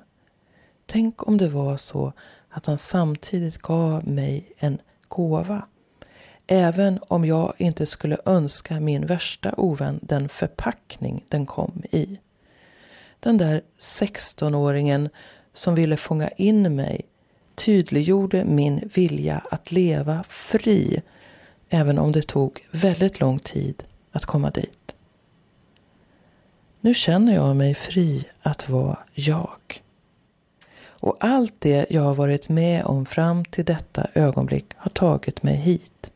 Tänk 0.86 1.28
om 1.28 1.38
det 1.38 1.48
var 1.48 1.78
så 1.78 2.14
att 2.50 2.66
han 2.66 2.78
samtidigt 2.78 3.58
gav 3.58 4.08
mig 4.08 4.52
en 4.58 4.82
gåva 5.08 5.62
Även 6.52 7.00
om 7.08 7.26
jag 7.26 7.54
inte 7.58 7.86
skulle 7.86 8.18
önska 8.26 8.80
min 8.80 9.06
värsta 9.06 9.54
ovän 9.58 10.00
den 10.02 10.30
förpackning 10.30 11.24
den 11.28 11.45
kom 11.45 11.84
i. 11.91 12.20
Den 13.20 13.38
där 13.38 13.62
16-åringen 13.80 15.10
som 15.54 15.76
ville 15.76 15.97
fånga 15.97 16.30
in 16.30 16.76
mig 16.76 17.02
tydliggjorde 17.56 18.45
min 18.45 18.89
vilja 18.93 19.41
att 19.52 19.72
leva 19.72 20.24
fri 20.24 21.02
även 21.70 22.00
om 22.00 22.12
det 22.12 22.28
tog 22.28 22.66
väldigt 22.72 23.20
lång 23.20 23.39
tid 23.39 23.84
att 24.12 24.26
komma 24.26 24.50
dit. 24.50 24.95
Nu 26.82 26.93
känner 26.93 27.36
jag 27.36 27.56
mig 27.56 27.76
fri 27.76 28.26
att 28.41 28.70
vara 28.70 28.97
jag. 29.14 29.84
Och 30.82 31.18
allt 31.20 31.54
det 31.60 31.86
jag 31.89 32.02
har 32.02 32.16
varit 32.16 32.50
med 32.50 32.86
om 32.86 33.06
fram 33.06 33.45
till 33.45 33.66
detta 33.66 34.08
ögonblick 34.14 34.66
har 34.76 34.89
tagit 34.89 35.43
mig 35.43 35.56
hit. 35.56 36.09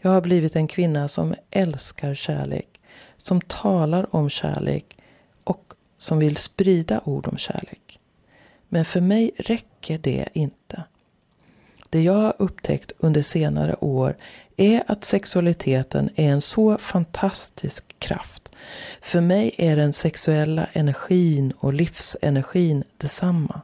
Jag 0.00 0.10
har 0.10 0.20
blivit 0.20 0.56
en 0.56 0.68
kvinna 0.68 1.08
som 1.08 1.34
älskar 1.50 2.14
kärlek, 2.14 2.80
som 3.16 3.40
talar 3.40 4.16
om 4.16 4.30
kärlek 4.30 4.98
och 5.44 5.74
som 5.98 6.18
vill 6.18 6.36
sprida 6.36 7.00
ord 7.04 7.26
om 7.26 7.38
kärlek. 7.38 7.98
Men 8.68 8.84
för 8.84 9.00
mig 9.00 9.30
räcker 9.36 9.98
det 9.98 10.28
inte. 10.32 10.82
Det 11.90 12.02
jag 12.02 12.14
har 12.14 12.34
upptäckt 12.38 12.92
under 12.98 13.22
senare 13.22 13.74
år 13.74 14.16
är 14.56 14.82
att 14.86 15.04
sexualiteten 15.04 16.10
är 16.16 16.28
en 16.28 16.40
så 16.40 16.78
fantastisk 16.78 17.84
kraft. 17.98 18.48
För 19.00 19.20
mig 19.20 19.54
är 19.58 19.76
den 19.76 19.92
sexuella 19.92 20.66
energin 20.72 21.52
och 21.58 21.74
livsenergin 21.74 22.84
detsamma. 22.96 23.60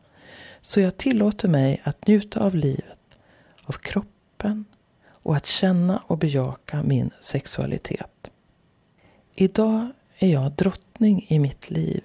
Så 0.60 0.80
jag 0.80 0.96
tillåter 0.96 1.48
mig 1.48 1.80
att 1.84 2.06
njuta 2.06 2.40
av 2.40 2.54
livet, 2.54 3.18
av 3.64 3.72
kroppen, 3.72 4.64
och 5.24 5.36
att 5.36 5.46
känna 5.46 6.02
och 6.06 6.18
bejaka 6.18 6.82
min 6.82 7.10
sexualitet. 7.20 8.30
Idag 9.34 9.90
är 10.18 10.28
jag 10.28 10.52
drottning 10.52 11.26
i 11.28 11.38
mitt 11.38 11.70
liv. 11.70 12.02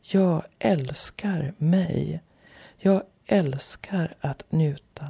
Jag 0.00 0.42
älskar 0.58 1.54
mig. 1.58 2.22
Jag 2.76 3.02
älskar 3.26 4.14
att 4.20 4.52
njuta. 4.52 5.08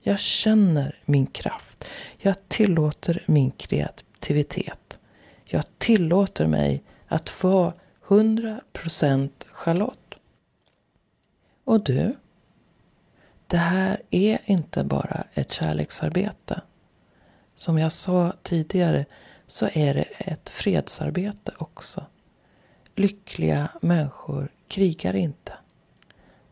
Jag 0.00 0.18
känner 0.18 0.98
min 1.04 1.26
kraft. 1.26 1.84
Jag 2.18 2.48
tillåter 2.48 3.24
min 3.26 3.50
kreativitet. 3.50 4.98
Jag 5.44 5.64
tillåter 5.78 6.46
mig 6.46 6.82
att 7.06 7.44
vara 7.44 7.72
100% 8.06 9.30
Charlotte. 9.46 10.14
Och 11.64 11.84
du? 11.84 12.16
Det 13.46 13.56
här 13.56 14.02
är 14.10 14.38
inte 14.44 14.84
bara 14.84 15.24
ett 15.34 15.52
kärleksarbete. 15.52 16.60
Som 17.62 17.78
jag 17.78 17.92
sa 17.92 18.32
tidigare 18.42 19.04
så 19.46 19.68
är 19.72 19.94
det 19.94 20.02
ett 20.18 20.48
fredsarbete 20.48 21.52
också. 21.58 22.06
Lyckliga 22.94 23.68
människor 23.80 24.48
krigar 24.68 25.16
inte. 25.16 25.52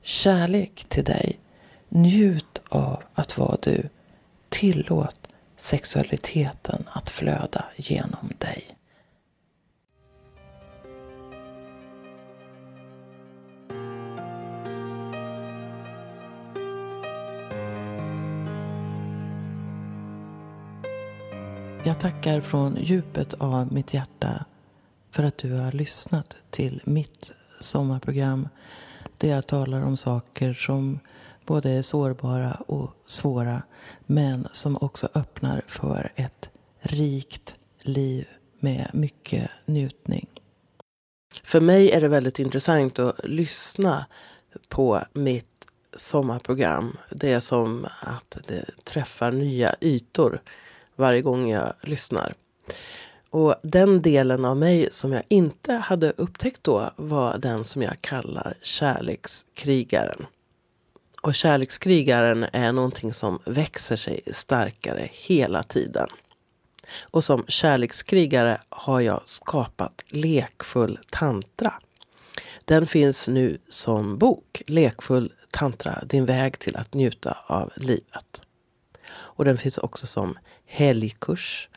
Kärlek 0.02 0.84
till 0.88 1.04
dig. 1.04 1.40
Njut 1.88 2.62
av 2.68 3.02
att 3.14 3.38
vara 3.38 3.56
du. 3.62 3.88
Tillåt 4.48 5.28
sexualiteten 5.56 6.84
att 6.92 7.10
flöda 7.10 7.64
genom 7.76 8.32
dig. 8.38 8.64
Jag 22.02 22.12
tackar 22.12 22.40
från 22.40 22.76
djupet 22.80 23.34
av 23.34 23.72
mitt 23.72 23.94
hjärta 23.94 24.44
för 25.10 25.22
att 25.22 25.38
du 25.38 25.52
har 25.52 25.72
lyssnat 25.72 26.36
till 26.50 26.82
mitt 26.84 27.32
sommarprogram 27.60 28.48
där 29.18 29.28
jag 29.28 29.46
talar 29.46 29.82
om 29.82 29.96
saker 29.96 30.54
som 30.54 31.00
både 31.46 31.70
är 31.70 31.82
sårbara 31.82 32.52
och 32.52 32.90
svåra 33.06 33.62
men 34.06 34.48
som 34.52 34.76
också 34.80 35.08
öppnar 35.14 35.62
för 35.66 36.12
ett 36.16 36.50
rikt 36.80 37.54
liv 37.82 38.28
med 38.60 38.90
mycket 38.92 39.50
njutning. 39.66 40.26
För 41.42 41.60
mig 41.60 41.90
är 41.90 42.00
det 42.00 42.08
väldigt 42.08 42.38
intressant 42.38 42.98
att 42.98 43.24
lyssna 43.24 44.06
på 44.68 45.00
mitt 45.12 45.66
sommarprogram. 45.94 46.96
Det 47.10 47.32
är 47.32 47.40
som 47.40 47.86
att 48.00 48.38
det 48.48 48.64
träffar 48.84 49.32
nya 49.32 49.74
ytor 49.80 50.40
varje 51.00 51.22
gång 51.22 51.50
jag 51.50 51.72
lyssnar. 51.82 52.32
Och 53.30 53.54
den 53.62 54.02
delen 54.02 54.44
av 54.44 54.56
mig 54.56 54.88
som 54.90 55.12
jag 55.12 55.22
inte 55.28 55.72
hade 55.72 56.12
upptäckt 56.16 56.64
då 56.64 56.90
var 56.96 57.38
den 57.38 57.64
som 57.64 57.82
jag 57.82 58.00
kallar 58.00 58.54
kärlekskrigaren. 58.62 60.26
Och 61.22 61.34
kärlekskrigaren 61.34 62.46
är 62.52 62.72
någonting 62.72 63.12
som 63.12 63.38
växer 63.44 63.96
sig 63.96 64.20
starkare 64.32 65.08
hela 65.12 65.62
tiden. 65.62 66.08
Och 67.00 67.24
som 67.24 67.44
kärlekskrigare 67.48 68.60
har 68.68 69.00
jag 69.00 69.20
skapat 69.28 70.02
Lekfull 70.08 70.98
tantra. 71.10 71.72
Den 72.64 72.86
finns 72.86 73.28
nu 73.28 73.58
som 73.68 74.18
bok, 74.18 74.62
Lekfull 74.66 75.32
tantra, 75.50 76.04
din 76.04 76.26
väg 76.26 76.58
till 76.58 76.76
att 76.76 76.94
njuta 76.94 77.36
av 77.46 77.72
livet. 77.76 78.40
Och 79.10 79.44
den 79.44 79.58
finns 79.58 79.78
också 79.78 80.06
som 80.06 80.38
helgkurs 80.70 81.68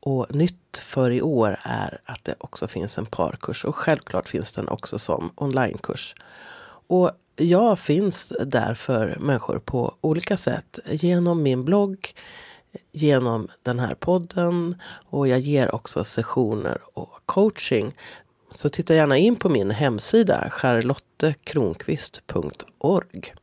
Och 0.00 0.34
nytt 0.34 0.78
för 0.78 1.10
i 1.10 1.22
år 1.22 1.58
är 1.62 2.00
att 2.04 2.24
det 2.24 2.34
också 2.38 2.68
finns 2.68 2.98
en 2.98 3.06
parkurs 3.06 3.64
och 3.64 3.76
självklart 3.76 4.28
finns 4.28 4.52
den 4.52 4.68
också 4.68 4.98
som 4.98 5.32
onlinekurs. 5.34 6.14
Och 6.86 7.10
jag 7.36 7.78
finns 7.78 8.32
där 8.46 8.74
för 8.74 9.16
människor 9.20 9.58
på 9.58 9.94
olika 10.00 10.36
sätt. 10.36 10.78
Genom 10.86 11.42
min 11.42 11.64
blogg, 11.64 12.14
genom 12.92 13.48
den 13.62 13.78
här 13.78 13.94
podden 13.94 14.80
och 15.06 15.28
jag 15.28 15.40
ger 15.40 15.74
också 15.74 16.04
sessioner 16.04 16.78
och 16.94 17.20
coaching. 17.26 17.94
Så 18.50 18.68
titta 18.68 18.94
gärna 18.94 19.18
in 19.18 19.36
på 19.36 19.48
min 19.48 19.70
hemsida 19.70 20.50
charlottekronqvist.org. 20.50 23.34